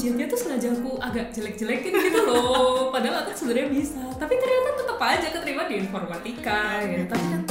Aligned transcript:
ujiannya 0.00 0.32
tuh 0.32 0.38
sengaja 0.40 0.72
aku 0.72 0.96
agak 0.96 1.28
jelek-jelekin 1.36 1.92
gitu 1.92 2.24
loh. 2.24 2.88
Padahal 2.96 3.20
aku 3.20 3.36
sebenarnya 3.36 3.68
bisa. 3.68 4.00
Tapi 4.16 4.32
ternyata 4.32 4.68
tetap 4.80 4.96
aja 4.96 5.28
keterima 5.28 5.68
di 5.68 5.74
informatika 5.76 6.80
gitu 6.88 7.04
tapi 7.04 7.26
kan. 7.28 7.42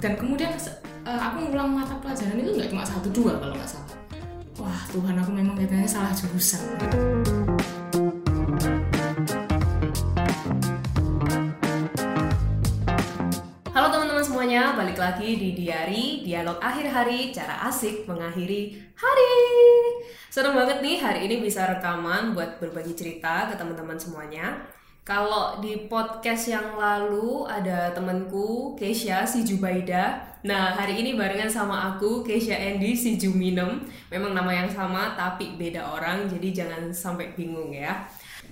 Dan 0.00 0.12
kemudian 0.16 0.56
uh, 1.04 1.20
aku 1.20 1.36
ngulang 1.52 1.68
mata 1.76 2.00
pelajaran 2.00 2.40
itu 2.40 2.56
nggak 2.56 2.72
cuma 2.72 2.88
satu 2.88 3.12
dua 3.12 3.44
kalau 3.44 3.52
nggak 3.52 3.68
salah. 3.68 3.92
Wah 4.56 4.80
Tuhan 4.88 5.20
aku 5.20 5.30
memang 5.36 5.52
katanya 5.52 5.84
salah 5.84 6.16
jurusan 6.16 6.64
dialog 16.36 16.60
akhir 16.60 16.92
hari, 16.92 17.32
cara 17.32 17.64
asik 17.64 18.04
mengakhiri 18.04 18.76
hari. 18.92 19.32
Seneng 20.28 20.52
banget 20.52 20.84
nih 20.84 21.00
hari 21.00 21.24
ini 21.24 21.40
bisa 21.40 21.64
rekaman 21.64 22.36
buat 22.36 22.60
berbagi 22.60 22.92
cerita 22.92 23.48
ke 23.48 23.56
teman-teman 23.56 23.96
semuanya. 23.96 24.60
Kalau 25.00 25.64
di 25.64 25.88
podcast 25.88 26.52
yang 26.52 26.76
lalu 26.76 27.48
ada 27.48 27.88
temanku 27.96 28.76
Keisha 28.76 29.24
si 29.24 29.48
Jubaida. 29.48 30.20
Nah 30.44 30.76
hari 30.76 31.00
ini 31.00 31.16
barengan 31.16 31.48
sama 31.48 31.96
aku 31.96 32.20
Keisha 32.20 32.52
Andy 32.52 32.92
si 32.92 33.16
Juminem. 33.16 33.88
Memang 34.12 34.36
nama 34.36 34.52
yang 34.52 34.68
sama 34.68 35.16
tapi 35.16 35.56
beda 35.56 35.88
orang 35.88 36.28
jadi 36.28 36.52
jangan 36.52 36.92
sampai 36.92 37.32
bingung 37.32 37.72
ya. 37.72 38.04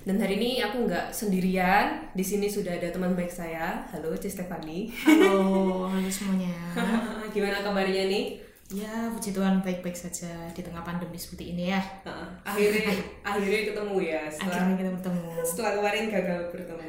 Dan 0.05 0.21
hari 0.21 0.37
ini 0.37 0.61
aku 0.61 0.85
nggak 0.85 1.09
sendirian. 1.17 2.13
Di 2.13 2.21
sini 2.21 2.45
sudah 2.45 2.77
ada 2.77 2.93
teman 2.93 3.16
baik 3.16 3.33
saya. 3.33 3.88
Halo 3.88 4.13
Cis 4.21 4.37
Stefani. 4.37 4.93
Halo, 5.01 5.88
halo 5.93 6.09
semuanya. 6.13 6.52
Gimana 7.35 7.65
kabarnya 7.65 8.13
nih? 8.13 8.37
Ya, 8.69 9.09
puji 9.09 9.33
Tuhan 9.33 9.65
baik-baik 9.65 9.96
saja 9.96 10.29
di 10.52 10.61
tengah 10.61 10.85
pandemi 10.85 11.16
seperti 11.16 11.57
ini 11.57 11.73
ya. 11.73 11.80
Uh, 12.05 12.29
akhirnya 12.45 12.93
akhirnya 13.33 13.73
ketemu 13.73 13.96
ya 14.05 14.23
setelah 14.29 14.52
Akhirnya 14.61 14.77
kita 14.77 14.91
bertemu. 14.93 15.29
setelah 15.41 15.73
kemarin 15.80 16.05
gagal 16.13 16.41
bertemu. 16.52 16.89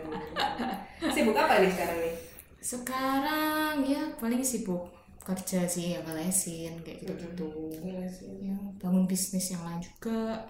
Sibuk 1.15 1.35
apa 1.39 1.53
nih 1.63 1.71
sekarang 1.71 1.97
nih? 2.03 2.15
Sekarang 2.59 3.75
ya 3.87 4.03
paling 4.19 4.43
sibuk 4.43 4.94
kerja 5.25 5.65
sih, 5.65 5.97
ya 5.97 5.99
lesin 6.05 6.77
kayak 6.85 7.01
gitu-gitu. 7.01 7.49
Ya, 7.81 8.53
bangun 8.77 9.09
bisnis 9.09 9.49
yang 9.49 9.65
lain 9.65 9.81
juga. 9.81 10.45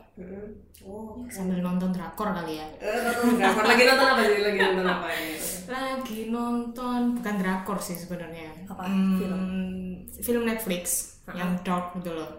Oh, 0.86 1.24
Ya, 1.24 1.32
sambil 1.32 1.64
nonton 1.64 1.96
drakor 1.96 2.30
kali 2.30 2.60
ya. 2.60 2.68
Eh, 2.78 3.00
nonton 3.08 3.40
drakor. 3.40 3.64
lagi 3.66 3.84
nonton 3.88 4.08
apa 4.12 4.22
sih? 4.22 4.40
Lagi 4.44 4.60
nonton 4.60 4.86
apa 4.86 5.08
ini? 5.10 5.36
Lagi 5.66 6.20
nonton 6.30 7.00
bukan 7.16 7.36
drakor 7.40 7.78
sih 7.80 7.96
sebenarnya. 7.96 8.52
Apa? 8.68 8.84
Hmm, 8.86 9.16
Film? 9.18 9.44
Film 10.22 10.44
Netflix 10.44 10.84
yang 11.32 11.56
dark 11.64 11.96
gitu 11.98 12.12
loh. 12.12 12.30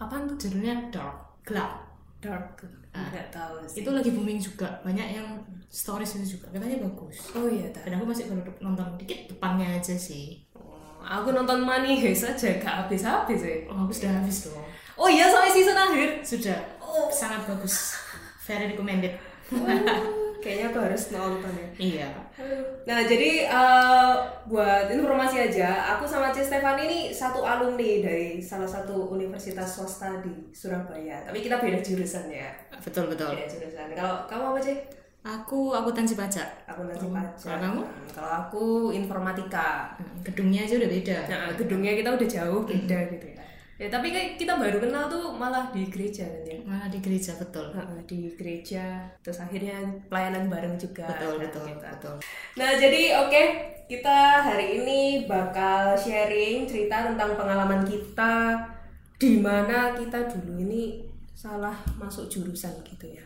Apaan 0.00 0.26
tuh? 0.26 0.36
Judulnya 0.40 0.88
dark, 0.88 1.44
gelap. 1.44 1.84
Dark. 2.18 2.64
Nggak 2.90 3.30
tahu 3.30 3.62
sih. 3.70 3.86
Itu 3.86 3.94
lagi 3.94 4.10
booming 4.10 4.42
juga. 4.42 4.82
Banyak 4.82 5.08
yang 5.14 5.28
stories 5.70 6.18
itu 6.18 6.34
juga 6.34 6.50
katanya 6.50 6.82
bagus. 6.82 7.30
Oh 7.36 7.46
iya, 7.46 7.70
tar. 7.70 7.86
Dan 7.86 8.00
aku 8.00 8.10
masih 8.10 8.26
baru 8.26 8.50
nonton 8.58 8.98
dikit 8.98 9.30
depannya 9.30 9.78
aja 9.78 9.94
sih. 9.94 10.42
Aku 11.08 11.32
nonton 11.32 11.64
Money 11.64 11.96
Heist 11.96 12.28
aja 12.28 12.60
gak 12.60 12.84
habis-habis 12.84 13.40
ya. 13.40 13.56
Oh, 13.64 13.88
aku 13.88 13.92
sudah 13.96 14.12
habis 14.20 14.44
dong. 14.44 14.60
Oh 14.92 15.08
iya 15.08 15.24
sampai 15.32 15.48
season 15.48 15.72
akhir. 15.72 16.20
Sudah. 16.20 16.60
Oh. 16.84 17.08
Sangat 17.08 17.48
bagus. 17.48 17.96
Very 18.44 18.76
recommended. 18.76 19.16
Oh, 19.48 19.64
kayaknya 20.44 20.68
aku 20.68 20.78
harus 20.84 21.08
nonton 21.08 21.48
ya. 21.56 21.68
Iya. 21.80 22.08
Nah, 22.84 23.00
jadi 23.08 23.48
eh, 23.48 24.14
buat 24.44 24.92
informasi 24.92 25.48
aja, 25.48 25.96
aku 25.96 26.04
sama 26.04 26.28
Cis 26.28 26.52
Stefani 26.52 26.84
ini 26.84 27.00
satu 27.08 27.40
alumni 27.40 28.04
dari 28.04 28.36
salah 28.44 28.68
satu 28.68 29.08
universitas 29.08 29.80
swasta 29.80 30.20
di 30.20 30.52
Surabaya. 30.52 31.24
Tapi 31.24 31.40
kita 31.40 31.56
beda 31.56 31.80
jurusan 31.80 32.28
ya. 32.28 32.52
Betul 32.84 33.08
betul. 33.08 33.32
Beda 33.32 33.48
jurusan. 33.48 33.96
Kalau 33.96 34.28
kamu 34.28 34.44
apa 34.52 34.60
sih? 34.60 34.76
Aku 35.28 35.70
akuntansi 35.70 36.16
pajak. 36.16 36.48
Aku 36.64 36.80
nanti 36.82 37.04
Oh, 37.04 37.12
pajak. 37.12 37.36
kalau 37.36 37.58
kamu? 37.60 37.82
Hmm, 37.84 38.08
Kalau 38.08 38.32
aku 38.40 38.64
informatika. 38.90 39.92
Hmm, 39.94 40.24
Gedungnya 40.24 40.64
aja 40.64 40.74
udah 40.76 40.90
beda. 40.90 41.16
Nah, 41.28 41.50
gedungnya 41.52 41.92
kita 41.92 42.08
udah 42.10 42.28
jauh 42.28 42.60
beda 42.64 42.98
gitu 43.12 43.26
ya. 43.28 43.36
Ya, 43.78 43.86
tapi 43.86 44.10
kayak 44.10 44.34
kita 44.34 44.58
baru 44.58 44.82
kenal 44.82 45.06
tuh 45.06 45.30
malah 45.30 45.70
di 45.70 45.86
gereja 45.86 46.26
kan 46.26 46.42
ya. 46.42 46.56
Malah 46.64 46.88
di 46.88 46.98
gereja 46.98 47.36
betul. 47.36 47.70
Di 48.04 48.34
gereja 48.34 49.06
terus 49.20 49.38
akhirnya 49.38 49.78
pelayanan 50.08 50.48
bareng 50.48 50.74
juga 50.74 51.06
Betul 51.06 51.38
kan, 51.38 51.42
betul 51.46 51.62
kita. 51.68 51.88
betul. 51.94 52.14
Nah, 52.58 52.70
jadi 52.74 53.02
oke, 53.22 53.42
kita 53.86 54.18
hari 54.42 54.82
ini 54.82 55.00
bakal 55.30 55.94
sharing 55.94 56.66
cerita 56.66 57.06
tentang 57.06 57.38
pengalaman 57.38 57.86
kita 57.86 58.58
di 59.14 59.38
mana 59.38 59.94
kita 59.94 60.26
dulu 60.26 60.58
ini 60.58 61.06
salah 61.30 61.76
masuk 61.94 62.26
jurusan 62.26 62.74
gitu 62.82 63.06
ya. 63.06 63.22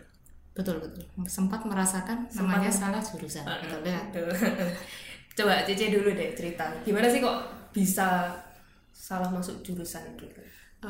Betul 0.53 0.77
betul. 0.79 1.05
Sempat 1.25 1.65
merasakan 1.65 2.29
namanya 2.33 2.69
salah 2.69 3.01
jurusan. 3.01 3.45
Betul 3.45 3.83
ya. 3.85 4.01
Tuh. 4.13 4.29
Coba 5.37 5.65
Cece 5.65 5.89
dulu 5.89 6.13
deh 6.13 6.37
cerita. 6.37 6.69
Gimana 6.85 7.09
sih 7.09 7.19
kok 7.19 7.37
bisa 7.73 8.29
salah 8.93 9.33
masuk 9.33 9.65
jurusan 9.65 10.05
gitu? 10.15 10.41
Eh, 10.83 10.89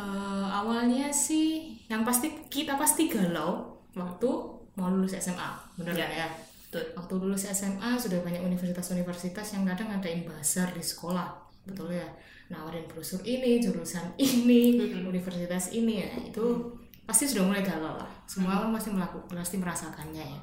awalnya 0.49 1.13
sih 1.13 1.79
yang 1.87 2.03
pasti 2.03 2.33
kita 2.49 2.75
pasti 2.75 3.07
galau 3.07 3.71
waktu 3.95 4.29
mau 4.75 4.89
lulus 4.89 5.15
SMA. 5.15 5.51
Bener 5.79 5.95
Ya. 5.95 6.07
kan 6.07 6.13
ya? 6.17 6.29
Betul. 6.73 6.89
waktu 6.97 7.15
lulus 7.21 7.45
SMA 7.45 8.01
sudah 8.01 8.25
banyak 8.25 8.41
universitas-universitas 8.41 9.45
yang 9.53 9.69
kadang 9.69 9.93
ngadain 9.93 10.25
bazar 10.25 10.73
di 10.73 10.81
sekolah 10.81 11.29
betul 11.63 11.93
ya 11.93 12.09
nawarin 12.49 12.89
brosur 12.89 13.21
ini 13.23 13.61
jurusan 13.61 14.17
ini 14.17 14.81
universitas 15.05 15.69
ini 15.71 16.01
ya 16.01 16.09
itu 16.25 16.73
pasti 17.13 17.29
sudah 17.29 17.45
mulai 17.45 17.61
galau 17.61 18.01
lah. 18.01 18.09
Semua 18.25 18.65
orang 18.65 18.73
pasti 18.73 18.89
melakukan 18.89 19.37
pasti 19.37 19.61
merasakannya 19.61 20.25
ya. 20.25 20.41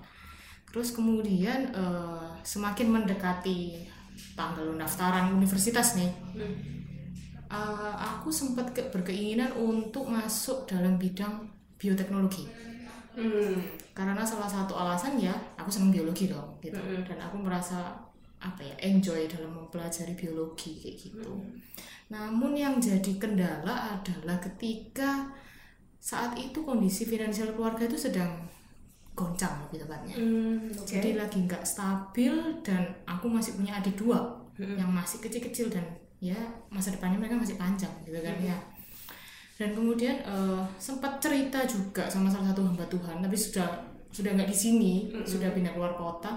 Terus 0.69 0.93
kemudian 0.93 1.73
eh, 1.73 2.29
semakin 2.45 2.93
mendekati 2.93 3.89
tanggal 4.37 4.77
pendaftaran 4.77 5.33
universitas 5.33 5.97
nih 5.97 6.13
eh, 7.49 7.93
aku 7.97 8.29
sempat 8.29 8.69
ke- 8.69 8.93
berkeinginan 8.93 9.49
untuk 9.57 10.05
masuk 10.05 10.69
dalam 10.69 11.01
bidang 11.01 11.49
bioteknologi. 11.81 12.45
Hmm. 13.19 13.57
karena 13.91 14.23
salah 14.23 14.47
satu 14.47 14.79
alasan 14.79 15.19
ya 15.19 15.35
aku 15.59 15.67
senang 15.67 15.91
biologi 15.91 16.29
dong 16.31 16.55
gitu. 16.63 16.79
Dan 16.79 17.19
aku 17.19 17.35
merasa 17.35 17.91
apa 18.39 18.63
ya 18.63 18.71
enjoy 18.79 19.27
dalam 19.27 19.51
mempelajari 19.51 20.15
biologi 20.15 20.79
kayak 20.79 20.95
gitu. 20.95 21.33
Namun 22.07 22.55
yang 22.55 22.79
jadi 22.79 23.19
kendala 23.19 23.99
adalah 23.99 24.39
ketika 24.39 25.27
saat 25.99 26.31
itu 26.39 26.63
kondisi 26.63 27.03
finansial 27.03 27.51
keluarga 27.51 27.83
itu 27.83 27.99
sedang 27.99 28.47
goncang 29.19 29.51
lebih 29.67 29.83
tepatnya. 29.83 30.15
Hmm, 30.15 30.71
oke. 30.71 30.87
jadi 30.87 31.19
lagi 31.19 31.43
nggak 31.43 31.59
stabil 31.67 32.31
dan 32.63 32.87
aku 33.03 33.27
masih 33.27 33.59
punya 33.59 33.75
adik 33.75 33.99
dua 33.99 34.39
yang 34.59 34.91
masih 34.91 35.19
kecil-kecil 35.23 35.71
dan 35.71 35.83
ya 36.19 36.35
masa 36.67 36.91
depannya 36.91 37.19
mereka 37.19 37.35
masih 37.35 37.59
panjang 37.59 37.91
gitu 38.07 38.19
kan 38.23 38.35
ya. 38.39 38.55
Dan 39.59 39.75
kemudian 39.75 40.23
eh, 40.23 40.63
sempat 40.79 41.19
cerita 41.19 41.67
juga 41.67 42.07
sama 42.07 42.31
salah 42.31 42.55
satu 42.55 42.63
hamba 42.63 42.87
Tuhan 42.87 43.19
tapi 43.19 43.35
sudah 43.35 43.67
sudah 44.09 44.31
nggak 44.35 44.47
di 44.47 44.55
sini 44.55 44.93
sudah 45.27 45.51
pindah 45.51 45.75
keluar 45.75 45.91
kota. 45.99 46.31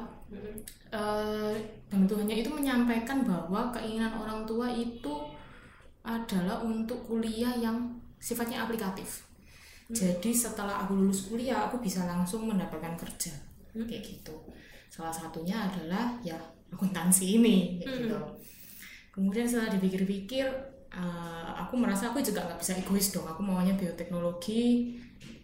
Eh, 0.90 1.54
hamba 1.94 2.06
Tuhannya 2.10 2.34
itu 2.34 2.50
menyampaikan 2.50 3.22
bahwa 3.22 3.70
keinginan 3.70 4.10
orang 4.18 4.42
tua 4.42 4.66
itu 4.74 5.22
adalah 6.02 6.58
untuk 6.66 7.06
kuliah 7.06 7.54
yang 7.54 7.94
sifatnya 8.18 8.66
aplikatif 8.66 9.31
jadi 9.92 10.30
setelah 10.32 10.82
aku 10.82 10.97
lulus 10.97 11.28
kuliah 11.28 11.69
aku 11.69 11.76
bisa 11.84 12.08
langsung 12.08 12.49
mendapatkan 12.49 12.96
kerja. 12.96 13.32
Kayak 13.76 14.02
gitu. 14.05 14.37
Salah 14.88 15.12
satunya 15.12 15.69
adalah 15.69 16.16
ya 16.25 16.37
akuntansi 16.72 17.37
ini 17.40 17.81
kayak 17.81 18.08
gitu. 18.08 18.19
Kemudian 19.12 19.44
setelah 19.44 19.76
dipikir-pikir 19.76 20.46
eh, 20.93 21.50
aku 21.61 21.76
merasa 21.76 22.08
aku 22.08 22.25
juga 22.25 22.49
nggak 22.49 22.61
bisa 22.61 22.72
egois 22.81 23.12
dong. 23.12 23.28
Aku 23.28 23.44
maunya 23.44 23.76
bioteknologi 23.76 24.96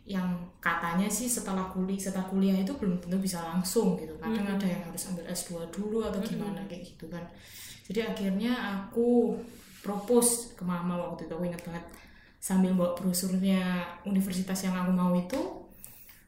yang 0.08 0.40
katanya 0.56 1.04
sih 1.12 1.28
setelah 1.28 1.68
kuliah 1.68 2.00
setelah 2.00 2.24
kuliah 2.32 2.56
itu 2.56 2.72
belum 2.72 2.96
tentu 2.96 3.20
bisa 3.20 3.44
langsung 3.44 4.00
gitu. 4.00 4.16
Kadang 4.16 4.56
ada 4.56 4.64
yang 4.64 4.80
harus 4.88 5.12
ambil 5.12 5.28
S2 5.28 5.68
dulu 5.68 6.00
atau 6.08 6.24
gimana 6.24 6.64
kayak 6.64 6.96
gitu 6.96 7.12
kan. 7.12 7.28
Jadi 7.84 8.00
akhirnya 8.04 8.52
aku 8.56 9.36
propose 9.84 10.56
ke 10.56 10.64
mama 10.64 10.96
waktu 10.96 11.28
itu. 11.28 11.32
Aku 11.36 11.44
ingat 11.44 11.60
banget 11.60 11.84
sambil 12.38 12.70
bawa 12.74 12.94
brosurnya 12.94 13.82
universitas 14.06 14.62
yang 14.62 14.74
aku 14.78 14.94
mau 14.94 15.10
itu 15.14 15.40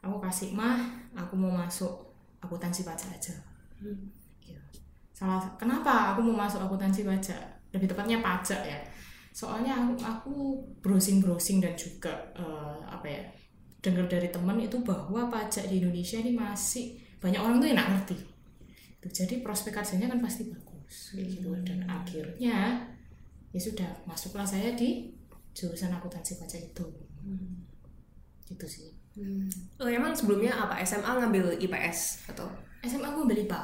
aku 0.02 0.16
kasih 0.18 0.50
mah 0.52 0.90
aku 1.14 1.38
mau 1.38 1.54
masuk 1.54 2.10
akuntansi 2.42 2.82
pajak 2.82 3.10
aja. 3.14 3.34
Gitu. 4.40 4.58
salah 5.16 5.40
kenapa 5.56 6.12
aku 6.16 6.20
mau 6.26 6.44
masuk 6.44 6.60
akuntansi 6.60 7.06
pajak? 7.06 7.38
Lebih 7.70 7.94
tepatnya 7.94 8.18
pajak 8.18 8.60
ya. 8.66 8.78
Soalnya 9.30 9.78
aku 9.78 9.92
aku 10.02 10.34
browsing 10.82 11.22
browsing 11.22 11.62
dan 11.62 11.78
juga 11.78 12.10
eh, 12.34 12.78
apa 12.90 13.06
ya 13.06 13.22
dengar 13.80 14.04
dari 14.10 14.28
teman 14.28 14.60
itu 14.60 14.76
bahwa 14.84 15.30
pajak 15.30 15.70
di 15.70 15.80
Indonesia 15.80 16.20
ini 16.20 16.36
masih 16.36 17.00
banyak 17.20 17.40
orang 17.40 17.62
tuh 17.62 17.68
yang 17.70 17.78
nggak 17.78 17.90
ngerti. 17.96 18.16
Tuh, 19.00 19.12
jadi 19.12 19.40
prospek 19.40 19.80
kerjanya 19.80 20.12
kan 20.12 20.20
pasti 20.20 20.48
bagus 20.52 21.16
kayak 21.16 21.26
gitu. 21.38 21.48
Dan 21.64 21.88
akhirnya 21.88 22.84
ya 23.50 23.60
sudah 23.60 23.88
masuklah 24.04 24.44
saya 24.44 24.76
di 24.76 25.19
jurusan 25.54 25.92
akuntansi 25.92 26.38
pajak 26.40 26.62
itu. 26.72 26.86
Gitu 28.46 28.66
sih. 28.66 28.88
Oh 29.76 29.88
emang 29.90 30.14
sebelumnya 30.14 30.54
apa? 30.54 30.78
SMA 30.86 31.10
ngambil 31.20 31.58
IPS 31.58 32.30
atau? 32.30 32.46
SMA 32.80 33.04
aku 33.04 33.28
ambil 33.28 33.44
IPA 33.44 33.60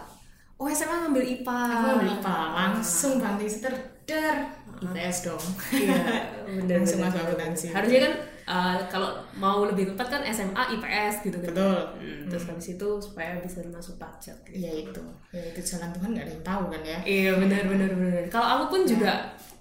Oh 0.56 0.68
SMA 0.72 1.04
ngambil 1.04 1.24
IPA. 1.36 1.58
aku 1.68 1.88
ambil 2.00 2.10
IPA 2.16 2.36
langsung 2.56 3.12
banting 3.20 3.48
setir 3.48 3.74
dar 4.08 4.36
IPS 4.76 5.16
dong. 5.28 5.44
Iya, 5.72 6.00
bener, 6.60 6.80
langsung 6.80 7.00
masuk 7.00 7.20
akuntansi. 7.20 7.66
Harusnya 7.76 8.00
kan 8.08 8.14
uh, 8.48 8.76
kalau 8.88 9.20
mau 9.36 9.64
lebih 9.68 9.92
tepat 9.92 10.16
kan 10.16 10.22
SMA 10.32 10.62
IPS 10.80 11.28
gitu 11.28 11.36
kan. 11.44 11.52
betul. 11.52 11.78
Hmm, 12.00 12.28
terus 12.28 12.44
habis 12.48 12.66
itu 12.76 12.88
supaya 13.00 13.36
bisa 13.40 13.60
masuk 13.68 14.00
pajak. 14.00 14.36
Gitu. 14.48 14.64
ya 14.64 14.72
itu. 14.72 15.04
Ya 15.32 15.42
itu 15.52 15.60
jalan 15.60 15.92
Tuhan 15.92 16.08
nggak 16.16 16.24
ada 16.24 16.32
yang 16.32 16.44
tahu 16.44 16.64
kan 16.72 16.82
ya. 16.84 16.98
Iya 17.04 17.30
benar 17.36 17.62
benar 17.68 17.90
benar. 17.92 18.22
Kalau 18.32 18.46
aku 18.48 18.64
pun 18.76 18.80
juga 18.88 19.12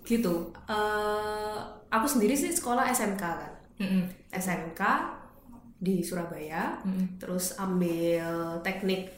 gitu. 0.06 0.54
Eh, 0.69 1.57
aku 1.90 2.06
sendiri 2.06 2.38
sih 2.38 2.54
sekolah 2.54 2.88
SMK 2.94 3.24
kan. 3.24 3.54
Mm-mm. 3.81 4.07
SMK 4.31 4.81
di 5.81 6.00
Surabaya. 6.06 6.80
Mm-mm. 6.86 7.19
Terus 7.19 7.57
ambil 7.57 8.62
teknik 8.62 9.12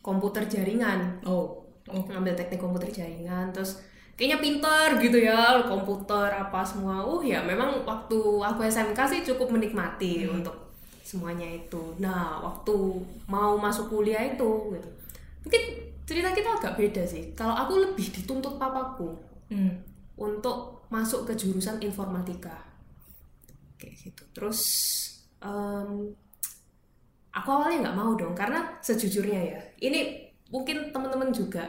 komputer 0.00 0.46
jaringan. 0.48 1.20
oh 1.26 1.60
oh 1.90 2.02
Ngambil 2.06 2.38
teknik 2.38 2.62
komputer 2.62 2.88
jaringan. 2.88 3.50
Terus 3.50 3.82
kayaknya 4.14 4.38
pinter 4.38 4.88
gitu 5.02 5.18
ya 5.18 5.60
komputer 5.66 6.30
apa 6.30 6.62
semua. 6.62 7.02
Uh 7.04 7.20
ya 7.20 7.42
memang 7.42 7.82
waktu 7.84 8.18
aku 8.40 8.64
SMK 8.64 8.98
sih 9.10 9.20
cukup 9.26 9.52
menikmati 9.52 10.24
untuk 10.30 10.54
semuanya 11.02 11.50
itu. 11.50 11.98
Nah 11.98 12.38
waktu 12.38 12.74
mau 13.26 13.58
masuk 13.58 13.90
kuliah 13.90 14.22
itu 14.22 14.78
gitu. 14.78 14.88
Mungkin 15.42 15.62
cerita 16.06 16.30
kita 16.30 16.50
agak 16.58 16.74
beda 16.78 17.02
sih. 17.06 17.34
Kalau 17.34 17.54
aku 17.54 17.82
lebih 17.90 18.06
dituntut 18.14 18.54
papaku 18.56 19.30
Hmm. 19.50 19.74
Untuk 20.20 20.84
masuk 20.92 21.24
ke 21.24 21.32
jurusan 21.32 21.80
informatika. 21.80 22.60
Kayak 23.80 23.94
gitu. 24.04 24.22
Terus 24.36 24.60
em, 25.40 26.12
aku 27.32 27.48
awalnya 27.48 27.88
nggak 27.88 27.98
mau 27.98 28.12
dong 28.14 28.36
karena 28.36 28.76
sejujurnya 28.84 29.40
ya 29.40 29.60
ini 29.80 30.28
mungkin 30.50 30.90
teman-teman 30.90 31.30
juga 31.30 31.64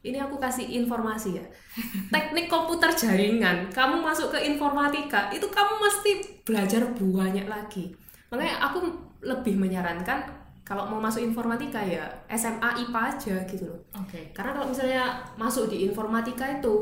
ini 0.00 0.16
aku 0.16 0.40
kasih 0.40 0.64
informasi 0.80 1.36
ya. 1.36 1.44
Teknik 2.14 2.48
komputer 2.48 2.88
jaringan 2.96 3.68
kamu 3.68 4.00
masuk 4.00 4.32
ke 4.32 4.48
informatika 4.48 5.28
itu 5.28 5.44
kamu 5.44 5.74
mesti 5.76 6.10
belajar 6.40 6.88
banyak 6.96 7.44
lagi. 7.44 7.92
Makanya 8.32 8.64
aku 8.64 8.78
lebih 9.20 9.60
menyarankan 9.60 10.40
kalau 10.64 10.86
mau 10.86 11.02
masuk 11.02 11.20
informatika 11.20 11.82
ya 11.82 12.06
SMA 12.30 12.86
IPA 12.86 13.00
aja 13.12 13.36
gitu 13.44 13.68
loh. 13.68 13.80
Oke. 13.98 14.30
Karena 14.32 14.54
kalau 14.56 14.70
misalnya 14.70 15.20
masuk 15.36 15.68
di 15.68 15.84
informatika 15.84 16.46
itu 16.46 16.72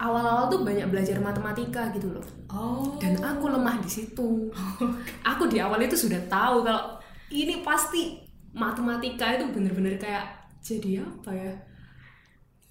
awal-awal 0.00 0.50
tuh 0.50 0.60
banyak 0.66 0.86
belajar 0.90 1.16
matematika 1.22 1.88
gitu 1.94 2.10
loh. 2.10 2.24
oh 2.50 2.98
Dan 2.98 3.14
aku 3.22 3.48
lemah 3.50 3.78
di 3.80 3.90
situ. 3.90 4.50
Aku 5.24 5.46
di 5.46 5.58
awal 5.62 5.80
itu 5.82 5.96
sudah 5.96 6.20
tahu 6.26 6.66
kalau 6.66 6.98
ini 7.30 7.62
pasti 7.62 8.20
matematika 8.54 9.34
itu 9.34 9.44
bener-bener 9.50 9.98
kayak 9.98 10.24
jadi 10.62 11.02
apa 11.02 11.30
ya? 11.32 11.52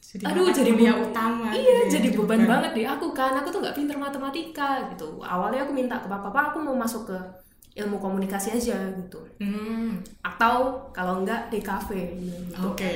jadi 0.04 0.24
Aduh, 0.30 0.46
jadi 0.54 0.72
kuliah 0.78 0.96
utama 1.00 1.48
Iya, 1.50 1.58
gitu 1.58 1.72
ya, 1.74 1.92
jadi 1.98 2.08
beban 2.14 2.42
kan. 2.44 2.50
banget 2.52 2.72
di 2.78 2.84
aku 2.86 3.08
kan. 3.16 3.34
Aku 3.40 3.48
tuh 3.50 3.60
nggak 3.64 3.76
pinter 3.76 3.98
matematika 3.98 4.70
gitu. 4.94 5.18
Awalnya 5.24 5.66
aku 5.66 5.74
minta 5.74 5.96
ke 5.98 6.08
papa, 6.12 6.54
aku 6.54 6.58
mau 6.62 6.76
masuk 6.78 7.10
ke 7.10 7.18
ilmu 7.82 7.98
komunikasi 7.98 8.54
aja 8.54 8.78
gitu. 8.94 9.18
hmm 9.42 10.04
Atau 10.22 10.86
kalau 10.94 11.24
enggak 11.24 11.50
DKV 11.50 11.90
gitu. 12.20 12.62
oke 12.62 12.94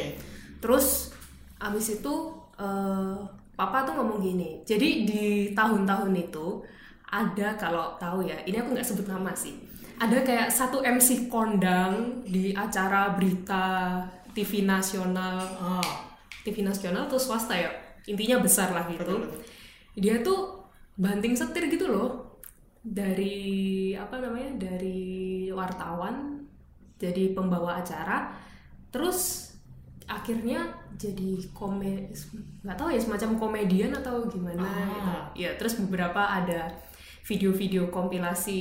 Terus 0.62 1.10
abis 1.58 1.98
itu 1.98 2.14
eh, 2.60 3.18
papa 3.58 3.90
tuh 3.90 3.98
ngomong 3.98 4.22
gini. 4.22 4.62
Jadi 4.62 5.10
di 5.10 5.26
tahun-tahun 5.58 6.14
itu 6.14 6.62
ada 7.10 7.58
kalau 7.58 7.98
tahu 7.98 8.30
ya, 8.30 8.38
ini 8.46 8.62
aku 8.62 8.78
nggak 8.78 8.86
sebut 8.86 9.10
nama 9.10 9.34
sih. 9.34 9.58
Ada 9.98 10.22
kayak 10.22 10.54
satu 10.54 10.86
MC 10.86 11.26
kondang 11.26 12.22
di 12.22 12.54
acara 12.54 13.18
berita 13.18 13.98
TV 14.38 14.62
nasional, 14.62 15.42
oh 15.58 15.92
TV 16.46 16.62
nasional 16.62 17.10
atau 17.10 17.18
swasta 17.18 17.58
ya. 17.58 17.74
Intinya 18.06 18.38
besar 18.38 18.78
lah 18.78 18.86
gitu. 18.94 19.26
Dia 19.98 20.22
tuh 20.22 20.70
banting 20.94 21.34
setir 21.34 21.66
gitu 21.66 21.90
loh. 21.90 22.40
Dari 22.86 23.98
apa 23.98 24.22
namanya? 24.22 24.54
Dari 24.70 25.50
wartawan 25.50 26.46
jadi 27.02 27.34
pembawa 27.34 27.82
acara. 27.82 28.30
Terus 28.94 29.47
akhirnya 30.08 30.64
jadi 30.96 31.44
komedi 31.52 32.10
nggak 32.64 32.78
tahu 32.80 32.90
ya 32.90 33.00
semacam 33.00 33.30
komedian 33.38 33.92
atau 33.92 34.24
gimana 34.26 34.64
Ah. 34.64 34.72
gitu. 34.88 35.12
ya 35.44 35.50
terus 35.60 35.76
beberapa 35.78 36.18
ada 36.24 36.72
video-video 37.24 37.92
kompilasi 37.92 38.60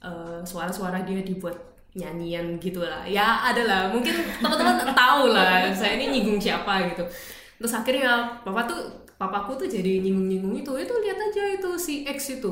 eh, 0.00 0.40
suara-suara 0.42 1.04
dia 1.04 1.20
dibuat 1.20 1.54
nyanyian 1.94 2.58
gitu 2.58 2.82
lah 2.82 3.06
ya 3.06 3.44
ada 3.46 3.62
lah 3.62 3.80
mungkin 3.92 4.10
teman-teman 4.42 4.82
tahu 4.98 5.30
lah 5.30 5.68
saya 5.70 5.94
ini 5.94 6.10
nyinggung 6.10 6.42
siapa 6.42 6.90
gitu. 6.90 7.06
Terus 7.54 7.70
akhirnya 7.70 8.42
papa 8.42 8.66
tuh 8.66 8.80
papaku 9.14 9.54
tuh 9.54 9.68
jadi 9.70 10.02
nyinggung-nyinggung 10.02 10.58
itu. 10.58 10.72
Itu 10.74 10.94
lihat 10.98 11.16
aja 11.16 11.54
itu 11.54 11.70
si 11.78 12.02
X 12.02 12.42
itu 12.42 12.50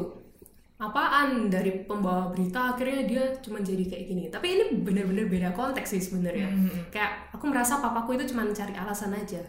apaan? 0.83 1.47
Dari 1.47 1.87
pembawa 1.87 2.27
berita 2.35 2.75
akhirnya 2.75 3.07
dia 3.07 3.23
cuma 3.39 3.63
jadi 3.63 3.87
kayak 3.87 4.05
gini. 4.11 4.23
Tapi 4.27 4.47
ini 4.51 4.65
bener-bener 4.83 5.31
beda 5.31 5.55
konteks 5.55 5.95
sih 5.95 6.03
sebenarnya. 6.03 6.51
Kayak 6.91 7.31
aku 7.31 7.47
merasa 7.47 7.79
papaku 7.79 8.19
itu 8.19 8.35
cuma 8.35 8.43
cari 8.51 8.75
alasan 8.75 9.15
aja. 9.15 9.43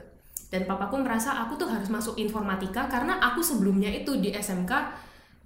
Dan 0.53 0.69
papaku 0.69 1.01
merasa 1.01 1.33
aku 1.41 1.57
tuh 1.57 1.65
harus 1.65 1.89
masuk 1.89 2.13
informatika 2.21 2.85
karena 2.85 3.17
aku 3.17 3.41
sebelumnya 3.41 3.89
itu 3.89 4.21
di 4.21 4.29
SMK 4.29 4.69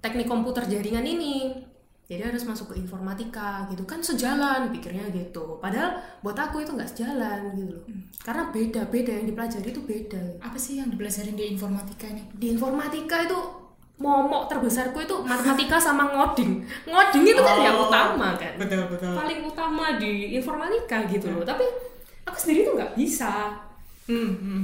teknik 0.04 0.28
komputer 0.28 0.68
jaringan 0.68 1.08
ini. 1.08 1.64
Jadi 2.08 2.24
harus 2.24 2.44
masuk 2.48 2.72
ke 2.72 2.80
informatika 2.80 3.68
gitu. 3.68 3.84
Kan 3.84 4.00
sejalan 4.00 4.72
pikirnya 4.72 5.12
gitu. 5.12 5.60
Padahal 5.60 6.00
buat 6.24 6.36
aku 6.36 6.64
itu 6.64 6.72
nggak 6.72 6.88
sejalan 6.88 7.52
gitu 7.52 7.72
loh. 7.76 7.84
Karena 8.24 8.48
beda 8.48 8.88
beda 8.88 9.12
yang 9.12 9.28
dipelajari 9.28 9.68
itu 9.68 9.84
beda. 9.84 10.40
Apa 10.40 10.56
sih 10.56 10.80
yang 10.80 10.88
dipelajarin 10.88 11.36
di 11.36 11.52
informatika 11.52 12.08
ini? 12.08 12.24
Di 12.32 12.46
informatika 12.52 13.16
itu 13.28 13.67
momok 13.98 14.46
terbesarku 14.46 15.02
itu 15.02 15.14
matematika 15.26 15.74
sama 15.74 16.06
ngoding. 16.14 16.62
Ngoding 16.86 17.24
itu 17.26 17.42
kan 17.42 17.58
yang 17.58 17.74
Oh. 17.74 17.90
utama 17.90 18.38
kan. 18.38 18.54
betul 18.54 18.86
betul. 18.86 19.10
Paling 19.10 19.42
utama 19.42 19.98
di 19.98 20.38
informatika 20.38 21.02
gitu 21.10 21.34
loh. 21.34 21.42
Tapi 21.42 21.66
aku 22.22 22.36
sendiri 22.38 22.62
tuh 22.62 22.74
nggak 22.78 22.94
bisa. 22.94 23.58
Hmm, 24.08 24.32
hmm. 24.38 24.62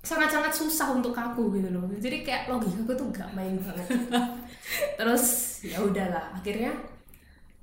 sangat-sangat 0.00 0.54
susah 0.54 0.94
untuk 0.94 1.10
aku 1.12 1.50
gitu 1.58 1.66
loh. 1.74 1.82
Jadi 1.98 2.22
kayak 2.22 2.46
logika 2.46 2.78
aku 2.86 2.92
tuh 2.94 3.06
nggak 3.10 3.30
main 3.34 3.58
banget. 3.58 3.86
Terus 5.02 5.24
ya 5.66 5.82
udahlah 5.82 6.30
akhirnya 6.30 6.70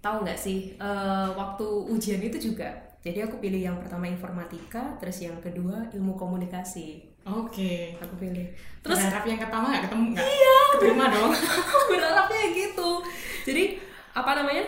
tahu 0.04 0.28
nggak 0.28 0.36
sih 0.36 0.76
eh, 0.76 1.28
waktu 1.32 1.64
ujian 1.88 2.20
itu 2.20 2.52
juga. 2.52 2.68
Jadi 3.00 3.20
aku 3.20 3.40
pilih 3.40 3.60
yang 3.60 3.76
pertama 3.80 4.08
informatika 4.08 4.96
terus 4.96 5.20
yang 5.20 5.36
kedua 5.40 5.88
ilmu 5.92 6.16
komunikasi. 6.16 7.04
Oke. 7.24 7.96
Aku 8.00 8.16
pilih. 8.16 8.48
Terus 8.80 9.00
berharap 9.00 9.24
yang 9.24 9.40
pertama 9.40 9.72
nggak 9.72 9.84
ketemu 9.88 10.04
nggak? 10.16 10.24
Iya 10.24 10.60
keterima 10.84 11.06
dong. 11.08 11.32
Berharapnya 11.92 12.44
gitu. 12.52 13.00
Jadi 13.48 13.80
apa 14.12 14.32
namanya? 14.36 14.66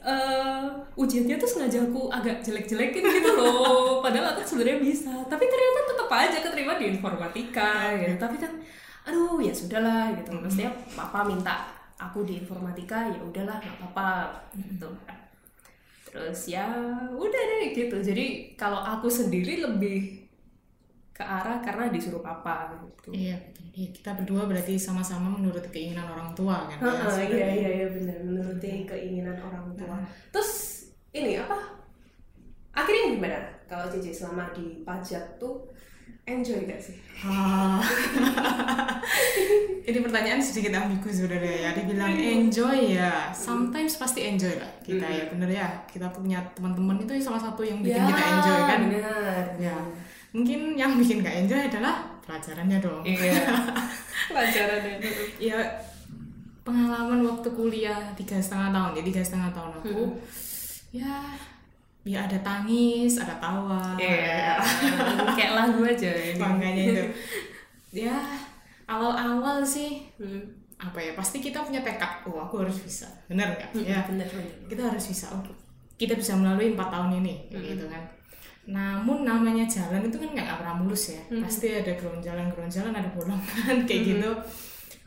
Eh 0.00 0.64
ujiannya 0.96 1.36
tuh 1.36 1.48
sengaja 1.48 1.84
aku 1.84 2.08
agak 2.08 2.40
jelek-jelekin 2.40 3.04
gitu 3.04 3.30
loh. 3.36 4.00
Padahal 4.04 4.32
aku 4.32 4.40
sebenarnya 4.48 4.80
bisa. 4.80 5.12
Tapi 5.28 5.44
ternyata 5.44 5.80
tetap 5.92 6.08
aja 6.08 6.38
keterima 6.40 6.80
di 6.80 6.96
informatika. 6.96 7.92
Gitu. 8.00 8.16
Tapi 8.16 8.36
kan 8.40 8.52
aduh 9.04 9.36
ya 9.44 9.52
sudahlah 9.52 10.16
gitu. 10.16 10.32
Maksudnya 10.32 10.72
papa 10.96 11.28
minta 11.28 11.68
aku 12.00 12.24
di 12.24 12.40
informatika 12.40 13.12
ya 13.12 13.20
udahlah 13.20 13.60
nggak 13.60 13.76
apa-apa 13.84 14.10
gitu. 14.56 14.88
Terus 16.10 16.40
ya 16.48 16.66
udah 17.12 17.42
deh 17.54 17.76
gitu. 17.76 17.96
Jadi 18.00 18.56
kalau 18.56 18.80
aku 18.80 19.12
sendiri 19.12 19.60
lebih 19.60 20.19
ke 21.20 21.24
arah 21.28 21.60
karena 21.60 21.92
disuruh 21.92 22.24
papa 22.24 22.72
gitu 22.80 23.12
iya 23.12 23.36
betul 23.36 23.60
Iya, 23.70 23.86
kita 23.94 24.18
berdua 24.18 24.50
berarti 24.50 24.74
sama-sama 24.74 25.30
menurut 25.30 25.62
keinginan 25.70 26.10
orang 26.10 26.34
tua 26.34 26.66
kan 26.66 26.74
ya, 26.82 26.90
Heeh, 26.90 27.30
iya 27.30 27.48
iya 27.54 27.70
iya 27.80 27.86
benar 27.86 28.18
menuruti 28.26 28.82
keinginan 28.82 29.38
orang 29.38 29.70
tua. 29.78 29.94
Terus 30.34 30.50
ini 31.14 31.38
apa? 31.38 31.54
Akhirnya 32.74 33.14
gimana 33.14 33.38
kalau 33.70 33.86
Cici 33.86 34.10
selama 34.10 34.50
di 34.50 34.82
pajak 34.82 35.38
tuh 35.38 35.70
enjoy 36.26 36.66
gak 36.66 36.82
sih? 36.82 36.98
Ah. 37.22 37.78
Ini 39.80 40.06
pertanyaan 40.06 40.38
sedikit 40.38 40.70
ambigu 40.76 41.10
sebenarnya 41.10 41.54
ya. 41.66 41.70
Dibilang 41.74 42.14
enjoy 42.14 42.94
ya, 42.94 43.34
sometimes 43.34 43.98
pasti 43.98 44.22
enjoy 44.28 44.54
lah 44.60 44.70
kita 44.82 45.02
ya, 45.02 45.24
bener 45.32 45.50
ya. 45.50 45.66
Kita 45.90 46.06
punya 46.14 46.38
teman-teman 46.54 47.02
itu 47.02 47.18
salah 47.18 47.40
satu 47.40 47.66
yang 47.66 47.82
bikin 47.82 47.98
kita 47.98 48.22
enjoy 48.22 48.58
kan. 48.66 48.78
Benar. 48.86 49.44
Ya, 49.58 49.76
mungkin 50.30 50.74
yang 50.74 50.94
bikin 50.94 51.20
gak 51.20 51.42
enjoy 51.42 51.60
adalah 51.60 52.06
pelajarannya 52.22 52.78
dong. 52.78 53.02
Iya. 53.02 53.34
Pelajarannya. 54.30 54.94
Ya 55.38 55.58
pengalaman 56.60 57.24
waktu 57.24 57.48
kuliah 57.50 57.98
tiga 58.14 58.38
setengah 58.38 58.70
tahun, 58.70 58.90
ya 58.94 59.02
tiga 59.02 59.22
setengah 59.22 59.50
tahun 59.50 59.70
aku. 59.80 60.02
Ya, 60.90 61.34
ya 62.02 62.18
ada 62.26 62.38
tangis, 62.40 63.18
ada 63.18 63.34
tawa. 63.38 63.98
Iya. 63.98 64.58
Kayak 65.34 65.52
lagu 65.56 65.80
aja 65.82 66.10
ini. 66.10 66.38
makanya 66.38 66.82
itu 66.86 67.04
ya 67.90 68.14
awal-awal 68.86 69.66
sih 69.66 70.06
Hmm. 70.14 70.46
apa 70.78 70.96
ya 70.96 71.12
pasti 71.12 71.42
kita 71.42 71.58
punya 71.60 71.82
tekad 71.82 72.22
oh 72.24 72.38
aku 72.38 72.62
harus 72.62 72.78
bisa 72.80 73.04
benar 73.26 73.50
nggak 73.52 73.82
ya 73.82 74.00
bener 74.06 74.24
bener 74.24 74.48
kita 74.64 74.82
harus 74.88 75.10
bisa 75.10 75.26
oh 75.34 75.42
kita 75.98 76.14
bisa 76.14 76.38
melalui 76.38 76.72
empat 76.72 76.88
tahun 76.88 77.18
ini 77.18 77.50
kayak 77.50 77.64
gitu 77.74 77.84
kan 77.90 78.00
namun 78.68 79.24
namanya 79.24 79.64
jalan 79.64 80.04
itu 80.04 80.20
kan 80.20 80.30
nggak 80.36 80.58
pernah 80.60 80.76
mulus 80.76 81.16
ya. 81.16 81.22
Pasti 81.40 81.72
ada 81.72 81.96
geronjalan 81.96 82.52
geronjalan 82.52 82.92
ada 82.92 83.10
bolongan 83.12 83.76
kayak 83.88 84.02
gitu. 84.04 84.30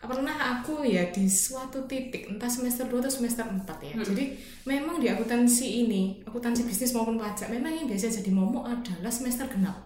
Pernah 0.03 0.35
aku 0.35 0.83
ya 0.83 1.07
di 1.15 1.23
suatu 1.31 1.87
titik 1.87 2.27
entah 2.27 2.51
semester 2.51 2.83
2 2.91 2.99
atau 2.99 3.13
semester 3.13 3.47
4 3.47 3.63
ya. 3.87 3.93
Jadi 4.03 4.35
memang 4.67 4.99
di 4.99 5.07
akuntansi 5.07 5.87
ini 5.87 6.19
akuntansi 6.27 6.67
bisnis 6.67 6.91
maupun 6.91 7.15
pajak 7.15 7.47
memang 7.47 7.71
yang 7.71 7.87
biasa 7.87 8.19
jadi 8.19 8.31
momok 8.35 8.67
adalah 8.67 9.13
semester 9.13 9.47
genap. 9.47 9.79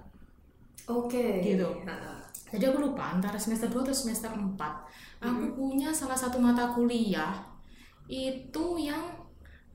Oke. 0.90 1.46
Gitu. 1.46 1.70
Nah, 1.86 2.18
jadi 2.50 2.72
aku 2.72 2.80
lupa 2.80 3.14
antara 3.14 3.36
semester 3.38 3.68
2 3.68 3.84
atau 3.84 3.96
semester 3.96 4.32
4 4.32 4.56
aku 5.20 5.46
punya 5.58 5.90
salah 5.92 6.16
satu 6.16 6.38
mata 6.38 6.72
kuliah 6.72 7.44
itu 8.08 8.66
yang 8.80 9.02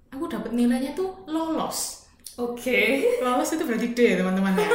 aku 0.09 0.25
dapat 0.31 0.57
nilainya 0.57 0.97
tuh 0.97 1.27
lolos 1.29 2.02
oke. 2.39 2.81
Lolos 3.21 3.51
itu 3.53 3.65
berarti 3.65 3.89
D 3.93 3.99
ya 3.99 4.15
teman-teman 4.21 4.53
ya. 4.57 4.69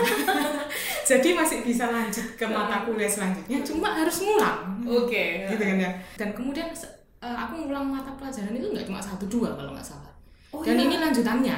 Jadi 1.09 1.33
masih 1.33 1.63
bisa 1.63 1.87
lanjut 1.87 2.35
ke 2.35 2.45
mata 2.45 2.83
kuliah 2.83 3.07
selanjutnya 3.07 3.63
cuma 3.63 3.95
harus 3.95 4.21
ngulang. 4.21 4.83
Oke. 4.83 5.47
Gitu 5.47 5.63
kan 5.63 5.77
ya. 5.79 5.91
Dan 6.19 6.29
kemudian 6.35 6.67
eh, 7.23 7.37
aku 7.37 7.65
ngulang 7.65 7.87
mata 7.87 8.11
pelajaran 8.19 8.53
itu 8.53 8.67
nggak 8.69 8.85
cuma 8.85 8.99
satu 8.99 9.25
dua 9.25 9.55
kalau 9.55 9.71
nggak 9.71 9.87
salah. 9.87 10.11
Oh, 10.51 10.61
dan 10.61 10.77
iya. 10.77 10.85
ini 10.85 10.95
lanjutannya. 10.99 11.57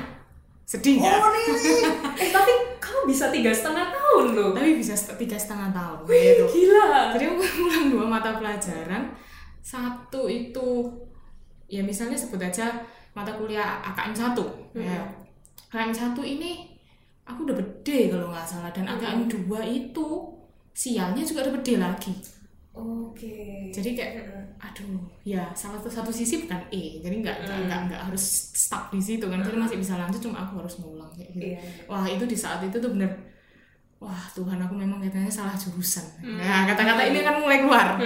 Sedih 0.70 1.01
nggak 1.01 1.13
oh 1.18 1.29
really 1.34 1.82
eh 2.22 2.29
tapi 2.29 2.53
kamu 2.77 3.10
bisa 3.10 3.34
tiga 3.34 3.50
setengah 3.50 3.89
tahun 3.89 4.25
loh. 4.38 4.50
Tapi 4.53 4.77
bisa 4.77 4.94
tiga 5.18 5.38
setengah 5.38 5.74
tahun 5.74 5.98
Wih, 6.06 6.38
gitu. 6.38 6.46
gila. 6.46 7.18
Jadi 7.18 7.24
aku 7.25 7.41
ngulang 7.58 7.86
dua 7.89 8.06
mata 8.06 8.38
pelajaran. 8.38 9.10
Satu 9.65 10.29
itu 10.29 10.86
ya 11.70 11.82
misalnya 11.86 12.18
sebut 12.18 12.41
aja 12.41 12.82
mata 13.13 13.29
kuliah 13.38 13.82
AKM 13.84 14.13
1 14.13 14.79
ya 14.79 15.01
AKM 15.68 15.92
1 15.92 16.34
ini 16.39 16.51
aku 17.28 17.46
dapet 17.46 17.86
D 17.86 18.10
kalau 18.10 18.32
nggak 18.32 18.48
salah 18.48 18.72
dan 18.72 18.88
AKM 18.88 19.28
2 19.28 19.51
itu 19.68 20.08
sialnya 20.74 21.22
juga 21.22 21.46
dapet 21.46 21.62
D 21.62 21.70
lagi. 21.78 22.13
Oke. 22.74 23.70
Jadi 23.75 23.92
kayak 23.98 24.13
aduh 24.60 25.04
ya 25.24 25.51
salah 25.56 25.80
satu 25.80 25.92
satu 25.92 26.12
sisi 26.12 26.44
bukan 26.44 26.60
E 26.68 27.00
jadi 27.00 27.16
nggak 27.24 27.48
nggak 27.48 27.60
nggak 27.68 27.80
nggak 27.88 28.01
harus 28.12 28.51
stuck 28.51 28.92
di 28.92 29.00
situ 29.00 29.24
kan 29.24 29.39
jadi 29.39 29.56
masih 29.56 29.80
bisa 29.80 29.96
lanjut 29.96 30.20
cuma 30.20 30.44
aku 30.44 30.60
harus 30.60 30.80
ngulang 30.84 31.08
kayak 31.16 31.32
gitu. 31.32 31.48
Iya. 31.56 31.60
wah 31.88 32.04
itu 32.04 32.24
di 32.28 32.36
saat 32.36 32.60
itu 32.63 32.75
tuh 32.75 32.92
bener 32.92 33.08
wah 34.00 34.20
Tuhan 34.32 34.60
aku 34.60 34.75
memang 34.75 35.00
katanya 35.04 35.32
salah 35.32 35.56
jurusan. 35.56 36.04
Nah 36.24 36.68
kata-kata 36.68 37.04
ini 37.08 37.20
kan 37.20 37.36
mulai 37.39 37.60
keluar. 37.63 38.00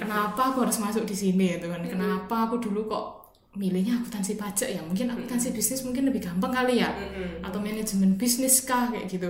Kenapa 0.00 0.52
aku 0.52 0.64
harus 0.64 0.76
masuk 0.80 1.04
di 1.04 1.16
sini 1.16 1.56
ya 1.56 1.56
Tuhan 1.60 1.84
kenapa 1.84 2.48
aku 2.48 2.60
dulu 2.60 2.88
kok 2.88 3.04
milihnya 3.58 3.98
akuntansi 3.98 4.34
pajak 4.34 4.70
ya. 4.70 4.80
Mungkin 4.80 5.10
akuntansi 5.10 5.50
bisnis 5.50 5.82
mungkin 5.82 6.06
lebih 6.06 6.22
gampang 6.22 6.54
kali 6.54 6.78
ya. 6.78 6.94
Atau 7.42 7.58
manajemen 7.58 8.14
bisnis 8.14 8.62
kah 8.62 8.86
kayak 8.86 9.10
gitu. 9.10 9.26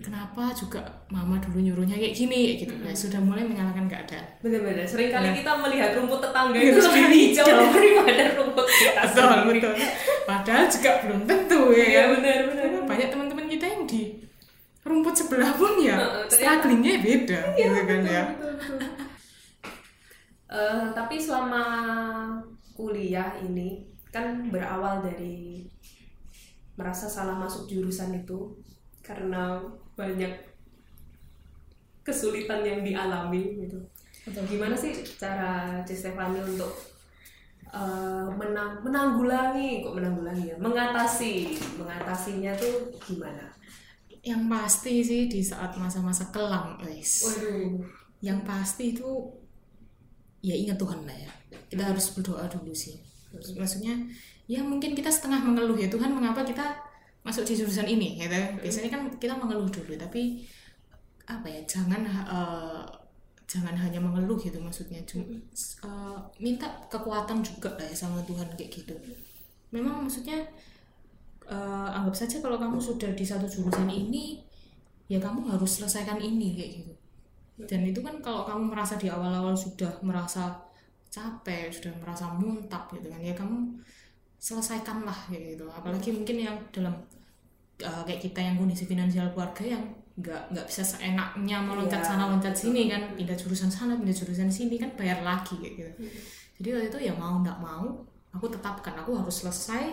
Kenapa 0.00 0.48
juga 0.50 0.80
mama 1.06 1.36
dulu 1.38 1.60
nyuruhnya 1.60 1.94
kayak 1.94 2.14
gini 2.14 2.38
kayak 2.50 2.58
gitu. 2.64 2.74
Ya 2.80 2.92
sudah 2.92 3.20
mulai 3.20 3.44
menyalahkan 3.44 3.84
keadaan 3.84 4.24
bener-bener. 4.40 4.88
Sering 4.88 5.12
kali 5.12 5.28
Nah. 5.28 5.36
kita 5.36 5.52
melihat 5.60 5.90
rumput 5.94 6.18
tetangga 6.18 6.56
itu 6.56 6.80
lebih 6.80 7.04
hijau 7.12 7.46
daripada 7.46 8.24
rumput 8.34 8.66
kita 8.66 9.00
betul 9.06 9.28
betul. 9.46 9.74
Padahal 10.24 10.64
juga 10.66 10.90
belum 11.04 11.20
tentu 11.24 11.60
ya. 11.70 11.84
Iya, 11.84 12.00
kan? 12.00 12.08
benar, 12.16 12.38
benar. 12.48 12.64
Karena 12.64 12.80
banyak 12.88 13.08
teman-teman 13.12 13.46
kita 13.46 13.66
yang 13.68 13.82
di 13.84 14.02
rumput 14.80 15.12
sebelah 15.14 15.52
pun 15.52 15.76
ya 15.76 16.00
ternyata- 16.00 16.32
strugglingnya 16.32 16.94
beda 16.98 17.40
gitu 17.52 17.80
kan 17.84 18.00
ya. 18.02 18.22
betul, 18.32 18.52
betul. 18.56 18.78
Eh, 20.50 20.84
tapi 20.90 21.14
selama 21.14 21.62
kuliah 22.80 23.36
ini 23.44 23.84
kan 24.08 24.48
berawal 24.48 25.04
dari 25.04 25.68
merasa 26.80 27.04
salah 27.04 27.36
masuk 27.36 27.68
jurusan 27.68 28.16
itu 28.16 28.56
karena 29.04 29.60
banyak 29.92 30.32
kesulitan 32.00 32.64
yang 32.64 32.80
dialami 32.80 33.68
gitu. 33.68 33.76
Gimana 34.48 34.72
sih 34.72 34.96
cara 35.20 35.84
C. 35.84 35.92
Stefani 35.92 36.40
untuk 36.40 36.72
eh, 37.68 38.28
menang, 38.32 38.80
menanggulangi 38.80 39.84
kok 39.84 39.92
menanggulangi 39.92 40.44
ya 40.50 40.56
mengatasi 40.56 41.60
mengatasinya 41.76 42.52
tuh 42.56 42.88
gimana? 43.04 43.50
yang 44.20 44.52
pasti 44.52 45.00
sih 45.00 45.32
di 45.32 45.40
saat 45.40 45.80
masa-masa 45.80 46.28
kelam 46.28 46.76
guys 46.76 47.24
Waduh. 47.24 47.80
yang 48.20 48.44
pasti 48.44 48.92
itu 48.92 49.08
ya 50.40 50.54
ingat 50.56 50.76
Tuhan 50.80 51.04
lah 51.04 51.16
ya. 51.16 51.32
Kita 51.70 51.82
harus 51.86 52.12
berdoa 52.16 52.44
dulu 52.48 52.72
sih. 52.72 52.98
Maksudnya 53.30 53.94
ya 54.50 54.60
mungkin 54.64 54.98
kita 54.98 55.06
setengah 55.06 55.38
mengeluh 55.46 55.78
ya 55.78 55.86
Tuhan 55.86 56.10
mengapa 56.10 56.42
kita 56.42 56.74
masuk 57.22 57.46
di 57.46 57.54
jurusan 57.56 57.86
ini? 57.86 58.18
Gitu. 58.18 58.34
Biasanya 58.64 58.90
kan 58.90 59.00
kita 59.20 59.36
mengeluh 59.36 59.70
dulu 59.70 59.94
tapi 59.94 60.44
apa 61.30 61.46
ya 61.46 61.62
jangan 61.68 62.02
eh, 62.08 62.82
jangan 63.46 63.74
hanya 63.78 64.00
mengeluh 64.02 64.40
gitu 64.40 64.58
maksudnya. 64.58 64.98
Cuma 65.06 65.24
eh, 65.86 66.18
minta 66.42 66.66
kekuatan 66.90 67.44
juga 67.44 67.76
lah 67.78 67.86
ya 67.86 67.94
sama 67.94 68.18
Tuhan 68.26 68.48
kayak 68.58 68.70
gitu. 68.72 68.94
Memang 69.70 70.02
maksudnya 70.08 70.42
eh, 71.46 71.88
anggap 71.94 72.16
saja 72.16 72.42
kalau 72.42 72.58
kamu 72.58 72.82
sudah 72.82 73.14
di 73.14 73.22
satu 73.22 73.46
jurusan 73.46 73.86
ini 73.86 74.42
ya 75.10 75.18
kamu 75.18 75.42
harus 75.50 75.82
selesaikan 75.82 76.22
ini 76.22 76.54
kayak 76.54 76.70
gitu 76.82 76.99
dan 77.68 77.80
itu 77.84 78.00
kan 78.00 78.14
kalau 78.20 78.44
kamu 78.44 78.72
merasa 78.72 78.94
di 78.96 79.08
awal-awal 79.08 79.52
sudah 79.52 79.90
merasa 80.00 80.54
capek 81.10 81.68
sudah 81.74 81.90
merasa 81.98 82.30
muntap 82.30 82.86
gitu 82.94 83.10
kan 83.10 83.18
ya 83.18 83.34
kamu 83.34 83.74
selesaikanlah 84.38 85.28
kayak 85.28 85.58
gitu. 85.58 85.66
Apalagi 85.68 86.14
mungkin 86.14 86.36
yang 86.38 86.56
dalam 86.70 86.94
uh, 87.82 88.02
kayak 88.06 88.20
kita 88.22 88.40
yang 88.40 88.56
kondisi 88.56 88.86
finansial 88.86 89.28
keluarga 89.34 89.76
yang 89.76 89.84
nggak 90.16 90.52
nggak 90.52 90.66
bisa 90.68 90.84
seenaknya 90.84 91.60
meloncat 91.64 92.00
Iya. 92.00 92.08
sana 92.12 92.24
loncat 92.28 92.52
sini 92.52 92.88
kan 92.88 93.16
pindah 93.16 93.36
jurusan 93.36 93.68
sana 93.72 93.96
pindah 93.96 94.12
jurusan 94.12 94.48
sini 94.48 94.76
kan 94.76 94.90
bayar 94.96 95.20
lagi 95.20 95.56
kayak 95.58 95.74
gitu. 95.76 95.92
Jadi 96.60 96.68
waktu 96.72 96.88
itu 96.92 96.98
ya 97.08 97.12
mau 97.16 97.40
nggak 97.40 97.58
mau 97.58 97.84
aku 98.30 98.46
tetapkan 98.48 98.94
aku 98.94 99.16
harus 99.16 99.42
selesai 99.42 99.84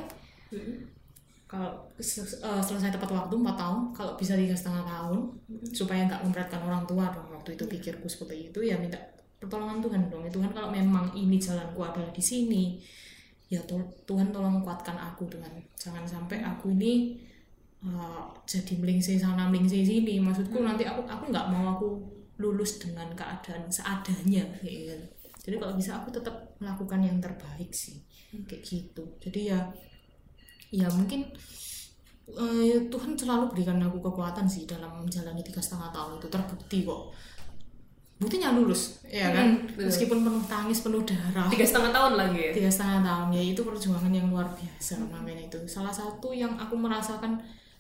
kalau 1.48 1.72
eh, 1.96 2.62
selesai 2.62 2.92
tepat 2.92 3.08
waktu 3.08 3.34
4 3.40 3.56
tahun 3.56 3.80
kalau 3.96 4.14
bisa 4.20 4.36
tiga 4.36 4.52
setengah 4.52 4.84
tahun 4.84 5.32
supaya 5.72 6.04
nggak 6.04 6.22
memberatkan 6.28 6.60
orang 6.60 6.84
tua 6.84 7.08
dong. 7.08 7.32
Waktu 7.32 7.56
itu 7.56 7.64
pikirku 7.64 8.12
seperti 8.12 8.52
itu 8.52 8.60
ya 8.68 8.76
minta 8.76 9.00
pertolongan 9.40 9.80
Tuhan 9.80 10.02
dong. 10.12 10.28
Ya 10.28 10.32
Tuhan 10.32 10.52
kalau 10.52 10.68
memang 10.68 11.08
ini 11.16 11.40
jalanku 11.40 11.80
adalah 11.80 12.12
di 12.12 12.20
sini 12.20 12.84
ya 13.48 13.64
Tuhan 14.04 14.36
tolong 14.36 14.60
kuatkan 14.60 15.00
aku 15.00 15.24
Tuhan. 15.32 15.56
Jangan 15.80 16.04
sampai 16.04 16.44
aku 16.44 16.76
ini 16.76 17.16
eh, 17.80 18.24
jadi 18.44 18.76
melingsih 18.76 19.16
sana 19.16 19.48
melingsih 19.48 19.88
sini. 19.88 20.20
Maksudku 20.20 20.60
nanti 20.60 20.84
aku 20.84 21.08
aku 21.08 21.32
nggak 21.32 21.48
mau 21.48 21.80
aku 21.80 21.88
lulus 22.38 22.78
dengan 22.78 23.10
keadaan 23.18 23.66
seadanya 23.66 24.46
gitu. 24.62 24.94
jadi 25.42 25.58
kalau 25.58 25.74
bisa 25.74 25.98
aku 25.98 26.14
tetap 26.14 26.54
melakukan 26.62 27.02
yang 27.02 27.18
terbaik 27.24 27.72
sih 27.74 28.04
kayak 28.46 28.62
gitu. 28.62 29.16
Jadi 29.24 29.50
ya 29.50 29.64
ya 30.70 30.88
mungkin 30.90 31.24
eh, 32.30 32.88
Tuhan 32.88 33.12
selalu 33.14 33.52
berikan 33.52 33.80
aku 33.80 34.00
kekuatan 34.02 34.44
sih 34.46 34.64
dalam 34.64 35.00
menjalani 35.00 35.40
tiga 35.40 35.60
setengah 35.60 35.90
tahun 35.90 36.20
itu 36.20 36.28
terbukti 36.28 36.84
kok 36.84 37.16
buktinya 38.18 38.50
lulus 38.52 39.06
ya 39.06 39.30
kan 39.30 39.46
Hmm, 39.54 39.70
betul. 39.70 39.86
meskipun 39.88 40.18
penuh 40.26 40.42
tangis 40.44 40.82
penuh 40.82 41.06
darah 41.06 41.46
Tiga 41.48 41.62
setengah 41.64 41.94
tahun 41.94 42.14
lagi 42.18 42.40
ya? 42.42 42.52
tiga 42.52 42.66
setengah 42.68 43.00
tahun 43.00 43.28
ya 43.32 43.44
itu 43.46 43.62
perjuangan 43.62 44.10
yang 44.10 44.28
luar 44.28 44.48
biasa 44.50 44.98
namanya 45.00 45.46
itu 45.46 45.60
salah 45.70 45.94
satu 45.94 46.34
yang 46.34 46.58
aku 46.58 46.74
merasakan 46.76 47.38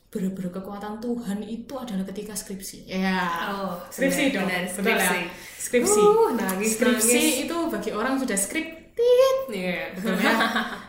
bener-bener 0.08 0.54
kekuatan 0.54 1.02
Tuhan 1.02 1.42
itu 1.42 1.74
adalah 1.74 2.06
ketika 2.06 2.32
skripsi 2.32 2.86
ya 2.86 3.50
Oh, 3.50 3.82
skripsi 3.90 4.30
benar, 4.30 4.36
dong 4.38 4.48
benar, 4.48 4.62
betul 4.64 4.86
ya? 4.88 4.98
skripsi. 5.02 5.20
skripsi 5.60 6.00
Uh, 6.00 6.30
nangis, 6.32 6.70
skripsi 6.72 7.18
nangis. 7.18 7.44
itu 7.44 7.58
bagi 7.68 7.92
orang 7.92 8.14
sudah 8.16 8.38
skriptit 8.38 9.38
Iya. 9.50 9.90
betul 9.98 10.16
ya 10.16 10.34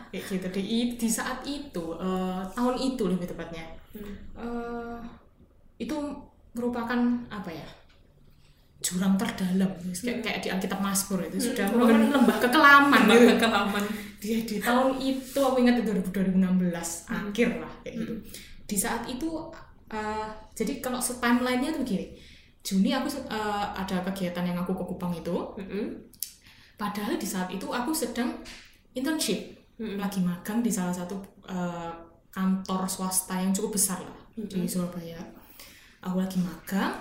kayak 0.09 0.25
gitu. 0.29 0.47
Di, 0.53 0.61
di 0.97 1.09
saat 1.09 1.41
itu 1.45 1.95
eh, 1.97 2.41
tahun 2.53 2.75
itu 2.77 3.03
lebih 3.09 3.27
tepatnya. 3.29 3.65
Eh, 4.37 4.97
itu 5.79 5.97
merupakan 6.53 6.99
apa 7.29 7.49
ya? 7.49 7.67
Jurang 8.79 9.19
terdalam. 9.19 9.71
Kayak, 9.91 10.23
kayak 10.23 10.39
di 10.39 10.47
Alkitab 10.49 10.79
Mazmur 10.79 11.19
itu 11.27 11.51
sudah 11.51 11.67
merupakan 11.71 11.99
lembah 11.99 12.37
kekelaman. 12.39 13.01
Gitu. 13.07 13.25
Kekelaman. 13.37 13.85
dia 14.19 14.35
di 14.43 14.59
tahun 14.59 14.99
itu 14.99 15.39
aku 15.39 15.63
ingat 15.63 15.79
itu 15.79 15.95
2016 16.11 16.43
akhir 17.07 17.49
lah 17.55 17.71
kayak 17.87 17.95
gitu. 18.03 18.13
Di 18.67 18.75
saat 18.75 19.07
itu 19.07 19.27
eh, 19.91 20.27
jadi 20.55 20.83
kalau 20.83 20.99
timelinenya 20.99 21.75
tuh 21.75 21.81
begini. 21.87 22.07
Juni 22.59 22.91
aku 22.91 23.07
eh, 23.31 23.65
ada 23.75 24.03
kegiatan 24.11 24.43
yang 24.43 24.59
aku 24.59 24.75
ke 24.75 24.83
Kupang 24.83 25.15
itu. 25.15 25.55
Mm-mm. 25.55 26.09
Padahal 26.79 27.19
di 27.19 27.27
saat 27.27 27.51
itu 27.51 27.67
aku 27.67 27.91
sedang 27.91 28.39
internship, 28.95 29.58
lagi 29.79 30.19
magang 30.19 30.59
di 30.59 30.67
salah 30.67 30.91
satu 30.91 31.15
eh, 31.45 31.91
kantor 32.29 32.83
swasta 32.85 33.35
yang 33.35 33.49
cukup 33.49 33.73
besar 33.73 33.99
lah 33.99 34.17
di 34.35 34.63
Surabaya. 34.63 35.17
Aku 35.99 36.15
lagi 36.15 36.39
magang 36.39 36.95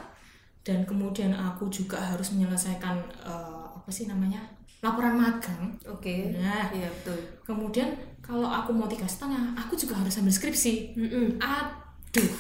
dan 0.62 0.82
kemudian 0.84 1.30
aku 1.32 1.66
juga 1.68 1.98
harus 1.98 2.30
menyelesaikan 2.32 2.96
eh, 3.20 3.64
apa 3.74 3.88
sih 3.88 4.04
namanya 4.04 4.42
laporan 4.78 5.16
magang 5.16 5.74
Oke. 5.84 6.30
nah 6.32 6.70
Iya 6.70 6.86
betul. 6.92 7.18
kemudian 7.42 7.90
kalau 8.20 8.46
aku 8.46 8.70
mau 8.70 8.86
tiga 8.86 9.02
setengah 9.04 9.50
aku 9.56 9.74
juga 9.74 9.98
harus 9.98 10.14
ambil 10.16 10.30
skripsi 10.30 10.94
Mm-mm. 10.94 11.26
aduh 11.40 12.34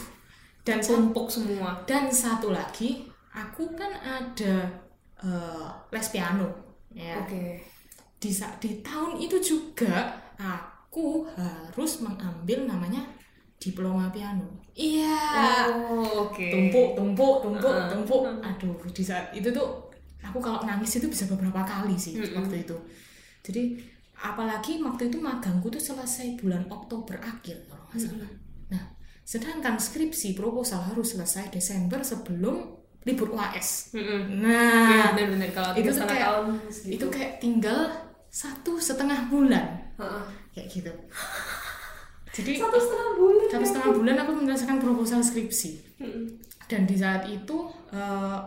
dan 0.62 0.78
Tumpuk 0.78 1.26
semua. 1.26 1.82
dan 1.82 2.06
satu 2.06 2.52
lagi 2.52 3.10
aku 3.32 3.74
kan 3.74 3.90
ada 3.96 4.54
eh, 5.18 5.66
les 5.90 6.08
piano 6.10 6.46
ya 6.92 7.18
Oke. 7.18 7.58
di 8.16 8.30
sa- 8.30 8.54
di 8.60 8.78
tahun 8.80 9.18
itu 9.18 9.34
juga 9.40 10.14
aku 10.38 11.26
harus 11.34 12.00
mengambil 12.00 12.64
namanya 12.64 13.02
diploma 13.58 14.06
piano. 14.08 14.46
Iya. 14.72 15.18
Oh, 15.74 16.30
oke. 16.30 16.46
tumpuk 16.46 16.94
tumpuk 16.94 17.34
tumpuk 17.42 17.74
Uh-uh. 17.74 17.90
tumpuk. 17.90 18.22
Aduh 18.40 18.78
di 18.88 19.02
saat 19.02 19.34
itu 19.34 19.50
tuh 19.50 19.90
aku 20.18 20.38
kalau 20.38 20.62
nangis 20.62 20.94
itu 20.94 21.06
bisa 21.06 21.26
beberapa 21.26 21.62
kali 21.62 21.98
sih 21.98 22.14
Mm-mm. 22.14 22.38
waktu 22.38 22.62
itu. 22.62 22.76
Jadi 23.42 23.62
apalagi 24.14 24.78
waktu 24.78 25.10
itu 25.10 25.18
magangku 25.18 25.68
tuh 25.68 25.82
selesai 25.82 26.38
bulan 26.38 26.66
Oktober 26.66 27.18
akhir 27.18 27.66
kalau 27.66 27.84
nggak 27.90 27.98
salah. 28.00 28.30
Nah 28.70 28.84
sedangkan 29.22 29.76
skripsi 29.76 30.32
proposal 30.32 30.80
harus 30.86 31.12
selesai 31.12 31.50
Desember 31.50 32.00
sebelum 32.00 32.78
libur 33.02 33.30
UAS 33.30 33.90
Mm-mm. 33.94 34.38
nah 34.38 34.86
Iya 34.90 35.06
benar-benar. 35.14 35.50
Kalau 35.50 35.70
itu 35.74 35.90
kayak- 35.90 36.06
tahun 36.06 36.46
itu 36.86 37.06
kayak 37.08 37.32
tinggal 37.38 37.78
satu 38.28 38.78
setengah 38.78 39.26
bulan 39.26 39.87
Heeh. 39.98 40.22
kayak 40.54 40.66
gitu 40.70 40.92
jadi 42.38 42.50
satu 42.62 42.78
setengah 42.78 43.10
bulan. 43.18 43.46
satu 43.50 43.64
setengah 43.66 43.90
bulan 43.98 44.16
aku 44.22 44.30
menyelesaikan 44.38 44.78
proposal 44.78 45.20
skripsi 45.20 45.70
Mm-mm. 45.98 46.24
dan 46.70 46.86
di 46.86 46.94
saat 46.94 47.26
itu 47.26 47.56
eh, 47.90 48.38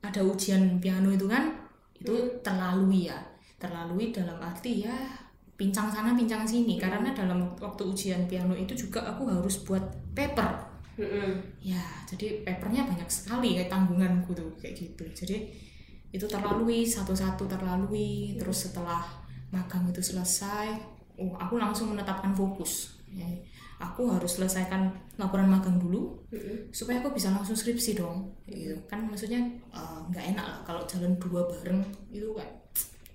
ada 0.00 0.20
ujian 0.24 0.80
piano 0.80 1.12
itu 1.12 1.28
kan 1.28 1.52
itu 2.00 2.16
terlalui 2.40 3.12
ya 3.12 3.18
terlalui 3.60 4.08
dalam 4.08 4.40
arti 4.40 4.88
ya 4.88 4.96
pincang 5.60 5.92
sana 5.92 6.16
pincang 6.16 6.48
sini 6.48 6.80
karena 6.80 7.12
dalam 7.12 7.52
waktu 7.60 7.82
ujian 7.84 8.24
piano 8.24 8.56
itu 8.56 8.72
juga 8.72 9.04
aku 9.04 9.28
harus 9.28 9.60
buat 9.68 9.84
paper 10.16 10.48
Mm-mm. 10.96 11.60
ya 11.60 11.84
jadi 12.08 12.40
papernya 12.40 12.88
banyak 12.88 13.08
sekali 13.12 13.60
kayak 13.60 13.68
tanggunganku 13.68 14.32
tuh 14.32 14.48
kayak 14.56 14.80
gitu 14.80 15.04
jadi 15.12 15.44
itu 16.10 16.24
terlalui 16.24 16.82
satu-satu 16.88 17.44
terlalui 17.44 18.34
terus 18.40 18.72
setelah 18.72 19.19
magang 19.50 19.86
itu 19.90 20.02
selesai 20.02 20.78
oh 21.20 21.36
aku 21.36 21.60
langsung 21.60 21.92
menetapkan 21.92 22.32
fokus. 22.32 22.96
Ya, 23.10 23.26
aku 23.82 24.06
harus 24.06 24.38
selesaikan 24.38 24.94
laporan 25.18 25.50
magang 25.50 25.76
dulu 25.82 26.14
Mm-mm. 26.30 26.70
supaya 26.70 27.02
aku 27.02 27.10
bisa 27.12 27.28
langsung 27.34 27.58
skripsi 27.58 27.98
dong. 27.98 28.30
Gitu 28.46 28.78
kan 28.86 29.04
maksudnya 29.10 29.42
eh, 29.74 29.98
nggak 30.08 30.24
enak 30.36 30.46
lah 30.46 30.58
kalau 30.64 30.82
jalan 30.86 31.18
dua 31.18 31.44
bareng 31.50 31.82
itu 32.14 32.30
kayak 32.32 32.54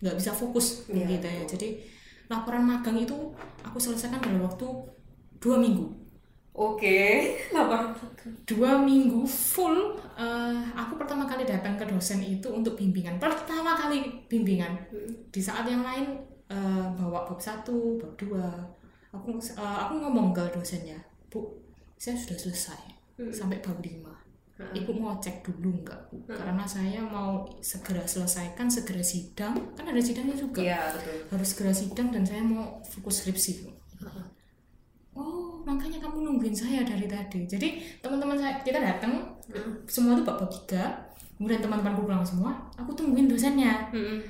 nggak 0.03 0.15
bisa 0.19 0.35
fokus 0.35 0.85
Iya, 0.91 1.07
gitu 1.17 1.27
ya. 1.27 1.43
jadi 1.47 1.67
laporan 2.27 2.67
magang 2.67 2.99
itu 2.99 3.15
aku 3.63 3.77
selesaikan 3.79 4.19
dalam 4.19 4.43
waktu 4.43 4.67
dua 5.39 5.55
minggu 5.57 5.87
Oke. 6.55 6.99
Laporan 7.55 7.91
dua 8.47 8.79
minggu 8.79 9.27
full 9.27 9.99
eh, 10.15 10.61
aku 10.73 10.95
pertama 10.95 11.27
kali 11.27 11.43
datang 11.43 11.75
ke 11.75 11.83
dosen 11.83 12.23
itu 12.23 12.47
untuk 12.47 12.79
bimbingan. 12.79 13.19
Pertama 13.19 13.75
kali 13.75 14.25
bimbingan. 14.31 14.71
Di 15.29 15.41
saat 15.43 15.67
yang 15.67 15.83
lain 15.83 16.15
eh, 16.47 16.87
bawa 16.95 17.27
bab 17.27 17.37
satu 17.37 17.99
bab 17.99 18.15
dua. 18.15 18.47
Aku 19.11 19.35
eh, 19.35 19.77
aku 19.83 19.99
ngomong 19.99 20.31
ke 20.31 20.43
dosennya 20.55 20.97
bu 21.27 21.43
saya 21.99 22.15
sudah 22.15 22.39
selesai 22.39 22.81
sampai 23.35 23.59
bab 23.59 23.77
lima. 23.83 24.15
Ibu 24.55 24.95
mau 24.95 25.19
cek 25.19 25.43
dulu 25.43 25.83
enggak 25.83 25.99
bu? 26.07 26.31
Karena 26.31 26.63
saya 26.63 27.03
mau 27.03 27.43
segera 27.59 28.07
selesaikan 28.07 28.71
segera 28.71 29.03
sidang. 29.03 29.51
Kan 29.75 29.83
ada 29.91 29.99
sidangnya 29.99 30.39
juga. 30.39 30.63
Iya 30.63 30.95
betul. 30.95 31.19
harus 31.35 31.47
segera 31.51 31.73
sidang 31.75 32.07
dan 32.15 32.23
saya 32.23 32.39
mau 32.39 32.79
fokus 32.87 33.19
skripsi 33.19 33.51
Bu. 33.67 33.74
Makanya 35.65 35.97
kamu 35.97 36.17
nungguin 36.21 36.53
saya 36.53 36.85
dari 36.85 37.09
tadi. 37.09 37.49
Jadi 37.49 37.81
teman-teman 37.99 38.37
saya 38.37 38.61
kita 38.61 38.77
datang, 38.77 39.25
semua 39.89 40.13
tuh 40.13 40.23
bab 40.23 40.45
tiga. 40.47 40.93
Kemudian 41.35 41.59
teman-temanku 41.59 42.07
pulang 42.07 42.23
semua, 42.23 42.55
aku 42.79 42.95
tungguin 42.95 43.27
dosennya. 43.27 43.91
Mm-mm. 43.91 44.23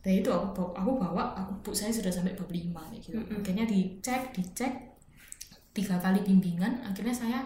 Dan 0.00 0.12
itu 0.24 0.30
aku 0.32 0.56
bawa, 0.56 0.70
aku 0.80 0.90
bawa, 0.96 1.22
aku 1.36 1.52
bu 1.60 1.70
saya 1.76 1.92
sudah 1.92 2.08
sampai 2.08 2.32
bab 2.32 2.48
lima 2.48 2.80
kayak 2.88 3.02
gitu. 3.04 3.18
Akhirnya 3.20 3.68
dicek, 3.68 4.32
dicek 4.32 4.72
tiga 5.76 6.00
kali 6.00 6.24
bimbingan. 6.24 6.80
Akhirnya 6.80 7.12
saya 7.12 7.44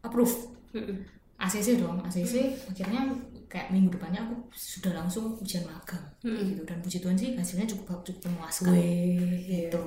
approve. 0.00 0.56
Mm-mm. 0.72 1.04
ACC 1.40 1.80
dong, 1.80 2.00
ACC. 2.04 2.56
Akhirnya 2.68 3.12
kayak 3.50 3.74
minggu 3.74 3.90
depannya 3.98 4.22
aku 4.22 4.36
sudah 4.54 4.94
langsung 4.94 5.34
ujian 5.36 5.66
magang 5.66 6.04
kayak 6.22 6.54
gitu. 6.54 6.62
Dan 6.62 6.78
puji 6.80 6.98
Tuhan 7.02 7.16
sih 7.18 7.34
hasilnya 7.34 7.66
cukup 7.66 8.00
cukup 8.06 8.30
memuaskan 8.30 8.76
Wih. 8.76 9.40
gitu. 9.48 9.82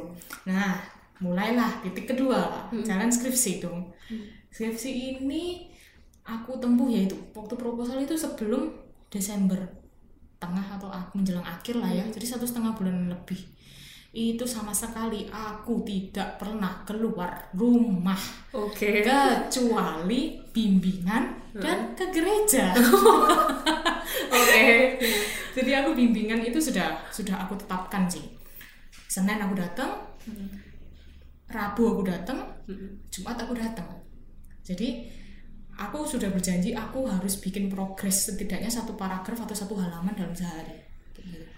Nah, 0.49 0.81
mulailah 1.23 1.79
titik 1.79 2.11
kedua, 2.11 2.67
jalan 2.83 3.07
skripsi 3.07 3.63
dong. 3.63 3.95
Skripsi 4.51 5.17
ini 5.17 5.71
aku 6.27 6.59
tempuh 6.59 6.91
yaitu 6.91 7.15
waktu 7.31 7.55
proposal 7.55 8.03
itu 8.03 8.19
sebelum 8.19 8.75
Desember 9.07 9.59
tengah 10.37 10.75
atau 10.75 10.91
menjelang 11.15 11.47
akhir 11.47 11.79
lah 11.79 11.87
ya, 11.87 12.03
jadi 12.11 12.35
satu 12.35 12.43
setengah 12.43 12.75
bulan 12.75 13.07
lebih. 13.07 13.39
Itu 14.13 14.45
sama 14.45 14.69
sekali 14.69 15.25
aku 15.31 15.81
tidak 15.81 16.37
pernah 16.37 16.85
keluar 16.85 17.49
rumah 17.57 18.19
Oke. 18.53 19.01
kecuali 19.01 20.37
bimbingan 20.53 21.49
dan 21.57 21.97
ke 21.97 22.13
gereja. 22.13 22.77
Oke. 24.37 25.01
Jadi 25.57 25.71
aku 25.73 25.93
bimbingan 25.93 26.41
itu 26.41 26.57
sudah 26.57 26.97
sudah 27.13 27.45
aku 27.45 27.53
tetapkan 27.57 28.09
sih. 28.09 28.25
Senin 29.05 29.37
aku 29.37 29.53
datang, 29.53 30.01
Rabu 31.53 31.81
aku 31.93 32.01
datang, 32.01 32.49
Jumat 33.13 33.37
aku 33.37 33.53
datang. 33.53 33.85
Jadi 34.65 35.05
aku 35.77 36.01
sudah 36.01 36.33
berjanji 36.33 36.73
aku 36.73 37.05
harus 37.05 37.37
bikin 37.37 37.69
progres 37.69 38.25
setidaknya 38.25 38.73
satu 38.73 38.97
paragraf 38.97 39.45
atau 39.45 39.53
satu 39.53 39.77
halaman 39.77 40.17
dalam 40.17 40.33
sehari. 40.33 40.81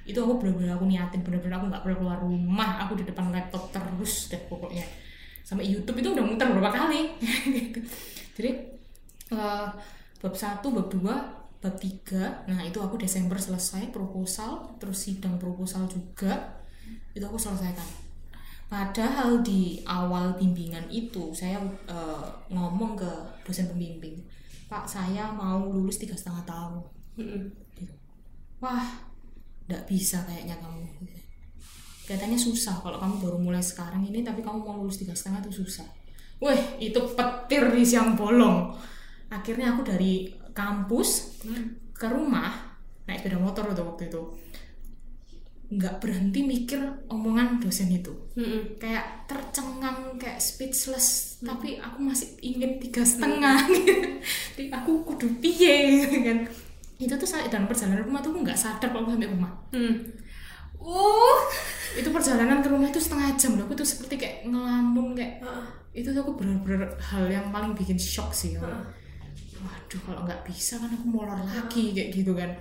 Itu 0.03 0.21
aku 0.27 0.43
benar-benar 0.43 0.75
aku 0.75 0.86
niatin 0.86 1.23
benar-benar 1.23 1.63
aku 1.63 1.65
nggak 1.71 1.84
perlu 1.88 1.95
keluar 2.03 2.19
rumah, 2.19 2.84
aku 2.84 2.99
di 2.99 3.08
depan 3.08 3.31
laptop 3.31 3.71
terus 3.71 4.27
deh 4.27 4.41
pokoknya. 4.51 4.84
Sampai 5.47 5.69
YouTube 5.71 6.03
itu 6.03 6.12
udah 6.12 6.25
muter 6.27 6.47
berapa 6.51 6.71
kali. 6.75 7.15
Gitu. 7.21 7.79
Jadi 8.36 8.51
eh, 9.31 9.67
bab 10.19 10.36
satu, 10.36 10.75
bab 10.75 10.88
dua, 10.91 11.15
bab 11.63 11.75
tiga, 11.79 12.45
nah 12.51 12.62
itu 12.62 12.77
aku 12.84 12.99
Desember 12.99 13.39
selesai 13.39 13.89
proposal, 13.95 14.77
terus 14.77 15.08
sidang 15.08 15.39
proposal 15.39 15.88
juga, 15.88 16.62
itu 17.15 17.23
aku 17.23 17.39
selesaikan. 17.39 18.04
Padahal 18.65 19.45
di 19.45 19.80
awal 19.86 20.34
bimbingan 20.36 20.89
itu 20.89 21.32
saya 21.32 21.62
eh, 21.86 22.28
ngomong 22.49 22.97
ke 22.97 23.12
dosen 23.45 23.69
pembimbing, 23.69 24.17
Pak 24.65 24.89
saya 24.89 25.30
mau 25.30 25.62
lulus 25.69 26.01
tiga 26.01 26.17
setengah 26.17 26.43
tahun. 26.49 26.82
Gitu. 27.78 27.93
Wah, 28.60 29.06
nggak 29.69 29.86
bisa 29.86 30.25
kayaknya 30.25 30.58
kamu. 30.58 30.86
Katanya 32.06 32.38
susah 32.38 32.82
kalau 32.82 32.97
kamu 33.01 33.15
baru 33.21 33.38
mulai 33.41 33.62
sekarang 33.62 34.01
ini, 34.06 34.25
tapi 34.25 34.41
kamu 34.41 34.62
mau 34.62 34.78
lulus 34.82 35.01
tiga 35.01 35.13
setengah 35.13 35.45
itu 35.45 35.65
susah. 35.65 35.86
Weh, 36.41 36.62
itu 36.82 36.99
petir 37.15 37.69
di 37.71 37.86
siang 37.86 38.17
bolong. 38.17 38.73
Akhirnya 39.30 39.73
aku 39.73 39.82
dari 39.86 40.30
kampus 40.54 41.41
ke 41.95 42.08
rumah 42.12 42.75
naik 43.06 43.21
sepeda 43.21 43.38
motor 43.38 43.69
waktu 43.69 44.10
itu 44.10 44.21
nggak 45.65 45.97
berhenti 45.97 46.45
mikir 46.45 46.78
omongan 47.10 47.58
dosen 47.58 47.89
itu. 47.89 48.13
Mm-mm. 48.38 48.78
kayak 48.78 49.25
tercengang 49.25 50.13
kayak 50.21 50.38
speechless. 50.38 51.39
Tapi 51.41 51.82
aku 51.82 52.04
masih 52.04 52.38
ingin 52.41 52.78
tiga 52.78 53.01
setengah. 53.01 53.65
Jadi 54.56 54.69
aku 54.69 55.01
kudu 55.04 55.28
piye 55.41 56.06
gitu 56.06 56.21
kan. 56.21 56.38
Itu 56.95 57.13
tuh 57.17 57.28
saya 57.28 57.49
dalam 57.49 57.65
perjalanan 57.65 58.06
rumah 58.06 58.21
tuh 58.21 58.32
aku 58.32 58.45
nggak 58.45 58.60
sadar 58.60 58.89
kalau 58.93 59.10
sampai 59.10 59.30
rumah. 59.32 59.51
Hmm. 59.73 59.95
Uh. 60.75 61.39
itu 61.95 62.12
perjalanan 62.12 62.60
ke 62.60 62.67
rumah 62.67 62.91
itu 62.91 62.99
setengah 63.01 63.34
jam 63.39 63.56
loh. 63.58 63.65
Aku 63.65 63.73
tuh 63.73 63.88
seperti 63.88 64.19
kayak 64.21 64.38
ngelamun 64.45 65.15
kayak 65.15 65.41
Ah. 65.41 65.65
itu 65.95 66.12
tuh 66.12 66.21
aku 66.28 66.36
bener-bener 66.36 66.91
hal 66.99 67.23
yang 67.32 67.49
paling 67.49 67.71
bikin 67.71 67.95
shock 67.95 68.36
sih 68.36 68.60
waduh 68.60 70.01
kalau 70.04 70.21
nggak 70.28 70.43
bisa 70.45 70.75
kan 70.78 70.91
aku 70.91 71.08
molor 71.08 71.39
lagi 71.41 71.95
kayak 71.95 72.10
gitu 72.13 72.36
kan. 72.38 72.51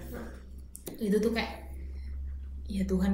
Itu 0.96 1.18
tuh 1.20 1.34
kayak 1.34 1.63
ya 2.68 2.82
Tuhan 2.84 3.12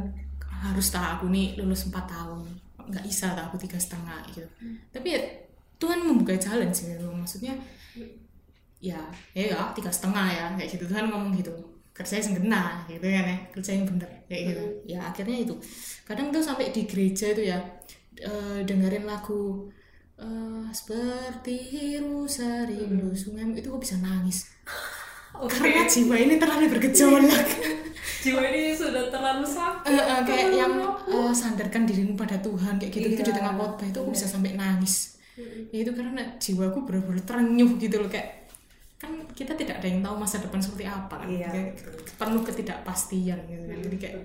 harus 0.50 0.86
tak 0.92 1.18
aku 1.18 1.32
nih 1.32 1.56
lulus 1.58 1.88
4 1.88 1.94
tahun? 2.06 2.40
Nggak 2.90 3.04
bisa 3.06 3.32
tak 3.32 3.50
aku 3.50 3.56
tiga 3.60 3.78
setengah 3.80 4.18
gitu. 4.30 4.46
Tapi 4.90 5.08
ya 5.14 5.20
Tuhan 5.80 6.04
membuka 6.04 6.36
jalan 6.36 6.68
sih 6.70 6.92
gitu. 6.92 7.08
maksudnya 7.08 7.56
ya 8.80 8.96
ya 9.36 9.44
ya, 9.52 9.72
tiga 9.76 9.92
setengah 9.92 10.26
ya 10.28 10.44
kayak 10.56 10.70
gitu. 10.76 10.84
Tuhan 10.88 11.08
ngomong 11.08 11.36
gitu 11.36 11.52
kerja 11.90 12.16
yang 12.16 12.32
kena 12.40 12.62
gitu 12.88 13.04
kan 13.04 13.24
ya 13.28 13.36
kerja 13.52 13.70
yang 13.76 13.84
bener 13.88 14.10
kayak 14.28 14.42
gitu. 14.52 14.64
Ya 14.96 15.00
akhirnya 15.04 15.38
itu. 15.44 15.54
Kadang 16.04 16.32
tuh 16.32 16.42
sampai 16.42 16.72
di 16.72 16.88
gereja 16.88 17.32
itu 17.32 17.42
ya 17.48 17.58
eh, 18.20 18.60
dengerin 18.64 19.04
lagu 19.04 19.68
eh, 20.20 20.66
seperti 20.72 21.96
rusa 22.00 22.64
rindu 22.68 23.12
sungai 23.12 23.48
itu 23.56 23.68
kok 23.68 23.82
bisa 23.82 23.96
nangis? 24.00 24.48
Oke. 25.40 25.56
karena 25.56 25.86
jiwa 25.86 26.16
ini 26.18 26.34
terlalu 26.36 26.66
bergejolak 26.68 27.48
Jiwa 28.20 28.42
ini 28.46 28.70
sudah 28.70 29.08
terlalu 29.08 29.44
sakit. 29.44 29.88
Eh, 29.88 29.96
eh, 29.96 30.20
kayak 30.22 30.48
yang 30.52 30.72
eh, 31.08 31.32
sandarkan 31.32 31.82
dirimu 31.84 32.12
pada 32.14 32.36
Tuhan 32.36 32.76
kayak 32.76 32.92
gitu 32.92 33.06
itu 33.10 33.22
di 33.22 33.26
Iya. 33.26 33.38
tengah 33.40 33.54
khotbah 33.56 33.86
itu 33.86 33.98
aku 33.98 34.10
bisa 34.12 34.26
sampai 34.26 34.54
nangis. 34.54 35.16
Ya 35.72 35.80
itu 35.80 35.90
karena 35.90 36.20
jiwaku 36.36 36.84
benar-benar 36.84 37.24
terenyuh 37.24 37.80
gitu 37.80 37.96
loh 37.96 38.08
kayak 38.08 38.52
kan 39.00 39.08
kita 39.32 39.56
tidak 39.56 39.80
ada 39.80 39.88
yang 39.88 40.04
tahu 40.04 40.20
masa 40.20 40.36
depan 40.38 40.60
seperti 40.60 40.84
apa 40.84 41.16
kan. 41.16 41.26
Iya, 41.26 41.48
Kayak 41.48 41.70
penuh 42.14 42.42
ketidakpastian 42.44 43.38
gitu 43.48 43.64
kan. 43.64 43.78
Jadi 43.80 43.96
kayak 43.96 44.16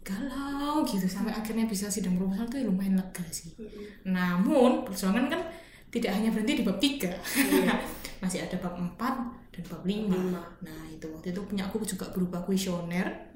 galau 0.00 0.86
gitu 0.86 1.04
sampai 1.04 1.34
akhirnya 1.34 1.66
bisa 1.66 1.90
sidang 1.90 2.14
proposal 2.14 2.46
tuh 2.46 2.62
ya 2.62 2.64
lumayan 2.64 2.94
lega 2.94 3.26
sih. 3.28 3.50
Namun 4.06 4.86
perjuangan 4.86 5.26
kan 5.26 5.42
tidak 5.90 6.14
hanya 6.14 6.30
berhenti 6.30 6.54
di 6.54 6.64
bab 6.64 6.78
3 6.78 7.10
masih 8.20 8.44
ada 8.44 8.56
bab 8.60 8.76
4 8.76 8.96
dan 9.56 9.62
bab 9.66 9.82
5 9.82 10.08
nah 10.60 10.82
itu. 10.92 11.06
Waktu 11.08 11.32
itu 11.32 11.40
punya 11.48 11.64
aku 11.66 11.80
juga 11.82 12.06
berupa 12.12 12.38
kuesioner. 12.44 13.32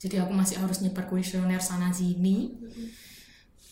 Jadi 0.00 0.16
aku 0.16 0.32
masih 0.32 0.56
harus 0.56 0.80
nyebar 0.80 1.04
kuesioner 1.04 1.60
sana 1.60 1.92
sini. 1.92 2.56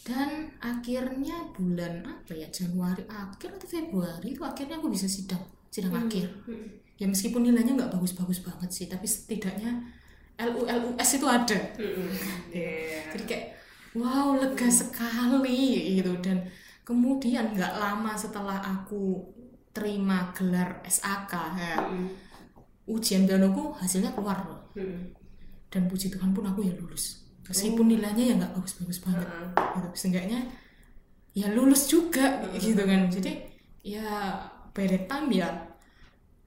Dan 0.04 0.52
akhirnya 0.60 1.52
bulan 1.52 2.00
apa 2.04 2.32
ya 2.32 2.48
Januari 2.48 3.04
akhir 3.08 3.60
atau 3.60 3.68
Februari 3.68 4.32
itu 4.32 4.40
akhirnya 4.44 4.80
aku 4.80 4.88
bisa 4.92 5.08
sidang 5.08 5.40
sidang 5.68 5.96
akhir. 5.96 6.28
Ya 7.00 7.08
meskipun 7.08 7.44
nilainya 7.44 7.76
nggak 7.76 7.92
bagus-bagus 7.92 8.40
banget 8.40 8.70
sih 8.72 8.86
tapi 8.88 9.04
setidaknya 9.04 9.80
LU 10.40 10.64
LUS 10.64 11.10
itu 11.16 11.26
ada. 11.28 11.58
Iya. 12.48 13.12
jadi 13.12 13.24
kayak 13.28 13.46
wow 13.96 14.36
lega 14.40 14.68
sekali 14.72 15.96
gitu. 16.00 16.12
Dan 16.24 16.44
kemudian 16.88 17.52
nggak 17.52 17.76
lama 17.76 18.16
setelah 18.16 18.56
aku 18.64 19.20
terima 19.72 20.32
gelar 20.34 20.82
SAK 20.84 21.32
ya, 21.56 21.74
ujian 22.88 23.28
pianoku 23.28 23.76
hasilnya 23.76 24.12
keluar 24.16 24.42
loh. 24.48 24.60
Dan 25.68 25.84
puji 25.84 26.08
Tuhan 26.08 26.32
pun 26.32 26.48
aku 26.48 26.64
ya 26.64 26.72
lulus. 26.80 27.28
Meskipun 27.48 27.88
nilainya 27.88 28.24
ya 28.24 28.34
nggak 28.36 28.52
bagus-bagus 28.56 29.00
banget. 29.04 29.24
Gitu. 29.56 29.88
seenggaknya 29.96 30.40
ya 31.32 31.48
lulus 31.52 31.88
juga 31.88 32.44
gitu 32.56 32.82
kan. 32.84 33.08
Jadi 33.08 33.32
ya 33.84 34.36
by 34.72 34.84
that 34.84 35.04
time 35.08 35.28
ya 35.32 35.48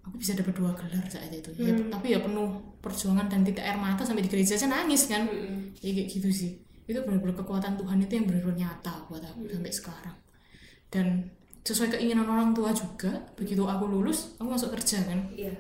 aku 0.02 0.18
bisa 0.18 0.34
dapat 0.34 0.54
dua 0.58 0.74
gelar 0.74 1.06
saat 1.10 1.30
itu. 1.30 1.54
Ya, 1.58 1.74
tapi 1.90 2.14
ya 2.14 2.20
penuh 2.22 2.78
perjuangan 2.82 3.30
dan 3.30 3.46
tidak 3.46 3.66
air 3.66 3.78
mata 3.78 4.02
sampai 4.02 4.26
di 4.26 4.30
gereja 4.30 4.58
aja 4.58 4.70
nangis 4.70 5.06
kan. 5.10 5.26
Ya 5.82 5.90
kayak 5.94 6.10
gitu 6.10 6.30
sih. 6.34 6.62
Itu 6.90 7.06
benar-benar 7.06 7.38
kekuatan 7.46 7.78
Tuhan 7.78 7.98
itu 8.02 8.14
yang 8.18 8.26
benar-benar 8.26 8.58
nyata 8.58 9.06
buat 9.06 9.22
aku 9.22 9.46
sampai 9.50 9.74
sekarang. 9.74 10.18
Dan 10.92 11.08
sesuai 11.62 11.94
keinginan 11.94 12.26
orang 12.26 12.52
tua 12.58 12.74
juga 12.74 13.14
begitu 13.38 13.62
aku 13.62 13.86
lulus 13.86 14.34
aku 14.42 14.50
masuk 14.50 14.74
kerja 14.74 15.06
kan? 15.06 15.20
Iya. 15.34 15.54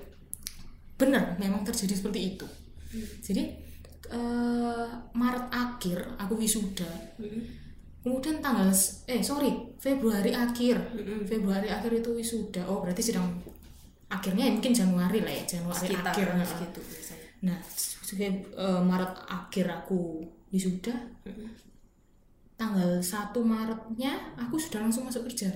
benar 0.98 1.34
memang 1.42 1.66
terjadi 1.66 1.98
seperti 1.98 2.38
itu. 2.38 2.46
Jadi 3.26 3.44
eh, 4.14 4.88
Maret 5.18 5.50
akhir 5.50 5.98
aku 6.22 6.38
wisuda. 6.38 6.86
Kemudian 8.06 8.38
tanggal 8.38 8.70
eh 9.10 9.22
sorry 9.26 9.50
Februari 9.82 10.30
akhir. 10.30 10.78
Februari 11.26 11.74
akhir 11.74 12.06
itu 12.06 12.10
wisuda. 12.14 12.70
Oh 12.70 12.86
berarti 12.86 13.02
sedang 13.02 13.34
akhirnya 14.12 14.46
ya 14.46 14.52
mungkin 14.54 14.74
Januari 14.78 15.20
lah 15.26 15.34
ya 15.34 15.44
Januari 15.58 15.88
Sekitar 15.90 16.12
akhir. 16.12 16.28
nah. 16.36 16.46
biasanya. 16.46 17.28
nah 17.42 17.58
sebagai 17.66 18.30
eh, 18.54 18.82
Maret 18.84 19.14
akhir 19.26 19.66
aku 19.72 20.22
wisuda 20.52 20.94
tanggal 22.60 23.02
1 23.02 23.34
Maretnya 23.42 24.14
aku 24.38 24.60
sudah 24.60 24.86
langsung 24.86 25.08
masuk 25.08 25.26
kerja 25.26 25.50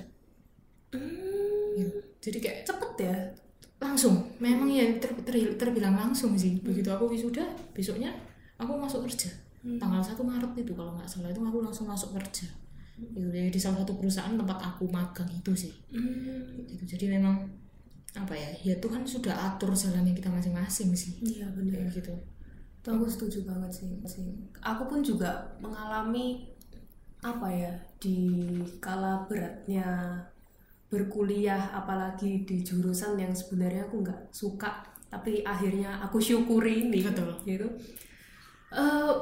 Gitu. 1.75 1.91
jadi 2.21 2.37
kayak 2.39 2.57
Cepet 2.63 2.93
ya. 3.03 3.15
langsung 3.77 4.15
memang 4.39 4.71
ya 4.71 4.87
ter, 4.97 5.11
ter- 5.21 5.55
terbilang 5.55 5.93
langsung 5.93 6.33
sih 6.33 6.57
begitu 6.63 6.87
aku 6.87 7.11
wisuda 7.11 7.43
besoknya 7.75 8.09
aku 8.55 8.71
masuk 8.73 9.03
kerja 9.03 9.29
tanggal 9.77 9.99
1 9.99 10.15
Maret 10.15 10.51
itu 10.55 10.71
kalau 10.71 10.95
nggak 10.95 11.05
salah 11.05 11.27
itu 11.27 11.41
aku 11.41 11.59
langsung 11.59 11.85
masuk 11.85 12.15
kerja 12.15 12.47
gitu 12.95 13.27
jadi 13.27 13.51
di 13.51 13.59
salah 13.59 13.83
satu 13.83 13.99
perusahaan 13.99 14.31
tempat 14.31 14.55
aku 14.63 14.87
magang 14.87 15.27
itu 15.27 15.51
sih 15.51 15.73
gitu 16.65 16.83
jadi 16.87 17.19
memang 17.19 17.43
apa 18.15 18.31
ya 18.31 18.47
ya 18.63 18.75
Tuhan 18.79 19.03
sudah 19.03 19.35
atur 19.35 19.75
jalannya 19.75 20.15
kita 20.15 20.31
masing-masing 20.31 20.95
sih 20.95 21.19
Iya 21.19 21.51
benar. 21.51 21.83
kayak 21.83 21.91
gitu 21.93 22.13
Itu 22.79 22.87
aku 22.87 23.09
setuju 23.09 23.43
banget 23.43 23.71
sih. 23.73 23.89
sih. 24.05 24.23
Aku 24.61 24.85
pun 24.85 25.01
juga 25.01 25.33
mengalami 25.57 26.47
apa 27.19 27.49
ya 27.49 27.73
di 27.97 28.29
kala 28.77 29.25
beratnya 29.25 29.83
berkuliah 30.95 31.75
apalagi 31.75 32.47
di 32.47 32.63
jurusan 32.63 33.19
yang 33.19 33.35
sebenarnya 33.35 33.83
aku 33.91 33.99
nggak 33.99 34.31
suka 34.31 34.95
tapi 35.11 35.43
akhirnya 35.47 36.03
aku 36.03 36.19
syukuri 36.19 36.87
ini 36.89 36.99
Betul. 37.03 37.31
gitu. 37.47 37.67
Eh, 38.75 39.13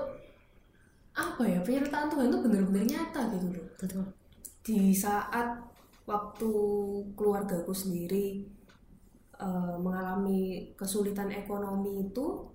apa 1.14 1.44
ya 1.46 1.62
penyertaan 1.62 2.10
Tuhan 2.10 2.34
itu 2.34 2.40
benar-benar 2.42 2.86
nyata 2.90 3.22
gitu 3.38 3.48
loh. 3.54 3.68
Betul. 3.78 4.06
Di 4.66 4.90
saat 4.96 5.62
waktu 6.10 6.52
keluargaku 7.14 7.70
sendiri 7.70 8.42
eh, 9.38 9.76
mengalami 9.78 10.74
kesulitan 10.74 11.30
ekonomi 11.30 12.10
itu 12.10 12.50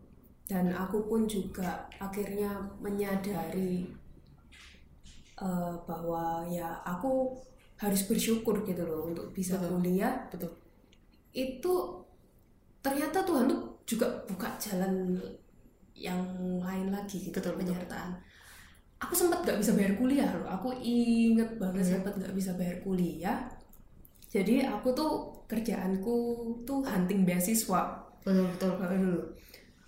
dan 0.49 0.73
aku 0.73 1.05
pun 1.07 1.29
juga 1.29 1.87
akhirnya 2.01 2.59
menyadari 2.83 3.87
eh, 5.39 5.75
bahwa 5.87 6.43
ya 6.51 6.83
aku 6.83 7.39
harus 7.79 8.03
bersyukur 8.11 8.67
gitu 8.67 8.83
loh 8.83 9.07
untuk 9.11 9.31
bisa 9.31 9.55
Betul. 9.57 9.79
kuliah. 9.79 10.15
Betul. 10.31 10.51
Itu 11.31 11.75
ternyata 12.83 13.23
Tuhan 13.23 13.47
tuh 13.47 13.61
juga 13.87 14.07
buka 14.27 14.55
jalan 14.59 15.15
yang 15.99 16.23
lain 16.63 16.91
lagi 16.95 17.19
gitu 17.19 17.35
Betul, 17.39 17.55
betul. 17.59 17.75
penyertaan. 17.75 18.11
Aku 18.99 19.15
sempat 19.15 19.47
nggak 19.47 19.63
bisa 19.63 19.73
bayar 19.79 19.95
kuliah 19.95 20.31
loh. 20.35 20.47
Aku 20.51 20.75
inget 20.75 21.55
banget 21.59 21.87
Iya. 21.87 21.91
sempat 21.99 22.13
nggak 22.19 22.35
bisa 22.35 22.51
bayar 22.59 22.83
kuliah. 22.83 23.39
Jadi 24.29 24.67
aku 24.67 24.91
tuh 24.93 25.11
kerjaanku 25.49 26.17
tuh 26.67 26.83
hunting 26.85 27.23
beasiswa. 27.25 27.95
Betul 28.27 28.45
betul. 28.77 29.17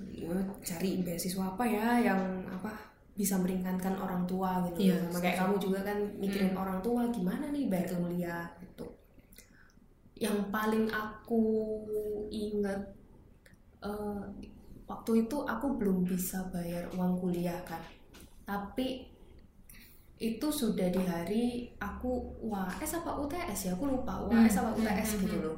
Dulu 0.00 0.40
cari 0.64 1.03
beasiswa 1.05 1.44
apa 1.44 1.64
ya 1.66 2.00
yang 2.00 2.22
apa 2.48 2.72
bisa 3.20 3.37
meringankan 3.37 3.92
orang 4.00 4.24
tua 4.24 4.64
gitu. 4.72 4.88
Iya, 4.88 4.96
sama 5.12 5.20
kayak 5.20 5.37
kamu 5.44 5.54
juga 5.61 5.78
kan 5.85 5.98
mikirin 6.16 6.56
orang 6.56 6.80
tua 6.80 7.04
gimana 7.12 7.52
nih 7.52 7.68
bayar 7.68 7.92
kuliah 7.92 8.48
gitu. 8.64 8.88
Yang 10.16 10.48
paling 10.48 10.88
aku 10.88 11.44
inget 12.33 12.80
eh, 13.85 14.24
waktu 14.88 15.28
itu 15.28 15.37
aku 15.44 15.76
belum 15.76 16.09
bisa 16.09 16.48
bayar 16.48 16.88
uang 16.96 17.20
kuliah 17.20 17.61
kan 17.68 17.85
tapi 18.48 19.06
itu 20.20 20.48
sudah 20.50 20.90
di 20.90 21.00
hari 21.06 21.44
aku 21.78 22.42
UAS 22.44 22.98
apa 22.98 23.14
UTS 23.14 23.70
ya? 23.70 23.72
Aku 23.78 23.88
lupa 23.88 24.20
UAS 24.26 24.59
apa 24.59 24.74
Hmm, 24.74 24.83
UTS 24.83 25.09
hmm, 25.14 25.20
gitu 25.24 25.37
hmm. 25.38 25.44
loh. 25.46 25.56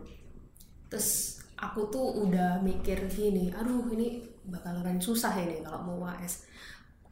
Terus 0.92 1.40
aku 1.56 1.88
tuh 1.88 2.26
udah 2.26 2.58
mikir 2.60 2.98
gini 3.06 3.54
aduh 3.54 3.86
ini 3.94 4.18
bakalan 4.50 4.98
susah 4.98 5.30
ini 5.38 5.62
kalau 5.62 5.86
mau 5.86 5.96
UAS 6.02 6.50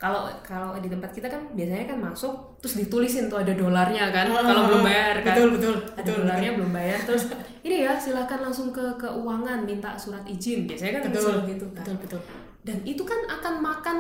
kalau 0.01 0.33
kalau 0.41 0.81
di 0.81 0.89
tempat 0.89 1.13
kita 1.13 1.29
kan 1.29 1.45
biasanya 1.53 1.85
kan 1.93 1.99
masuk 2.01 2.33
terus 2.65 2.81
ditulisin 2.81 3.29
tuh 3.29 3.45
ada 3.45 3.53
dolarnya 3.53 4.09
kan 4.09 4.33
kalau 4.33 4.65
belum 4.73 4.81
bayar 4.81 5.21
kan. 5.21 5.37
betul 5.37 5.49
betul 5.61 5.75
ada 5.77 6.01
betul 6.01 6.15
dolarnya 6.25 6.51
belum 6.57 6.73
bayar 6.73 6.99
terus 7.05 7.29
ini 7.61 7.85
ya 7.85 7.93
silahkan 8.01 8.41
langsung 8.41 8.73
ke 8.73 8.81
keuangan 8.97 9.69
minta 9.69 9.93
surat 10.01 10.25
izin. 10.25 10.65
Biasanya 10.65 10.93
kan 10.97 11.03
betul 11.13 11.35
gitu 11.45 11.67
kan. 11.77 11.85
betul 11.85 11.97
betul. 12.01 12.21
Dan 12.65 12.77
itu 12.89 13.03
kan 13.05 13.21
akan 13.29 13.55
makan 13.61 13.99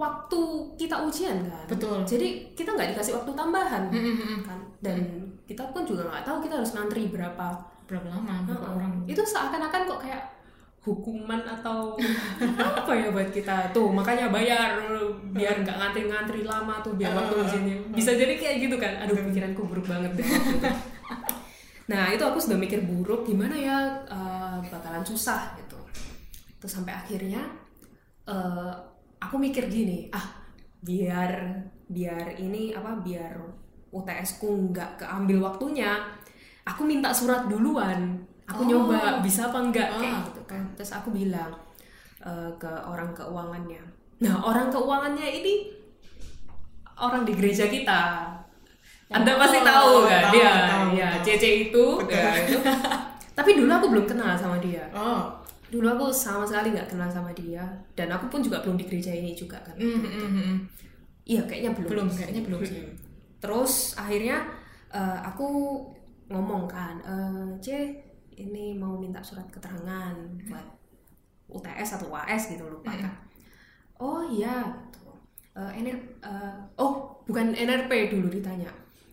waktu 0.00 0.40
kita 0.80 0.96
ujian 1.04 1.44
kan. 1.44 1.66
Betul. 1.68 2.00
jadi 2.08 2.48
kita 2.56 2.72
nggak 2.72 2.96
dikasih 2.96 3.12
waktu 3.20 3.30
tambahan 3.36 3.92
Mm, 3.92 4.00
mm, 4.00 4.16
mm. 4.16 4.38
kan. 4.48 4.60
Dan 4.80 4.98
kita 5.44 5.68
pun 5.76 5.84
juga 5.84 6.08
nggak 6.08 6.24
tahu 6.24 6.40
kita 6.48 6.54
harus 6.64 6.72
ngantri 6.72 7.12
berapa 7.12 7.46
berapa 7.84 8.08
lama 8.08 8.34
berapa 8.48 8.66
orang. 8.72 8.92
Itu 9.04 9.20
seakan-akan 9.20 9.84
kok 9.84 10.00
kayak 10.00 10.22
hukuman 10.82 11.38
atau 11.46 11.94
apa 12.58 12.90
ya 12.90 13.14
buat 13.14 13.30
kita? 13.30 13.70
Tuh 13.70 13.94
makanya 13.94 14.34
bayar 14.34 14.82
biar 15.30 15.62
nggak 15.62 15.78
ngantri-ngantri 15.78 16.42
lama 16.42 16.82
tuh 16.82 16.98
biar 16.98 17.14
waktu 17.14 17.34
ujiannya 17.38 17.76
bisa 17.94 18.10
jadi 18.18 18.34
kayak 18.34 18.56
gitu 18.66 18.76
kan? 18.76 19.06
Aduh 19.06 19.14
pikiranku 19.30 19.62
buruk 19.62 19.86
banget. 19.86 20.18
Deh 20.18 20.28
nah 21.90 22.08
itu 22.08 22.22
aku 22.22 22.38
sudah 22.38 22.56
mikir 22.58 22.82
buruk 22.82 23.26
gimana 23.26 23.54
ya 23.54 23.78
eh, 24.10 24.58
bakalan 24.70 25.06
susah 25.06 25.54
gitu. 25.62 25.78
Terus 26.58 26.72
sampai 26.74 26.94
akhirnya 26.98 27.46
eh, 28.26 28.74
aku 29.22 29.38
mikir 29.38 29.70
gini 29.70 30.10
ah 30.10 30.42
biar 30.82 31.62
biar 31.86 32.42
ini 32.42 32.74
apa 32.74 32.98
biar 32.98 33.38
UTS 33.94 34.42
ku 34.42 34.72
nggak 34.72 35.04
keambil 35.04 35.46
waktunya 35.46 35.94
aku 36.66 36.82
minta 36.82 37.14
surat 37.14 37.46
duluan 37.46 38.18
aku 38.52 38.62
Oh. 38.62 38.68
nyoba 38.68 38.98
bisa 39.20 39.48
apa 39.48 39.58
enggak 39.60 39.88
kayak 39.90 40.12
Ah. 40.12 40.22
gitu 40.26 40.42
kan 40.44 40.62
terus 40.74 40.92
aku 40.92 41.08
bilang 41.10 41.50
eh, 42.20 42.50
ke 42.54 42.68
orang 42.68 43.10
keuangannya 43.10 43.82
nah 44.18 44.38
orang 44.40 44.68
keuangannya 44.68 45.28
ini 45.34 45.54
orang 46.94 47.22
di 47.22 47.32
gereja 47.32 47.66
kita 47.66 48.28
anda 49.08 49.30
Oh, 49.30 49.38
pasti 49.38 49.58
tahu 49.60 49.92
kan 50.06 50.22
tahu, 50.22 50.32
dia 50.32 50.52
tahu. 50.66 50.86
ya 50.94 51.08
CC 51.20 51.44
itu, 51.68 51.84
ya. 52.06 52.32
Tapi 53.36 53.50
dulu 53.54 53.68
aku 53.68 53.86
belum 53.88 54.06
kenal 54.06 54.32
sama 54.34 54.56
dia. 54.56 54.88
oh 54.90 55.28
Dulu 55.68 55.84
aku 55.86 56.08
sama 56.08 56.44
sekali 56.44 56.72
nggak 56.72 56.84
kenal 56.86 57.08
sama 57.08 57.28
dia, 57.32 57.60
dan 57.90 58.08
aku 58.08 58.28
pun 58.28 58.40
juga 58.40 58.60
belum 58.60 58.76
di 58.76 58.84
gereja 58.86 59.08
ini 59.08 59.32
juga 59.32 59.56
kan. 59.58 59.72
mm, 59.74 59.84
mm, 59.84 60.08
mm, 60.08 60.30
mm. 60.34 60.56
Iya, 61.26 61.40
kayaknya 61.42 61.70
belum. 61.72 61.88
belum 61.88 62.08
kayaknya 62.10 62.42
belum 62.42 62.60
sih 62.62 62.80
Terus 63.38 63.72
akhirnya 63.94 64.48
eh, 64.90 65.18
aku 65.22 65.46
ngomong 66.28 66.64
kan, 66.66 66.96
eh, 67.02 67.48
C 67.58 67.68
ini 68.42 68.74
mau 68.74 68.94
minta 68.96 69.20
surat 69.20 69.46
keterangan 69.48 70.14
buat 70.44 70.66
UTS 71.48 72.00
atau 72.00 72.10
UAS 72.10 72.50
gitu 72.50 72.64
lupa 72.64 72.90
kan. 72.90 73.12
Oh 73.96 74.24
iya, 74.24 74.66
gitu. 74.88 75.06
Eh, 75.52 75.70
NR, 75.78 75.94
eh, 76.20 76.54
oh 76.76 77.12
bukan 77.22 77.52
NRP 77.52 78.10
dulu 78.10 78.26
ditanya. 78.26 78.66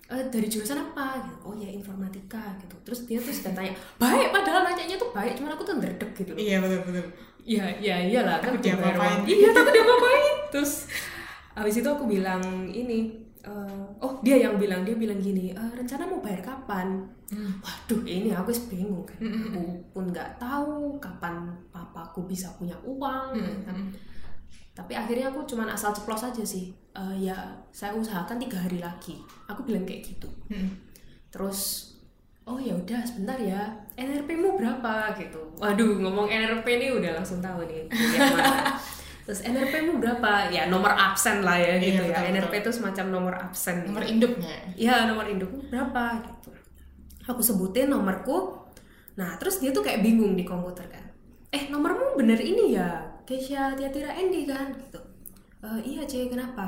"Eh, 0.09 0.23
dari 0.27 0.49
jurusan 0.49 0.81
apa? 0.81 1.21
Gitu. 1.21 1.35
Oh 1.43 1.53
ya 1.53 1.69
informatika 1.69 2.41
gitu. 2.57 2.73
Terus 2.81 3.05
dia 3.05 3.19
tuh 3.19 3.29
sudah 3.29 3.53
tanya, 3.53 3.69
baik 3.97 4.33
padahal 4.33 4.65
nanyanya 4.65 4.97
tuh 4.97 5.13
baik, 5.13 5.37
cuman 5.37 5.53
aku 5.53 5.61
tuh 5.61 5.75
ngerdek 5.77 6.11
gitu 6.17 6.31
loh. 6.33 6.39
iya 6.39 6.57
betul 6.57 6.81
betul 6.87 7.05
Iya, 7.39 7.65
iya, 7.81 7.95
iyalah 8.05 8.37
kan 8.37 8.53
dia. 8.61 8.77
Iya, 9.25 9.49
takut 9.49 9.71
dia 9.73 9.81
apa-apain. 9.81 10.35
Terus 10.53 10.85
habis 11.57 11.75
itu 11.77 11.89
aku 11.89 12.05
bilang 12.05 12.41
ini 12.69 13.28
eh, 13.39 13.85
oh 13.99 14.19
dia 14.19 14.35
yang 14.35 14.59
bilang 14.59 14.83
dia 14.83 14.93
bilang 14.93 15.15
gini 15.17 15.51
"Eh, 15.51 15.71
rencana 15.71 16.03
mau 16.03 16.19
bayar 16.19 16.43
kapan? 16.43 16.99
Waduh 17.61 18.01
ini 18.03 18.29
aku 18.31 18.51
bingung 18.67 19.05
kan. 19.05 19.19
Aku 19.21 19.61
pun 19.91 20.05
nggak 20.09 20.35
tahu 20.35 20.97
kapan 20.97 21.47
papaku 21.69 22.25
bisa 22.25 22.49
punya 22.57 22.75
uang 22.83 23.35
kan. 23.63 23.75
tapi 24.73 24.95
akhirnya 24.95 25.27
aku 25.27 25.43
cuman 25.43 25.67
asal 25.67 25.91
ceplos 25.91 26.23
aja 26.23 26.43
sih. 26.43 26.71
"Eh, 26.91 27.27
ya 27.27 27.35
saya 27.69 27.91
usahakan 27.93 28.39
tiga 28.39 28.59
hari 28.59 28.79
lagi. 28.79 29.19
Aku 29.47 29.63
bilang 29.63 29.83
kayak 29.83 30.03
gitu. 30.05 30.27
Mm. 30.49 30.71
terus 31.29 31.93
oh 32.43 32.57
ya 32.57 32.73
udah 32.73 33.05
sebentar 33.05 33.37
ya. 33.37 33.69
NRP-mu 33.93 34.57
berapa? 34.57 35.13
Gitu. 35.13 35.37
Waduh 35.61 36.01
ngomong 36.01 36.25
NRP 36.25 36.65
ini 36.81 36.87
udah 36.89 37.21
langsung 37.21 37.37
tahu 37.37 37.61
nih 37.69 37.85
terus 39.29 39.45
NRP-mu 39.45 40.01
berapa? 40.01 40.49
Ya 40.49 40.65
nomor 40.65 40.89
absen 40.89 41.45
lah 41.45 41.53
ya 41.53 41.77
gitu 41.77 42.01
Iya, 42.01 42.09
ya. 42.09 42.17
betul, 42.17 42.33
NRP 42.33 42.53
itu 42.65 42.71
semacam 42.73 43.05
nomor 43.13 43.33
absen 43.37 43.85
nomor 43.85 44.01
induknya? 44.01 44.57
Ya 44.73 45.05
nomor 45.05 45.29
indukmu 45.29 45.69
berapa 45.69 46.17
gitu. 46.25 46.49
Aku 47.29 47.37
sebutin 47.37 47.93
nomorku. 47.93 48.57
Nah 49.21 49.37
terus 49.37 49.61
dia 49.61 49.69
tuh 49.69 49.85
kayak 49.85 50.01
bingung 50.01 50.33
di 50.33 50.41
komputer 50.41 50.89
kan. 50.89 51.05
Eh 51.53 51.69
nomormu 51.69 52.17
bener 52.17 52.41
ini 52.41 52.73
ya? 52.73 53.05
Keisha 53.21 53.77
Tiatira 53.77 54.17
Endi 54.17 54.49
kan 54.49 54.73
gitu. 54.73 54.97
"Eh, 55.61 55.77
iya 55.85 56.01
C 56.09 56.25
kenapa? 56.25 56.65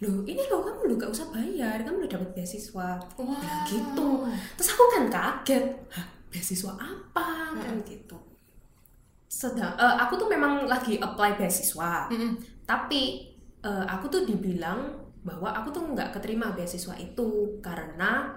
Loh 0.00 0.24
ini 0.24 0.40
loh 0.48 0.64
kamu 0.64 0.88
lo 0.88 0.94
gak 0.96 1.12
usah 1.12 1.28
bayar. 1.28 1.76
Kamu 1.84 2.00
udah 2.00 2.12
dapat 2.16 2.32
beasiswa. 2.32 2.88
Wow. 3.20 3.36
Bilang 3.36 3.62
gitu 3.68 4.08
terus 4.56 4.68
aku 4.72 4.84
kan 4.96 5.04
kaget. 5.12 5.64
Hah, 5.92 6.08
beasiswa 6.32 6.72
apa? 6.72 7.52
Kan 7.52 7.84
gitu 7.84 8.16
sedang 9.32 9.72
eh, 9.80 9.94
aku 10.04 10.20
tuh 10.20 10.28
memang 10.28 10.68
lagi 10.68 11.00
apply 11.00 11.40
beasiswa 11.40 12.12
Mm-mm. 12.12 12.32
tapi 12.68 13.02
eh, 13.64 13.84
aku 13.88 14.06
tuh 14.12 14.22
dibilang 14.28 15.00
bahwa 15.24 15.54
aku 15.54 15.68
tuh 15.72 15.82
nggak 15.94 16.18
keterima 16.18 16.52
beasiswa 16.52 16.94
itu 17.00 17.58
karena 17.64 18.36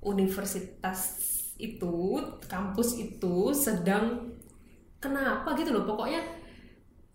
universitas 0.00 1.20
itu 1.60 2.16
kampus 2.48 2.96
itu 2.96 3.52
sedang 3.52 4.32
kenapa 5.02 5.52
gitu 5.60 5.76
loh 5.76 5.84
pokoknya 5.84 6.20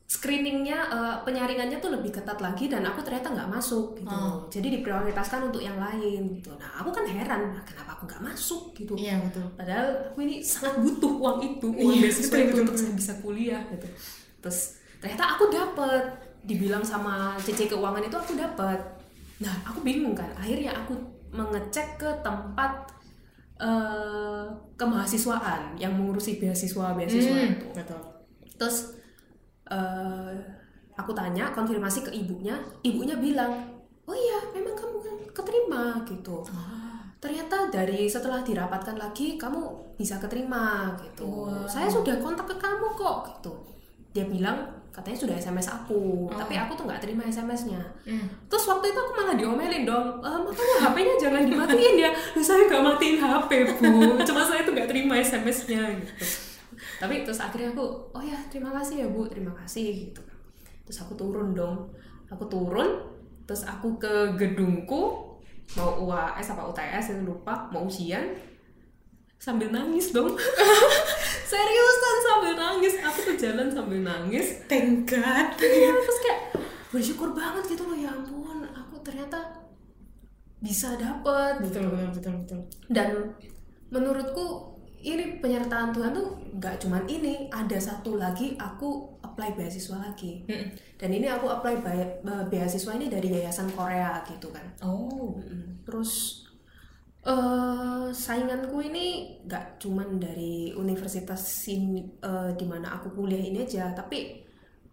screeningnya 0.06 0.78
eh, 0.86 1.15
penyaringannya 1.26 1.82
tuh 1.82 1.89
lebih 1.89 2.13
ketat 2.13 2.38
lagi 2.38 2.70
dan 2.70 2.86
aku 2.86 3.02
ternyata 3.02 3.34
nggak 3.34 3.50
masuk 3.50 3.98
gitu. 3.98 4.13
Oh. 4.13 4.46
jadi 4.54 4.78
diprioritaskan 4.78 5.50
untuk 5.50 5.65
yang 5.65 5.82
lain 5.82 6.30
gitu. 6.38 6.54
Nah 6.62 6.78
aku 6.78 6.94
kan 6.94 7.10
heran 7.10 7.50
nah, 7.52 7.63
kenapa 7.65 7.98
aku 7.98 8.06
nggak 8.06 8.22
masuk? 8.22 8.70
gitu. 8.74 8.94
Iya 8.94 9.18
betul. 9.18 9.50
Padahal 9.58 10.13
aku 10.13 10.22
ini 10.22 10.46
sangat 10.46 10.78
butuh 10.78 11.10
uang 11.10 11.38
itu, 11.41 11.68
uang 11.74 11.94
Iya, 11.98 12.02
beasiswa 12.06 12.38
itu 12.38 12.46
betul, 12.54 12.62
untuk 12.70 12.78
saya 12.78 12.94
bisa 12.94 13.13
kuliah 13.20 13.62
gitu. 13.74 13.88
Terus 14.46 14.60
ternyata 15.02 15.24
aku 15.36 15.44
dapet, 15.50 16.04
dibilang 16.46 16.86
sama 16.86 17.34
CC 17.41 17.65
keuangan 17.65 18.06
itu 18.06 18.13
aku 18.13 18.38
dapet. 18.38 18.78
Nah 19.41 19.54
aku 19.65 19.82
bingung 19.82 20.13
kan, 20.13 20.30
akhirnya 20.38 20.70
aku 20.76 20.94
mengecek 21.34 21.98
ke 21.98 22.10
tempat 22.22 22.94
eh 23.56 24.46
kemahasiswaan 24.76 25.80
yang 25.80 25.96
mengurusi 25.96 26.38
beasiswa 26.38 26.91
beasiswa 26.94 27.34
Hmm, 27.34 27.56
itu. 27.56 27.68
betul. 27.74 28.02
Terus 28.60 28.78
eh 29.69 30.34
aku 30.95 31.12
tanya 31.12 31.51
konfirmasi 31.51 32.08
ke 32.08 32.12
ibunya, 32.12 32.56
ibunya 32.82 33.15
bilang, 33.19 33.51
oh 34.08 34.15
iya 34.15 34.39
memang 34.56 34.71
kamu 34.73 34.97
kan 35.01 35.15
keterima 35.36 35.84
gitu. 36.08 36.39
Ternyata 37.19 37.73
dari 37.73 38.06
setelah 38.06 38.45
dirapatkan 38.45 38.95
lagi 38.95 39.36
kamu 39.36 39.60
bisa 39.97 40.21
keterima 40.21 40.93
gitu. 41.01 41.49
Wow. 41.49 41.65
Saya 41.65 41.89
sudah 41.89 42.21
kontak 42.21 42.45
ke 42.45 42.56
kamu 42.56 42.93
kok 42.93 43.17
gitu. 43.34 43.54
Dia 44.13 44.23
bilang 44.30 44.62
katanya 44.95 45.17
sudah 45.19 45.36
SMS 45.36 45.67
aku, 45.67 46.32
Oh. 46.32 46.39
tapi 46.39 46.56
aku 46.56 46.71
tuh 46.71 46.88
nggak 46.88 47.04
terima 47.04 47.28
SMS-nya. 47.28 47.84
Mm. 48.08 48.47
Terus 48.47 48.63
waktu 48.63 48.95
itu 48.95 48.95
aku 48.95 49.12
malah 49.12 49.36
diomelin 49.36 49.84
dong, 49.84 50.23
"Eh, 50.23 50.39
makanya 50.39 50.75
HP-nya 50.88 51.15
jangan 51.19 51.43
dimatiin 51.43 51.95
ya. 51.99 52.12
Saya 52.47 52.63
nggak 52.63 52.80
matiin 52.80 53.19
HP 53.19 53.51
bu, 53.75 53.91
cuma 54.23 54.41
saya 54.47 54.63
tuh 54.63 54.71
nggak 54.71 54.88
terima 54.88 55.19
SMS-nya 55.19 55.84
gitu. 55.99 56.23
Tapi 57.01 57.27
terus 57.27 57.39
akhirnya 57.43 57.75
aku, 57.75 57.86
oh 58.15 58.23
ya 58.23 58.39
terima 58.47 58.71
kasih 58.71 59.05
ya 59.05 59.08
bu, 59.12 59.27
terima 59.27 59.51
kasih 59.51 60.10
gitu. 60.10 60.21
Terus 60.88 60.97
aku 61.01 61.13
turun 61.17 61.51
dong, 61.51 61.91
aku 62.31 62.47
turun, 62.47 63.12
terus 63.43 63.65
aku 63.67 63.99
ke 63.99 64.38
gedungku 64.39 65.34
mau 65.73 65.91
UAS 66.05 66.53
apa 66.53 66.62
UTS 66.69 67.17
itu 67.17 67.21
lupa, 67.25 67.67
mau 67.73 67.89
ujian 67.89 68.38
sambil 69.41 69.69
nangis 69.73 70.13
dong. 70.13 70.34
Seriusan 71.51 72.17
sambil 72.25 72.53
nangis, 72.58 72.95
aku 73.01 73.19
tuh 73.34 73.36
jalan 73.38 73.67
sambil 73.69 74.01
nangis. 74.01 74.65
Thank 74.69 75.10
God. 75.10 75.58
Iya, 75.62 75.91
terus 75.93 76.19
kayak 76.21 76.41
bersyukur 76.89 77.29
banget 77.34 77.75
gitu 77.75 77.84
loh 77.86 77.97
ya 77.97 78.13
ampun. 78.13 78.65
Aku 78.71 79.01
ternyata 79.03 79.65
bisa 80.63 80.97
dapet 80.97 81.62
betul 81.62 81.93
betul 81.93 82.10
betul 82.17 82.34
betul. 82.41 82.60
Dan 82.89 83.38
menurutku 83.93 84.75
ini 85.06 85.38
penyertaan 85.38 85.94
Tuhan 85.94 86.18
tuh 86.18 86.34
nggak 86.58 86.82
cuman 86.82 87.06
ini 87.06 87.46
ada 87.54 87.78
satu 87.78 88.18
lagi 88.18 88.58
aku 88.58 89.22
apply 89.22 89.54
beasiswa 89.54 90.02
lagi. 90.02 90.41
Mm. 90.50 90.74
dan 90.98 91.10
ini 91.13 91.28
aku 91.30 91.46
apply 91.52 91.78
beasiswa 92.50 92.91
ini 92.98 93.06
dari 93.12 93.30
yayasan 93.30 93.70
Korea 93.78 94.26
gitu 94.26 94.50
kan. 94.50 94.65
Oh. 94.82 95.38
Terus 95.86 96.41
eh 97.26 98.06
sainganku 98.13 98.86
ini 98.86 99.38
nggak 99.46 99.82
cuman 99.82 100.22
dari 100.22 100.74
universitas 100.78 101.41
sini 101.41 102.06
eh, 102.22 102.52
di 102.54 102.65
mana 102.65 102.98
aku 102.98 103.18
kuliah 103.18 103.41
ini 103.41 103.65
aja 103.65 103.89
tapi 103.98 104.46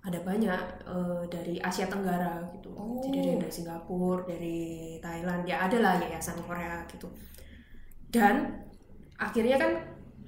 ada 0.03 0.19
banyak 0.21 0.63
eh, 0.89 1.23
dari 1.33 1.57
Asia 1.61 1.89
Tenggara 1.89 2.45
gitu. 2.57 2.73
Oh. 2.77 3.01
jadi 3.01 3.41
dari 3.41 3.53
Singapura 3.53 4.29
dari 4.29 4.59
Thailand 5.01 5.49
ya 5.49 5.65
ada 5.69 5.77
lah 5.81 5.95
yayasan 6.01 6.41
Korea 6.45 6.85
gitu. 6.89 7.09
Dan 8.13 8.61
akhirnya 9.17 9.57
kan 9.57 9.73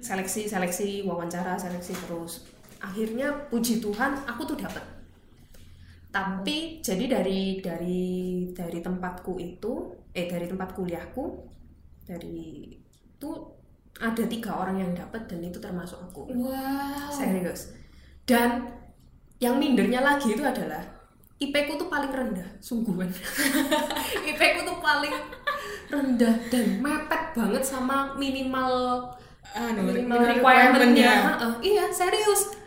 seleksi 0.05 0.45
seleksi 0.45 1.09
wawancara 1.09 1.57
seleksi 1.57 1.97
terus. 2.05 2.45
Akhirnya 2.85 3.49
puji 3.49 3.81
Tuhan 3.81 4.29
aku 4.29 4.45
tuh 4.45 4.61
dapat 4.61 4.95
tapi 6.15 6.79
jadi 6.79 7.11
dari 7.11 7.59
dari 7.59 8.07
dari 8.55 8.79
tempatku 8.79 9.35
itu 9.43 9.91
eh 10.15 10.31
dari 10.31 10.47
tempat 10.47 10.71
kuliahku 10.71 11.43
dari 12.07 12.71
itu 12.71 13.31
ada 13.99 14.23
tiga 14.31 14.55
orang 14.55 14.79
yang 14.79 14.95
dapat 14.95 15.27
dan 15.27 15.43
itu 15.43 15.59
termasuk 15.59 15.99
aku. 15.99 16.31
Wow. 16.31 17.11
Serius. 17.11 17.75
Dan 18.23 18.63
yang 19.43 19.59
mindernya 19.59 20.07
lagi 20.07 20.39
itu 20.39 20.43
adalah 20.47 20.87
IP 21.43 21.51
ku 21.67 21.75
tuh 21.75 21.91
paling 21.91 22.15
rendah 22.15 22.47
sungguhan. 22.63 23.11
IP 24.31 24.39
ku 24.39 24.61
tuh 24.63 24.79
paling 24.79 25.15
rendah 25.91 26.35
dan 26.47 26.79
mepet 26.79 27.23
banget 27.35 27.63
sama 27.67 28.15
minimal 28.15 29.03
anu, 29.55 29.81
minimal 29.87 30.21
requirement-nya. 30.27 31.13
Heeh, 31.39 31.53
iya 31.63 31.85
serius. 31.95 32.59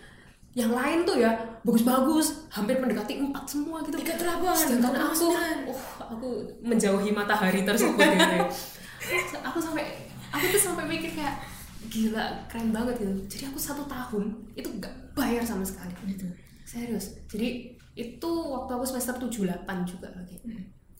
Yang 0.58 0.72
lain 0.74 1.00
tuh 1.06 1.16
ya 1.22 1.32
bagus-bagus 1.62 2.50
hampir 2.50 2.82
mendekati 2.82 3.22
empat 3.22 3.46
semua 3.46 3.84
gitu. 3.86 4.00
Tiga 4.02 4.18
delapan, 4.18 4.56
sedangkan 4.58 5.14
aku 5.14 5.28
oh 5.70 5.82
aku 6.02 6.30
menjauhi 6.66 7.14
matahari 7.14 7.62
tersebut 7.62 8.02
gitu 8.02 8.34
ya. 8.42 8.48
aku 9.52 9.58
sampai 9.62 9.86
aku 10.34 10.46
tuh 10.58 10.62
sampai 10.62 10.90
mikir 10.90 11.14
kayak 11.14 11.38
gila 11.94 12.26
keren 12.50 12.74
banget 12.74 12.98
gitu. 12.98 13.14
Jadi 13.38 13.44
aku 13.54 13.60
satu 13.62 13.86
tahun 13.86 14.34
itu 14.58 14.66
nggak 14.66 15.14
bayar 15.14 15.46
sama 15.46 15.62
sekali. 15.62 15.94
Gitu. 16.10 16.26
serius. 16.68 17.16
Jadi 17.32 17.78
itu 17.96 18.32
waktu 18.52 18.72
aku 18.76 18.84
semester 18.84 19.16
78 19.16 19.64
juga 19.88 20.12
lagi 20.12 20.36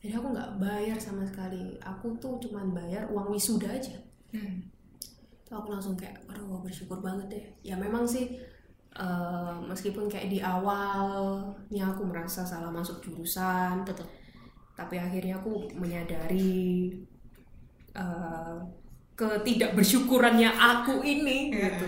jadi 0.08 0.24
aku 0.24 0.28
nggak 0.32 0.52
bayar 0.62 0.98
sama 1.02 1.26
sekali. 1.26 1.76
Aku 1.82 2.16
tuh 2.22 2.38
cuman 2.40 2.72
bayar 2.72 3.10
uang 3.10 3.34
wisuda 3.34 3.68
aja. 3.68 3.98
Hmm. 4.32 4.64
Tuh 5.48 5.56
aku 5.60 5.68
langsung 5.72 5.96
kayak 5.96 6.20
aduh 6.28 6.60
bersyukur 6.60 7.00
banget 7.00 7.28
deh. 7.34 7.46
Ya 7.64 7.76
memang 7.80 8.04
sih 8.04 8.36
eh, 8.96 9.56
meskipun 9.72 10.06
kayak 10.12 10.28
di 10.34 10.40
awalnya 10.44 11.84
aku 11.92 12.04
merasa 12.08 12.44
salah 12.44 12.72
masuk 12.72 13.00
jurusan 13.04 13.84
betul 13.88 14.08
tapi 14.78 15.02
akhirnya 15.02 15.42
aku 15.42 15.66
menyadari 15.74 16.94
eh, 17.96 18.58
ketidak 19.18 19.74
bersyukurannya 19.74 20.50
aku 20.54 21.02
ini 21.02 21.50
gitu. 21.54 21.88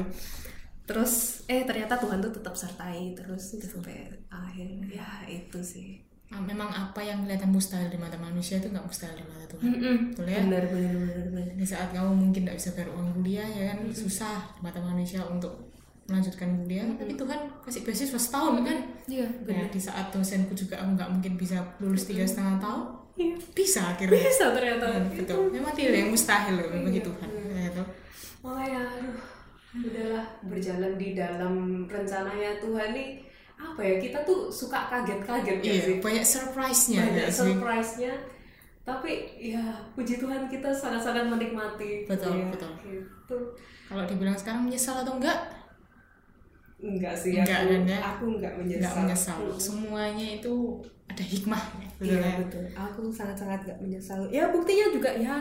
Terus 0.89 1.45
eh 1.45 1.61
ternyata 1.69 2.01
Tuhan 2.01 2.17
tuh 2.17 2.33
tetap 2.33 2.55
sertai 2.57 3.13
terus 3.13 3.53
sampai 3.61 4.09
akhir. 4.33 4.67
Ya 4.89 5.09
itu 5.29 5.59
sih 5.61 6.08
memang 6.29 6.69
apa 6.69 7.01
yang 7.01 7.25
kelihatan 7.25 7.49
mustahil 7.49 7.89
di 7.89 7.97
mata 7.97 8.13
manusia 8.15 8.61
itu 8.61 8.69
nggak 8.69 8.85
mustahil 8.85 9.17
di 9.17 9.25
mata 9.25 9.45
Tuhan. 9.49 9.69
Betul 10.13 10.25
ya? 10.29 10.37
Benar 10.45 10.63
benar 10.69 10.93
benar 10.93 11.25
benar. 11.33 11.45
Di 11.57 11.65
saat 11.65 11.89
kamu 11.89 12.11
mungkin 12.13 12.41
nggak 12.45 12.57
bisa 12.57 12.69
bayar 12.77 12.89
uang 12.93 13.09
kuliah 13.17 13.47
ya 13.49 13.63
kan 13.73 13.79
susah 13.89 14.37
di 14.53 14.61
mata 14.61 14.77
manusia 14.77 15.25
untuk 15.25 15.53
melanjutkan 16.05 16.49
kuliah. 16.61 16.85
Tapi 16.93 17.13
Tuhan 17.17 17.39
kasih 17.65 17.81
beasiswa 17.81 18.19
setahun 18.21 18.61
kan? 18.61 18.77
Iya 19.05 19.25
Ya, 19.45 19.65
di 19.65 19.81
saat 19.81 20.13
dosenku 20.13 20.53
juga 20.53 20.77
aku 20.77 20.93
nggak 20.93 21.09
mungkin 21.09 21.33
bisa 21.33 21.57
lulus 21.81 22.05
tiga 22.05 22.25
setengah 22.25 22.61
tahun 22.61 22.83
Iya. 23.19 23.35
bisa 23.51 23.81
akhirnya. 23.83 24.15
Bisa 24.15 24.45
ternyata. 24.55 24.85
Betul. 25.11 25.51
Memang 25.51 25.73
tidak 25.75 25.97
yang 25.97 26.09
mustahil 26.13 26.55
loh 26.55 26.67
bagi 26.71 27.01
Tuhan 27.01 27.29
gitu. 27.59 27.83
makanya 28.39 28.87
aduh 28.87 29.19
udahlah 29.75 30.25
berjalan 30.47 30.95
di 30.95 31.11
dalam 31.11 31.53
rencananya 31.85 32.55
Tuhan 32.57 32.95
nih 32.95 33.19
apa 33.59 33.81
ya 33.83 33.95
kita 33.99 34.23
tuh 34.23 34.47
suka 34.47 34.87
kaget-kaget 34.87 35.57
ya. 35.59 35.67
Iya 35.67 35.79
sih 35.83 35.95
banyak 35.99 36.25
surprise-nya 36.25 37.01
banyak 37.03 37.27
ya 37.27 37.29
surprise-nya. 37.29 38.13
Tapi 38.87 39.11
ya 39.37 39.61
puji 39.93 40.17
Tuhan 40.17 40.47
kita 40.47 40.71
sangat-sangat 40.71 41.27
menikmati. 41.27 42.07
Betul, 42.07 42.39
Ya, 42.39 42.47
betul. 42.49 42.71
gitu. 42.81 43.37
Kalau 43.85 44.03
dibilang 44.07 44.33
sekarang 44.33 44.65
menyesal 44.65 45.03
atau 45.03 45.19
enggak? 45.19 45.37
Enggak 46.79 47.11
sih 47.13 47.35
Enggak, 47.35 47.67
aku 47.67 47.85
ya? 47.85 47.99
aku 47.99 48.23
enggak 48.39 48.53
menyesal. 48.55 48.79
Enggak 48.79 48.95
menyesal. 49.03 49.37
Semuanya 49.59 50.27
itu 50.39 50.53
ada 51.05 51.23
hikmahnya 51.25 51.87
betul 51.99 52.15
Iya 52.15 52.19
ya? 52.23 52.33
betul. 52.39 52.63
Aku 52.71 53.01
sangat-sangat 53.11 53.59
gak 53.67 53.79
menyesal. 53.83 54.19
Ya 54.31 54.47
buktinya 54.47 54.87
juga 54.95 55.11
ya 55.11 55.35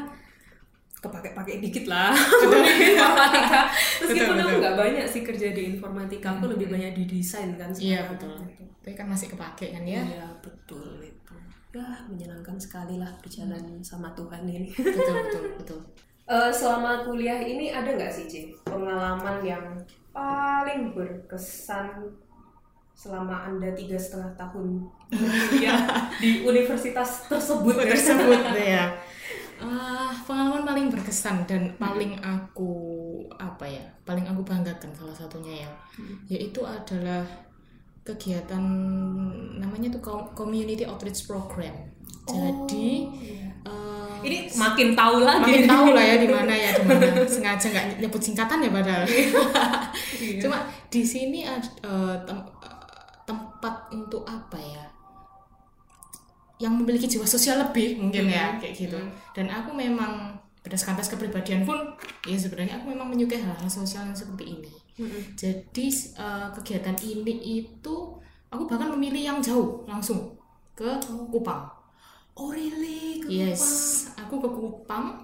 kepake-pakai 0.99 1.63
dikit 1.63 1.87
lah. 1.87 2.11
Informatika. 2.45 3.71
Meskipun 4.03 4.35
Betul, 4.35 4.47
aku 4.47 4.55
nggak 4.59 4.77
banyak 4.77 5.07
sih 5.07 5.23
kerja 5.23 5.49
di 5.55 5.63
informatika, 5.75 6.35
aku 6.35 6.51
lebih 6.51 6.69
banyak 6.75 6.93
di 6.95 7.05
desain 7.07 7.55
kan 7.55 7.71
iya 7.79 8.07
betul. 8.11 8.35
Tapi 8.83 8.95
kan 8.99 9.07
masih 9.07 9.31
kepake 9.31 9.71
kan 9.75 9.85
ya? 9.87 10.03
Iya 10.03 10.27
betul. 10.43 10.99
Itu. 11.03 11.35
Ya 11.71 12.03
menyenangkan 12.11 12.59
sekali 12.59 12.99
lah 12.99 13.11
berjalan 13.23 13.63
sama 13.87 14.11
Tuhan 14.19 14.43
ini. 14.51 14.71
betul 14.99 15.15
betul 15.23 15.45
betul. 15.63 15.81
Eh, 16.29 16.53
selama 16.53 17.07
kuliah 17.07 17.41
ini 17.41 17.73
ada 17.73 17.89
nggak 17.95 18.13
sih 18.13 18.29
Ci 18.29 18.41
pengalaman 18.67 19.41
yang 19.41 19.65
paling 20.13 20.93
berkesan 20.93 22.05
selama 22.99 23.47
anda 23.47 23.71
tiga 23.79 23.95
setengah 23.95 24.35
tahun 24.35 24.83
kuliah 25.15 26.11
di 26.19 26.43
universitas 26.43 27.31
tersebut? 27.31 27.79
Tersebut 27.79 28.43
ya 28.59 28.99
Ah, 29.59 30.11
pengalaman 30.23 30.63
paling 30.63 30.87
berkesan 30.89 31.43
dan 31.45 31.73
paling 31.75 32.15
aku 32.19 32.71
apa 33.35 33.65
ya 33.65 33.83
paling 34.03 34.23
aku 34.23 34.43
banggakan 34.43 34.91
salah 34.93 35.13
satunya 35.13 35.63
ya 35.63 35.71
yaitu 36.29 36.61
adalah 36.61 37.23
kegiatan 38.03 38.61
namanya 39.55 39.89
tuh 39.91 40.03
com- 40.03 40.29
community 40.33 40.83
outreach 40.83 41.25
program. 41.25 41.73
Jadi 42.25 43.09
eh, 43.65 44.17
Ini 44.19 44.51
makin 44.53 44.93
tahu 44.93 45.23
lagi. 45.23 45.41
makin 45.41 45.65
tahu 45.65 45.87
lah 45.93 46.05
ya 46.05 46.17
di 46.19 46.29
mana 46.35 46.53
ya 46.53 46.71
di 46.75 46.83
mana. 46.85 47.05
Sengaja 47.25 47.67
nggak 47.69 47.87
nyebut 47.99 48.21
singkatan 48.21 48.61
ya 48.61 48.69
padahal. 48.69 49.05
Cuma 50.37 50.59
di 50.89 51.03
sini 51.03 51.45
ada 51.45 51.65
eh, 51.81 52.17
tem- 52.25 52.53
eh, 52.61 52.77
tempat 53.25 53.75
untuk 53.91 54.25
apa 54.25 54.57
ya 54.57 54.68
yang 56.59 56.75
memiliki 56.75 57.07
jiwa 57.07 57.27
sosial 57.27 57.63
lebih 57.63 57.99
mungkin 58.03 58.31
ya 58.31 58.59
kayak 58.59 58.75
gitu. 58.75 58.99
Dan 59.35 59.47
aku 59.51 59.71
memang 59.75 60.39
berdasarkan 60.63 60.99
tes 60.99 61.09
kepribadian 61.09 61.63
pun 61.63 61.95
ya 62.27 62.37
sebenarnya 62.37 62.83
aku 62.83 62.93
memang 62.93 63.09
menyukai 63.09 63.41
hal-hal 63.41 63.71
sosial 63.71 64.05
yang 64.05 64.19
seperti 64.19 64.59
ini. 64.59 64.73
Jadi 65.39 65.87
eh, 66.19 66.49
kegiatan 66.59 66.99
ini 67.07 67.63
itu 67.63 67.95
aku 68.51 68.63
bahkan 68.67 68.91
memilih 68.99 69.35
yang 69.35 69.39
jauh 69.39 69.87
langsung 69.87 70.35
ke 70.75 70.99
Kupang. 71.31 71.71
Oh 72.39 72.51
really? 72.51 73.23
Ke 73.23 73.31
Yes, 73.31 73.63
aku 74.19 74.43
ke 74.43 74.49
Kupang 74.51 75.23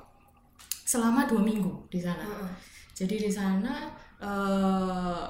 selama 0.87 1.27
dua 1.27 1.43
minggu 1.43 1.91
di 1.91 1.99
sana. 1.99 2.23
Heeh. 2.23 2.51
Jadi 2.95 3.27
di 3.27 3.31
sana 3.31 3.91
eh, 4.23 5.27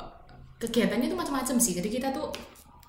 kegiatannya 0.60 1.08
itu 1.08 1.16
macam-macam 1.16 1.56
sih. 1.56 1.72
Jadi 1.72 1.88
kita 1.88 2.12
tuh 2.12 2.28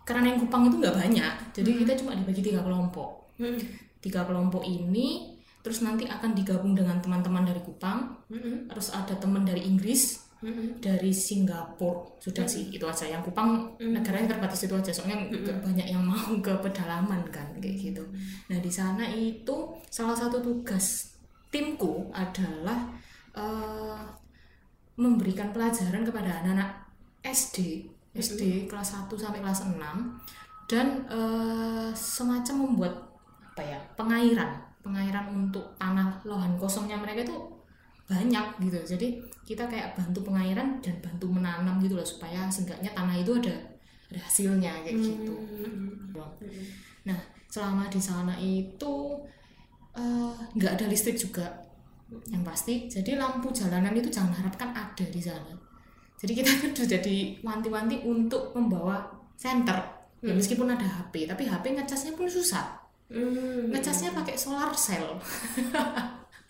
karena 0.06 0.32
yang 0.32 0.40
Kupang 0.46 0.70
itu 0.70 0.78
nggak 0.78 0.96
banyak, 0.96 1.34
jadi 1.52 1.70
kita 1.82 1.92
cuma 1.98 2.14
dibagi 2.14 2.46
tiga 2.46 2.62
kelompok. 2.62 3.36
Hmm. 3.42 3.58
Tiga 4.00 4.22
kelompok 4.22 4.62
ini 4.62 5.36
terus 5.66 5.82
nanti 5.82 6.06
akan 6.06 6.38
digabung 6.38 6.78
dengan 6.78 7.02
teman-teman 7.02 7.42
dari 7.42 7.58
Kupang, 7.58 8.22
Mm-mm. 8.30 8.70
terus 8.70 8.94
ada 8.94 9.18
teman 9.18 9.42
dari 9.42 9.66
Inggris, 9.66 10.22
Mm-mm. 10.46 10.78
dari 10.78 11.10
Singapura. 11.10 12.22
Sudah 12.22 12.46
sih 12.46 12.70
itu 12.70 12.86
aja. 12.86 13.10
Yang 13.10 13.34
Kupang 13.34 13.74
negaranya 13.82 14.38
terbatas 14.38 14.62
itu 14.62 14.78
aja 14.78 14.94
soalnya 14.94 15.26
nggak 15.26 15.66
banyak 15.66 15.90
yang 15.90 16.06
mau 16.06 16.38
ke 16.38 16.54
pedalaman 16.62 17.26
kan 17.34 17.50
kayak 17.58 17.82
gitu. 17.82 18.06
Nah 18.54 18.62
di 18.62 18.70
sana 18.70 19.10
itu 19.10 19.74
salah 19.90 20.14
satu 20.14 20.38
tugas 20.38 21.18
timku 21.50 22.14
adalah 22.14 22.94
eh, 23.34 24.06
memberikan 25.02 25.50
pelajaran 25.50 26.06
kepada 26.06 26.46
anak-anak 26.46 26.94
SD 27.26 27.90
SD. 28.16 28.72
kelas 28.72 28.96
1 28.96 29.12
sampai 29.12 29.44
kelas 29.44 29.68
6 29.68 29.76
dan 30.72 30.88
eh, 31.12 31.90
semacam 31.92 32.56
membuat 32.66 32.94
apa 33.54 33.62
ya? 33.62 33.80
pengairan. 34.00 34.56
Pengairan 34.82 35.26
untuk 35.34 35.66
tanah 35.82 36.22
lahan 36.24 36.56
kosongnya 36.56 36.96
mereka 36.96 37.26
itu 37.26 37.38
banyak 38.06 38.46
gitu. 38.62 38.96
Jadi 38.96 39.18
kita 39.44 39.66
kayak 39.66 39.98
bantu 39.98 40.30
pengairan 40.30 40.78
dan 40.80 40.96
bantu 41.02 41.26
menanam 41.30 41.82
gitu 41.82 41.98
loh 41.98 42.06
supaya 42.06 42.46
seenggaknya 42.48 42.94
tanah 42.94 43.18
itu 43.18 43.34
ada 43.42 43.56
ada 44.14 44.20
hasilnya 44.22 44.72
kayak 44.86 44.98
gitu. 45.02 45.34
Nah 47.10 47.20
selama 47.50 47.90
di 47.90 48.02
sana 48.02 48.38
itu 48.38 48.94
eh, 49.98 50.34
nggak 50.56 50.72
ada 50.80 50.86
listrik 50.88 51.18
juga 51.18 51.50
yang 52.30 52.46
pasti. 52.46 52.86
Jadi 52.86 53.18
lampu 53.18 53.50
jalanan 53.50 53.92
itu 53.98 54.08
jangan 54.14 54.32
harapkan 54.38 54.70
ada 54.70 55.06
di 55.10 55.20
sana 55.20 55.75
jadi 56.26 56.42
kita 56.42 56.52
kan 56.66 56.72
sudah 56.74 57.00
diwanti-wanti 57.00 58.02
untuk 58.02 58.50
membawa 58.58 59.06
senter. 59.38 59.78
Ya 60.26 60.34
meskipun 60.34 60.66
ada 60.66 60.82
HP 60.82 61.30
tapi 61.30 61.46
HP 61.46 61.78
ngecasnya 61.78 62.18
pun 62.18 62.26
susah. 62.26 62.82
Hmm. 63.06 63.70
ngecasnya 63.70 64.18
pakai 64.18 64.34
solar 64.34 64.74
cell. 64.74 65.14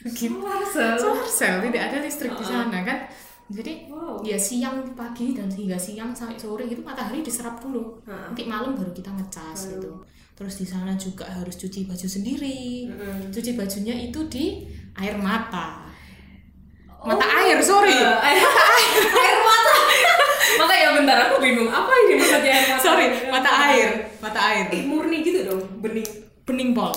Solar 0.06 0.64
cell. 0.72 0.96
solar 0.96 1.28
cell 1.28 1.56
tidak 1.66 1.82
ada 1.92 1.98
listrik 2.00 2.32
di 2.38 2.46
sana 2.46 2.80
kan? 2.86 3.10
Jadi 3.52 3.90
Wow. 3.92 4.24
ya 4.24 4.40
siang 4.40 4.96
pagi 4.96 5.36
dan 5.36 5.52
hingga 5.52 5.76
siang 5.76 6.16
sampai 6.16 6.40
sore 6.40 6.66
gitu 6.66 6.80
matahari 6.82 7.20
diserap 7.20 7.60
dulu. 7.60 8.00
Ha. 8.08 8.32
nanti 8.32 8.48
malam 8.48 8.78
baru 8.78 8.96
kita 8.96 9.12
ngecas 9.12 9.76
gitu. 9.76 9.92
Terus 10.36 10.56
di 10.56 10.66
sana 10.68 10.96
juga 10.96 11.28
harus 11.28 11.56
cuci 11.56 11.84
baju 11.84 12.08
sendiri. 12.08 12.88
Cuci 13.34 13.52
bajunya 13.60 13.96
itu 13.98 14.20
di 14.32 14.64
air 14.96 15.20
mata. 15.20 15.84
Mata 17.06 17.26
air 17.46 17.60
sorry. 17.62 17.94
Eh, 17.94 18.02
air, 18.02 18.42
air 19.14 19.36
mata. 20.58 20.74
ya 20.74 20.90
bentar 20.94 21.18
aku 21.22 21.36
bingung. 21.40 21.68
Apa 21.68 21.92
ini 22.02 22.14
maksudnya 22.16 22.56
mata? 22.70 22.80
sorry 22.80 23.06
mata 23.28 23.52
air 23.66 23.90
mata 24.18 24.40
air 24.42 24.66
Eh, 24.70 24.84
murni 24.84 25.22
gitu 25.22 25.44
dong, 25.44 25.62
bening. 25.80 26.08
bening 26.44 26.72
pol 26.72 26.94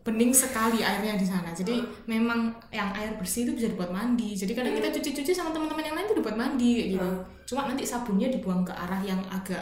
bening 0.00 0.32
sekali 0.32 0.80
airnya 0.80 1.14
di 1.14 1.22
sana 1.22 1.52
jadi 1.52 1.78
memang 2.06 2.48
yang 2.70 2.88
air 2.92 3.12
bersih 3.14 3.44
itu 3.44 3.52
bisa 3.52 3.68
dibuat 3.68 3.90
mandi 3.90 4.32
jadi 4.32 4.54
kadang 4.54 4.72
kita 4.72 4.88
cuci-cuci 4.90 5.32
sama 5.32 5.50
teman-teman 5.50 5.84
yang 5.84 5.92
lain 5.92 6.06
itu 6.06 6.16
dibuat 6.16 6.32
mandi 6.34 6.70
kayak 6.74 6.88
gitu 6.90 7.08
cuma 7.46 7.68
nanti 7.68 7.84
sabunnya 7.84 8.28
dibuang 8.28 8.62
ke 8.62 8.72
arah 8.72 9.02
yang 9.02 9.20
agak 9.28 9.60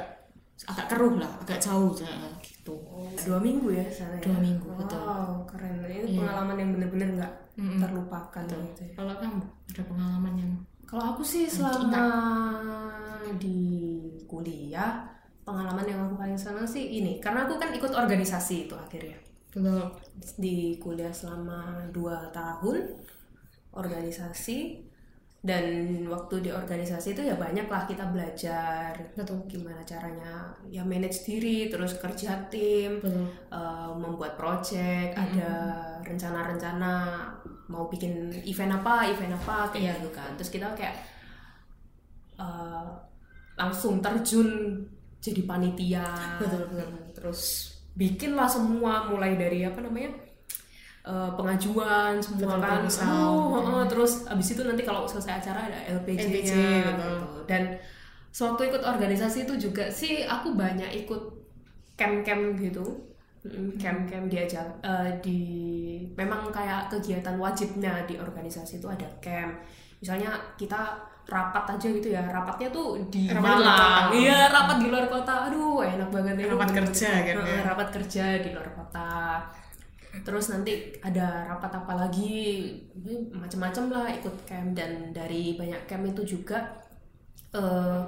agak 0.63 0.87
keruh 0.87 1.19
lah 1.19 1.33
agak 1.41 1.59
jauh 1.59 1.91
gitu 2.39 2.79
Dua 3.19 3.39
minggu 3.39 3.69
ya 3.71 3.83
sana 3.87 4.15
ya? 4.17 4.23
Dua 4.23 4.39
minggu, 4.39 4.67
wow, 4.67 4.79
betul. 4.79 5.03
keren. 5.49 5.83
Ini 5.83 5.99
Iya. 6.05 6.19
pengalaman 6.21 6.57
yang 6.57 6.71
bener-bener 6.73 7.09
nggak 7.17 7.33
Mm-mm. 7.57 7.79
terlupakan 7.79 8.43
gitu 8.47 8.81
ya. 8.83 8.93
kalau 8.95 9.15
kamu 9.17 9.41
ada 9.67 9.83
pengalaman 9.83 10.35
yang 10.37 10.53
Kalau 10.87 11.05
aku 11.15 11.23
sih 11.27 11.51
selama 11.51 12.07
di 13.43 13.59
kuliah 14.31 15.03
pengalaman 15.43 15.87
yang 15.87 16.01
aku 16.07 16.15
paling 16.15 16.39
senang 16.39 16.67
sih 16.67 17.03
ini. 17.03 17.19
Karena 17.19 17.47
aku 17.47 17.59
kan 17.59 17.75
ikut 17.75 17.91
organisasi 17.91 18.71
itu 18.71 18.75
akhirnya. 18.79 19.19
Betul. 19.51 19.91
Di 20.39 20.79
kuliah 20.79 21.11
selama 21.11 21.91
dua 21.91 22.31
tahun 22.31 22.99
organisasi. 23.75 24.87
Dan 25.47 25.63
waktu 26.11 26.43
di 26.43 26.51
organisasi 26.51 27.15
itu 27.15 27.23
ya 27.23 27.39
banyak 27.39 27.71
lah 27.71 27.87
kita 27.87 28.11
belajar 28.11 28.99
betul. 29.15 29.47
gimana 29.47 29.79
caranya 29.87 30.51
ya 30.67 30.83
manage 30.83 31.23
diri 31.23 31.71
terus 31.71 31.95
kerja 32.03 32.51
tim 32.51 32.99
betul. 32.99 33.31
eh, 33.55 33.91
membuat 33.95 34.35
project 34.35 35.15
ada 35.15 35.55
rencana-rencana 36.03 36.93
mau 37.67 37.87
bikin 37.87 38.31
event 38.45 38.73
apa 38.77 39.09
event 39.09 39.35
apa 39.35 39.71
kayak 39.71 39.83
Iya. 39.83 39.93
gitu 40.01 40.11
kan 40.11 40.31
terus 40.35 40.51
kita 40.51 40.69
kayak 40.75 40.97
eh, 42.37 42.85
langsung 43.57 43.99
terjun 44.01 44.49
jadi 45.19 45.43
panitia 45.43 46.07
Betul, 46.39 46.69
betul. 46.71 46.91
terus 47.17 47.41
bikin 47.97 48.37
lah 48.37 48.45
semua 48.47 49.09
mulai 49.09 49.35
dari 49.35 49.65
apa 49.65 49.81
namanya 49.81 50.13
eh, 51.03 51.31
pengajuan 51.35 52.21
semua 52.21 52.61
Betul, 52.61 52.63
kan 52.63 52.81
Aduh, 52.85 52.91
gitu. 52.91 53.05
heeh, 53.57 53.83
terus 53.89 54.13
abis 54.27 54.49
itu 54.53 54.63
nanti 54.63 54.83
kalau 54.85 55.09
selesai 55.09 55.41
acara 55.41 55.61
ada 55.67 55.79
LPG-nya 55.99 56.29
LPG, 56.29 56.51
betul. 56.53 56.85
gitu. 56.85 57.11
dan 57.49 57.63
sewaktu 58.31 58.63
ikut 58.69 58.83
organisasi 58.85 59.49
itu 59.49 59.55
juga 59.59 59.89
sih 59.89 60.23
aku 60.23 60.53
banyak 60.53 60.93
ikut 61.03 61.23
camp-camp 61.97 62.61
gitu 62.61 62.85
camp-camp 63.79 64.27
diajak 64.31 64.67
eh, 64.83 65.11
di 65.23 65.41
memang 66.17 66.49
kayak 66.51 66.89
kegiatan 66.91 67.37
wajibnya 67.37 68.05
di 68.09 68.17
organisasi 68.17 68.79
itu 68.81 68.89
ada 68.89 69.07
camp. 69.21 69.59
Misalnya 70.01 70.35
kita 70.61 70.97
rapat 71.27 71.75
aja 71.75 71.87
gitu 71.91 72.15
ya 72.15 72.23
rapatnya 72.31 72.71
tuh 72.71 73.03
di 73.11 73.27
Rapat 73.27 73.59
Malang 73.59 74.15
iya 74.15 74.47
rapat 74.47 74.79
di 74.79 74.87
luar 74.87 75.07
kota. 75.11 75.51
Aduh 75.51 75.83
enak 75.83 76.09
banget 76.15 76.35
ya. 76.39 76.47
Rapat 76.55 76.71
kerja 76.71 77.11
kan, 77.27 77.35
Heeh, 77.43 77.59
ya. 77.59 77.67
rapat 77.67 77.89
kerja 77.91 78.25
di 78.39 78.49
luar 78.55 78.71
kota. 78.71 79.43
Terus 80.23 80.49
nanti 80.49 80.95
ada 81.03 81.45
rapat 81.51 81.83
apa 81.83 81.93
lagi 82.07 82.73
macam-macam 83.35 83.85
lah 83.91 84.07
ikut 84.15 84.37
camp. 84.47 84.71
Dan 84.79 85.11
dari 85.11 85.59
banyak 85.59 85.85
camp 85.91 86.07
itu 86.07 86.39
juga 86.39 86.63
eh, 87.53 88.01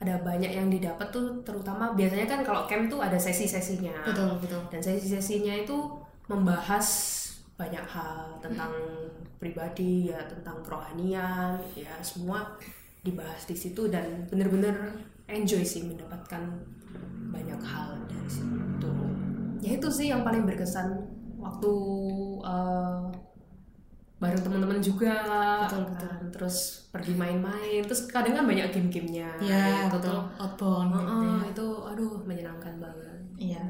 ada 0.00 0.16
banyak 0.24 0.48
yang 0.48 0.72
didapat 0.72 1.12
tuh 1.12 1.44
terutama 1.44 1.92
biasanya 1.92 2.24
kan 2.24 2.40
kalau 2.40 2.64
camp 2.64 2.88
tuh 2.88 3.04
ada 3.04 3.20
sesi-sesinya. 3.20 4.00
Betul 4.08 4.40
betul. 4.40 4.60
Dan 4.72 4.80
sesi-sesinya 4.80 5.52
itu 5.60 5.76
membahas 6.24 6.88
banyak 7.60 7.84
hal 7.84 8.40
tentang 8.40 8.72
pribadi 9.36 10.08
ya 10.08 10.24
tentang 10.24 10.64
kerohanian 10.64 11.60
ya 11.76 11.92
semua 12.00 12.56
dibahas 13.04 13.44
di 13.44 13.52
situ 13.52 13.92
dan 13.92 14.24
bener-bener 14.32 14.96
enjoy 15.28 15.60
sih 15.60 15.84
mendapatkan 15.84 16.48
banyak 17.28 17.60
hal 17.60 18.00
dari 18.08 18.30
situ. 18.32 18.94
Ya 19.60 19.76
itu 19.76 19.88
sih 19.92 20.08
yang 20.08 20.24
paling 20.24 20.48
berkesan 20.48 20.96
waktu 21.36 21.72
eh, 22.40 23.00
bareng 24.20 24.42
teman-teman 24.44 24.78
juga. 24.84 25.14
Betul, 25.64 25.82
betul. 25.88 26.08
kan. 26.12 26.20
terus 26.30 26.56
pergi 26.92 27.12
main-main. 27.16 27.80
Terus 27.88 28.06
kadang 28.12 28.36
kan 28.36 28.44
banyak 28.44 28.68
game-gamenya. 28.68 29.28
Ya 29.40 29.88
itu 29.88 29.96
betul. 29.96 30.12
tuh. 30.12 30.22
Outbound 30.38 30.88
gitu 30.92 31.08
Heeh, 31.08 31.40
ya. 31.40 31.50
itu 31.52 31.66
aduh 31.88 32.12
menyenangkan 32.28 32.74
banget. 32.76 33.18
Iya. 33.40 33.62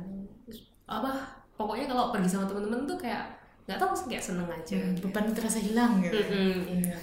Apa 0.90 1.10
pokoknya 1.54 1.86
kalau 1.86 2.10
pergi 2.10 2.28
sama 2.28 2.50
temen-temen 2.50 2.82
tuh 2.84 2.98
kayak 2.98 3.24
nggak 3.70 3.78
tahu 3.78 3.92
sih, 3.94 4.06
kayak 4.10 4.24
seneng 4.26 4.50
aja 4.50 4.74
Hmm, 4.74 4.98
beban 4.98 5.26
terasa 5.30 5.58
hilang 5.62 6.02
gitu. 6.02 6.18
Mm-mm, 6.18 6.82
iya, 6.82 6.96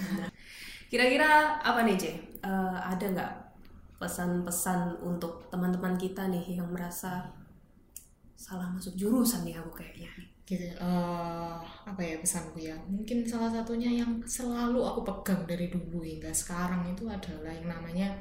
kira-kira 0.91 1.59
apa 1.63 1.83
nih 1.87 1.95
C 1.95 2.03
Eh, 2.37 2.77
ada 2.79 3.05
nggak 3.11 3.31
pesan-pesan 3.97 5.01
untuk 5.01 5.49
teman-teman 5.49 5.97
kita 5.97 6.29
nih 6.29 6.59
yang 6.61 6.69
merasa 6.69 7.33
salah 8.37 8.69
masuk 8.69 8.93
jurusan 8.93 9.41
nih 9.43 9.57
aku 9.57 9.73
kayaknya 9.73 10.07
gitu 10.47 10.63
eh, 10.63 11.55
apa 11.83 11.99
ya 11.99 12.15
pesanku 12.23 12.57
ya? 12.63 12.71
Mungkin 12.87 13.27
salah 13.27 13.51
satunya 13.51 13.91
yang 13.91 14.23
selalu 14.23 14.79
aku 14.79 15.03
pegang 15.03 15.43
dari 15.43 15.67
dulu 15.67 15.99
hingga 15.99 16.31
sekarang 16.31 16.87
itu 16.87 17.03
adalah 17.03 17.51
yang 17.51 17.67
namanya 17.67 18.15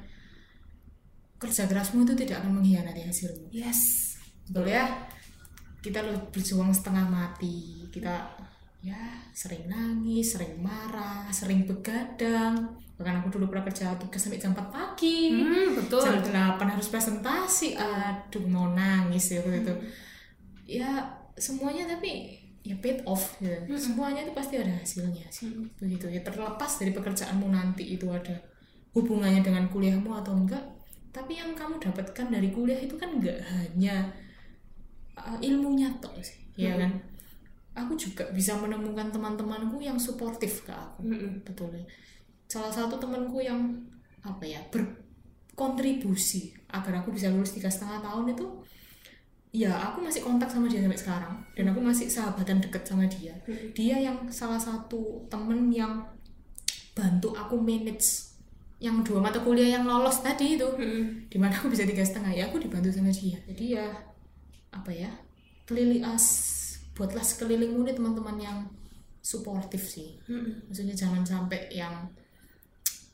kerja 1.38 1.70
kerasmu 1.70 2.02
itu 2.02 2.18
tidak 2.18 2.42
akan 2.42 2.58
mengkhianati 2.58 3.06
hasilmu. 3.06 3.46
Yes. 3.54 4.14
Betul 4.50 4.74
ya? 4.74 5.06
Kita 5.78 6.02
lo 6.02 6.18
berjuang 6.34 6.74
setengah 6.74 7.06
mati. 7.06 7.86
Kita 7.94 8.26
ya 8.82 8.98
sering 9.34 9.66
nangis 9.70 10.34
sering 10.34 10.58
marah 10.58 11.30
sering 11.30 11.62
begadang. 11.62 12.74
Bahkan 12.98 13.22
aku 13.22 13.38
dulu 13.38 13.54
pernah 13.54 13.70
kerja 13.70 13.94
tugas 14.02 14.18
sampai 14.18 14.42
jam 14.42 14.50
4 14.50 14.66
pagi. 14.66 15.30
Hmm, 15.30 15.78
betul. 15.78 16.02
Jam 16.02 16.58
8 16.58 16.74
harus 16.74 16.90
presentasi. 16.90 17.78
Aduh 17.78 18.42
mau 18.50 18.74
nangis 18.74 19.30
ya 19.30 19.46
waktu 19.46 19.62
itu. 19.62 19.74
Ya 20.66 20.90
semuanya 21.36 21.84
tapi 21.86 22.40
ya 22.66 22.74
paid 22.82 23.06
off. 23.06 23.38
Ya. 23.38 23.62
semuanya 23.78 24.26
itu 24.26 24.32
pasti 24.34 24.58
ada 24.58 24.72
hasilnya 24.74 25.26
sih. 25.30 25.52
Begitu. 25.78 26.10
Ya 26.10 26.20
terlepas 26.24 26.82
dari 26.82 26.90
pekerjaanmu 26.90 27.46
nanti 27.52 27.94
itu 27.94 28.10
ada 28.10 28.34
hubungannya 28.96 29.44
dengan 29.44 29.68
kuliahmu 29.68 30.08
atau 30.08 30.32
enggak 30.32 30.64
tapi 31.16 31.40
yang 31.40 31.56
kamu 31.56 31.80
dapatkan 31.80 32.28
dari 32.28 32.52
kuliah 32.52 32.76
itu 32.76 32.92
kan 33.00 33.08
enggak 33.16 33.40
hanya 33.48 34.12
uh, 35.16 35.40
ilmunya 35.40 35.88
toh 35.96 36.12
sih 36.20 36.44
ya 36.60 36.76
kan? 36.76 36.92
Aku 37.76 37.92
juga 37.96 38.28
bisa 38.32 38.56
menemukan 38.56 39.12
teman-temanku 39.12 39.80
yang 39.80 40.00
suportif 40.00 40.64
ke 40.64 40.72
aku. 40.72 41.04
Mm-mm. 41.04 41.44
betul 41.44 41.72
ya. 41.72 41.84
Salah 42.48 42.72
satu 42.72 42.96
temanku 42.96 43.40
yang 43.40 43.60
apa 44.24 44.44
ya 44.44 44.60
berkontribusi 44.72 46.56
agar 46.72 47.04
aku 47.04 47.12
bisa 47.12 47.28
lulus 47.28 47.52
tiga 47.52 47.68
setengah 47.68 48.00
tahun 48.00 48.32
itu 48.32 48.46
ya 49.56 49.72
aku 49.72 50.04
masih 50.04 50.20
kontak 50.20 50.52
sama 50.52 50.68
dia 50.68 50.84
sampai 50.84 51.00
sekarang. 51.00 51.34
Dan 51.56 51.72
aku 51.72 51.80
masih 51.80 52.12
sahabatan 52.12 52.60
deket 52.60 52.84
sama 52.84 53.08
dia. 53.08 53.32
Dia 53.72 53.96
yang 53.96 54.28
salah 54.28 54.60
satu 54.60 55.24
temen 55.32 55.72
yang 55.72 56.04
bantu 56.92 57.32
aku 57.32 57.56
manage 57.56 58.36
yang 58.76 59.00
dua 59.00 59.24
mata 59.24 59.40
kuliah 59.40 59.80
yang 59.80 59.88
lolos 59.88 60.20
tadi 60.20 60.60
itu. 60.60 60.68
Mm-mm. 60.68 61.32
di 61.32 61.36
mana 61.40 61.56
aku 61.56 61.72
bisa 61.72 61.88
tiga 61.88 62.04
setengah. 62.04 62.36
Ya 62.36 62.52
aku 62.52 62.60
dibantu 62.60 62.92
sama 62.92 63.08
dia. 63.08 63.40
Jadi 63.48 63.80
ya 63.80 63.88
apa 64.76 64.92
ya 64.92 65.08
keliling 65.64 66.04
as 66.04 66.52
buatlah 66.92 67.24
sekelilingmu 67.24 67.80
nih 67.88 67.96
teman-teman 67.96 68.36
yang 68.36 68.58
suportif 69.24 69.80
sih. 69.88 70.20
Mm-mm. 70.28 70.68
maksudnya 70.68 70.92
jangan 70.92 71.24
sampai 71.24 71.72
yang 71.72 72.04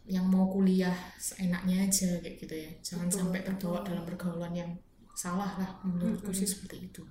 yang 0.03 0.27
mau 0.27 0.51
kuliah 0.51 0.95
seenaknya 1.15 1.87
aja 1.87 2.19
kayak 2.19 2.35
gitu 2.43 2.55
ya. 2.59 2.71
Jangan 2.83 3.07
Betul, 3.07 3.19
sampai 3.23 3.41
terbawa 3.47 3.79
dalam 3.87 4.03
pergaulan 4.03 4.51
yang 4.51 4.71
salah 5.23 5.55
lah 5.55 5.71
menurutku 5.87 6.35
sih 6.35 6.49
seperti 6.49 6.91
itu. 6.91 7.03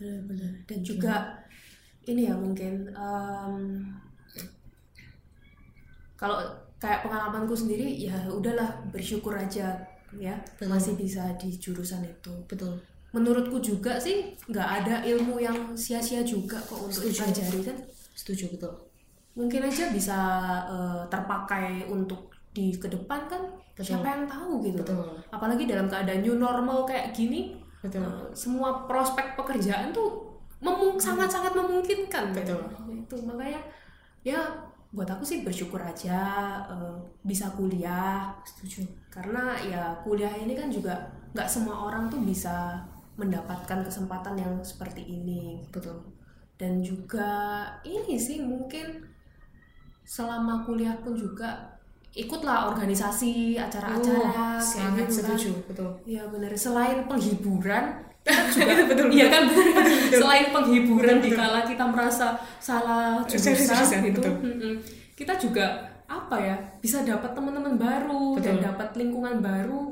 Benar-benar. 0.00 0.52
Dan 0.64 0.80
juga 0.80 1.14
ini 2.08 2.24
ya 2.24 2.32
mungkin 2.32 2.88
em, 2.96 3.54
kalau 6.16 6.40
kayak 6.80 7.04
pengalamanku 7.04 7.52
sendiri 7.52 7.92
ya 8.00 8.16
udahlah 8.30 8.80
bersyukur 8.88 9.34
aja 9.36 9.76
ya 10.16 10.34
Betul. 10.56 10.72
masih 10.72 10.94
bisa 10.96 11.22
di 11.36 11.52
jurusan 11.60 12.00
itu. 12.08 12.32
Betul. 12.48 12.80
Menurutku 13.12 13.60
juga 13.60 14.00
sih 14.00 14.32
nggak 14.48 14.68
ada 14.84 14.94
ilmu 15.04 15.36
yang 15.40 15.76
sia-sia 15.76 16.24
juga 16.24 16.56
kok 16.64 16.88
untuk 16.88 17.04
Setuju. 17.04 17.28
dipelajari 17.28 17.60
kan? 17.68 17.76
Setuju 18.16 18.44
betul. 18.56 18.72
Mungkin 19.36 19.60
aja 19.68 19.84
bisa 19.92 20.18
eh, 20.66 21.02
terpakai 21.12 21.84
untuk 21.86 22.32
di 22.52 22.74
ke 22.74 22.88
depan 22.90 23.28
kan 23.28 23.42
Betul. 23.74 23.94
siapa 23.94 24.06
yang 24.06 24.24
tahu 24.26 24.58
gitu. 24.64 24.82
Betul. 24.82 25.08
Apalagi 25.30 25.64
dalam 25.68 25.86
keadaan 25.86 26.20
new 26.24 26.36
normal 26.36 26.82
kayak 26.88 27.14
gini 27.14 27.54
betul. 27.78 28.02
Eh, 28.02 28.34
semua 28.34 28.88
prospek 28.90 29.38
pekerjaan 29.38 29.94
tuh 29.94 30.26
memung 30.58 30.98
sangat-sangat 30.98 31.54
memungkinkan. 31.54 32.34
Kan? 32.34 32.42
Betul. 32.42 32.62
itu. 32.90 33.16
Makanya 33.22 33.60
ya 34.26 34.40
buat 34.88 35.06
aku 35.06 35.22
sih 35.22 35.44
bersyukur 35.46 35.78
aja 35.78 36.18
eh, 36.66 36.96
bisa 37.22 37.46
kuliah. 37.54 38.34
Setuju. 38.42 38.82
Karena 39.12 39.54
ya 39.62 39.94
kuliah 40.02 40.34
ini 40.34 40.58
kan 40.58 40.72
juga 40.72 40.98
nggak 41.36 41.48
semua 41.48 41.86
orang 41.86 42.10
tuh 42.10 42.18
bisa 42.24 42.82
mendapatkan 43.18 43.82
kesempatan 43.86 44.34
yang 44.38 44.54
seperti 44.62 45.06
ini. 45.06 45.62
Betul. 45.70 46.02
Dan 46.58 46.82
juga 46.82 47.62
ini 47.86 48.18
sih 48.18 48.42
mungkin 48.42 49.06
selama 50.02 50.66
kuliah 50.66 50.98
pun 50.98 51.14
juga 51.14 51.77
ikutlah 52.18 52.66
organisasi 52.68 53.54
acara-acara 53.54 54.58
Oh, 54.58 54.58
sangat 54.58 55.06
gitu 55.06 55.22
kan. 55.22 55.38
setuju 55.38 55.50
betul 55.64 55.90
Iya 56.02 56.22
benar. 56.26 56.50
Selain 56.52 56.98
penghiburan, 57.06 57.84
kita 58.20 58.42
juga 58.52 58.72
Betul, 58.84 59.06
Iya 59.08 59.26
kan 59.28 59.42
benar. 59.46 59.84
Selain 60.10 60.46
penghiburan 60.50 61.16
Betul, 61.16 61.24
di 61.24 61.30
betul. 61.30 61.40
kala 61.40 61.60
kita 61.62 61.84
merasa 61.86 62.26
salah 62.58 63.22
Salah 63.22 63.54
jurusan 63.54 64.00
gitu, 64.04 64.18
betul. 64.20 64.34
mm-mm. 64.42 64.74
kita 65.14 65.32
juga 65.34 65.66
apa 66.04 66.36
ya 66.36 66.56
bisa 66.78 67.02
dapat 67.02 67.30
teman-teman 67.32 67.76
baru 67.76 68.36
dan 68.38 68.56
Betul. 68.56 68.66
dapat 68.66 68.88
lingkungan 68.96 69.34
baru, 69.38 69.82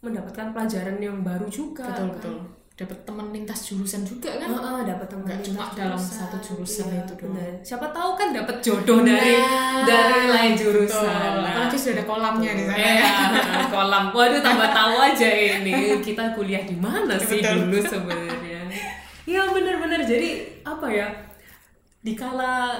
mendapatkan 0.00 0.50
pelajaran 0.50 0.98
yang 0.98 1.18
baru 1.20 1.46
juga. 1.48 1.86
betul 1.86 2.08
kan. 2.10 2.14
betul 2.14 2.36
dapat 2.74 3.06
teman 3.06 3.30
lintas 3.30 3.70
jurusan 3.70 4.02
juga 4.02 4.34
kan 4.34 4.50
Heeh, 4.50 4.78
dapat 4.82 5.06
teman 5.06 5.22
Nggak 5.24 5.40
cuma 5.46 5.62
lintas 5.62 5.78
dalam 5.78 6.00
satu 6.00 6.36
jurusan 6.42 6.86
Iya, 6.90 7.00
itu 7.00 7.14
doang. 7.14 7.22
benar. 7.30 7.50
Siapa 7.62 7.86
tahu 7.94 8.10
kan 8.12 8.28
dapat 8.34 8.56
jodoh 8.58 8.98
dari 9.00 9.34
Nah, 9.38 9.86
dari 9.86 10.22
lain 10.26 10.52
betul. 10.52 10.62
jurusan. 10.82 11.06
Nah, 11.06 11.54
apalagi 11.54 11.76
sudah 11.78 11.94
ada 11.94 12.04
kolamnya 12.04 12.50
di 12.50 12.64
sana 12.66 12.78
Iya, 12.82 13.12
kolam. 13.74 14.04
Waduh, 14.10 14.40
tambah 14.42 14.68
tahu 14.68 14.94
aja 15.00 15.28
ini 15.30 15.72
kita 16.06 16.34
kuliah 16.34 16.62
di 16.62 16.74
mana 16.74 17.14
sih 17.14 17.38
Betul. 17.38 17.70
dulu 17.70 17.78
sebenarnya. 17.80 18.60
Ya 19.24 19.42
benar-benar 19.48 20.00
jadi 20.02 20.30
apa 20.60 20.86
ya? 20.90 21.08
Dikala 22.02 22.74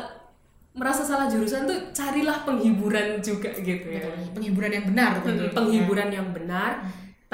merasa 0.75 1.01
salah 1.01 1.31
jurusan 1.31 1.65
tuh 1.65 1.95
carilah 1.95 2.43
penghiburan 2.43 3.23
juga 3.23 3.49
gitu 3.55 3.87
ya. 3.89 4.03
Betul, 4.03 4.35
penghiburan 4.35 4.71
yang 4.73 4.85
benar 4.85 5.11
Hmm, 5.15 5.23
tentunya. 5.23 5.55
Penghiburan 5.55 6.09
yang 6.11 6.29
benar. 6.35 6.73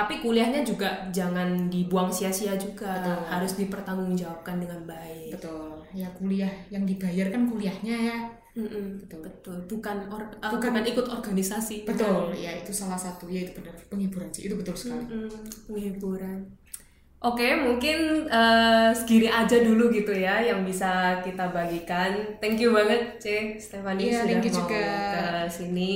Tapi 0.00 0.14
kuliahnya 0.18 0.60
juga 0.62 0.88
jangan 1.10 1.68
dibuang 1.68 2.08
sia-sia 2.08 2.56
juga. 2.56 2.88
Betul. 2.96 3.20
Harus 3.28 3.52
dipertanggungjawabkan 3.54 4.56
dengan 4.56 4.80
baik. 4.86 5.30
betul 5.30 5.76
ya 5.90 6.06
kuliah 6.12 6.48
yang 6.68 6.82
dibayar 6.82 7.26
kan 7.28 7.44
kuliahnya 7.44 7.96
ya 8.00 8.18
Mm-mm, 8.50 8.98
Betul. 9.02 9.20
betul. 9.22 9.58
Bukan 9.68 9.96
or- 10.08 10.26
uh, 10.38 10.50
Bukan- 10.50 10.74
bukan 10.74 10.84
ikut 10.84 11.06
organisasi. 11.08 11.82
betul 11.84 12.30
ya 12.32 12.50
itu 12.56 12.70
salah 12.70 12.96
satu 12.96 13.26
ya 13.26 13.42
itu 13.42 13.54
benar 13.54 13.74
penghiburan 13.86 14.26
sih 14.30 14.46
itu 14.46 14.54
betul 14.54 14.74
sekali 14.74 15.04
Mm-mm, 15.04 15.30
penghiburan. 15.66 16.38
Oke, 17.20 17.52
mungkin 17.52 18.24
uh, 18.26 18.88
segini 18.90 19.28
aja 19.28 19.60
dulu 19.60 19.92
gitu 19.92 20.08
ya 20.10 20.40
yang 20.40 20.64
bisa 20.64 21.20
kita 21.20 21.52
bagikan. 21.52 22.16
Thank 22.40 22.56
you 22.58 22.72
banget, 22.72 23.20
C. 23.20 23.26
Stefani 23.54 24.08
Iya, 24.08 24.24
sudah 24.24 24.28
thank 24.32 24.44
you 24.48 24.52
mau 24.52 24.60
juga. 24.64 24.80
ke 25.12 25.24
sini. 25.52 25.92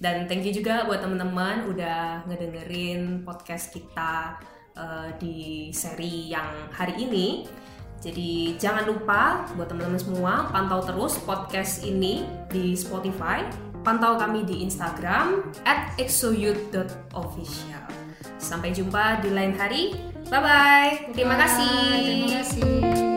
Dan 0.00 0.24
thank 0.24 0.48
you 0.48 0.52
juga 0.56 0.88
buat 0.88 1.04
teman-teman 1.04 1.68
udah 1.68 2.24
ngedengerin 2.24 3.20
podcast 3.20 3.68
kita 3.68 4.40
uh, 4.72 5.12
di 5.20 5.68
seri 5.76 6.32
yang 6.32 6.72
hari 6.72 7.04
ini. 7.04 7.44
Jadi 8.00 8.56
jangan 8.56 8.88
lupa 8.88 9.44
buat 9.60 9.68
teman-teman 9.68 10.00
semua 10.00 10.48
pantau 10.48 10.80
terus 10.80 11.20
podcast 11.20 11.84
ini 11.84 12.24
di 12.48 12.72
Spotify, 12.72 13.44
pantau 13.84 14.16
kami 14.16 14.48
di 14.48 14.64
Instagram 14.64 15.52
@exoyouth.official. 16.00 17.84
Sampai 18.40 18.72
jumpa 18.72 19.20
di 19.20 19.28
lain 19.28 19.52
hari. 19.52 19.92
Bye 20.32 20.40
bye. 20.40 21.12
Terima 21.12 21.36
kasih. 21.36 22.24
Terima 22.24 22.40
kasih. 22.40 23.09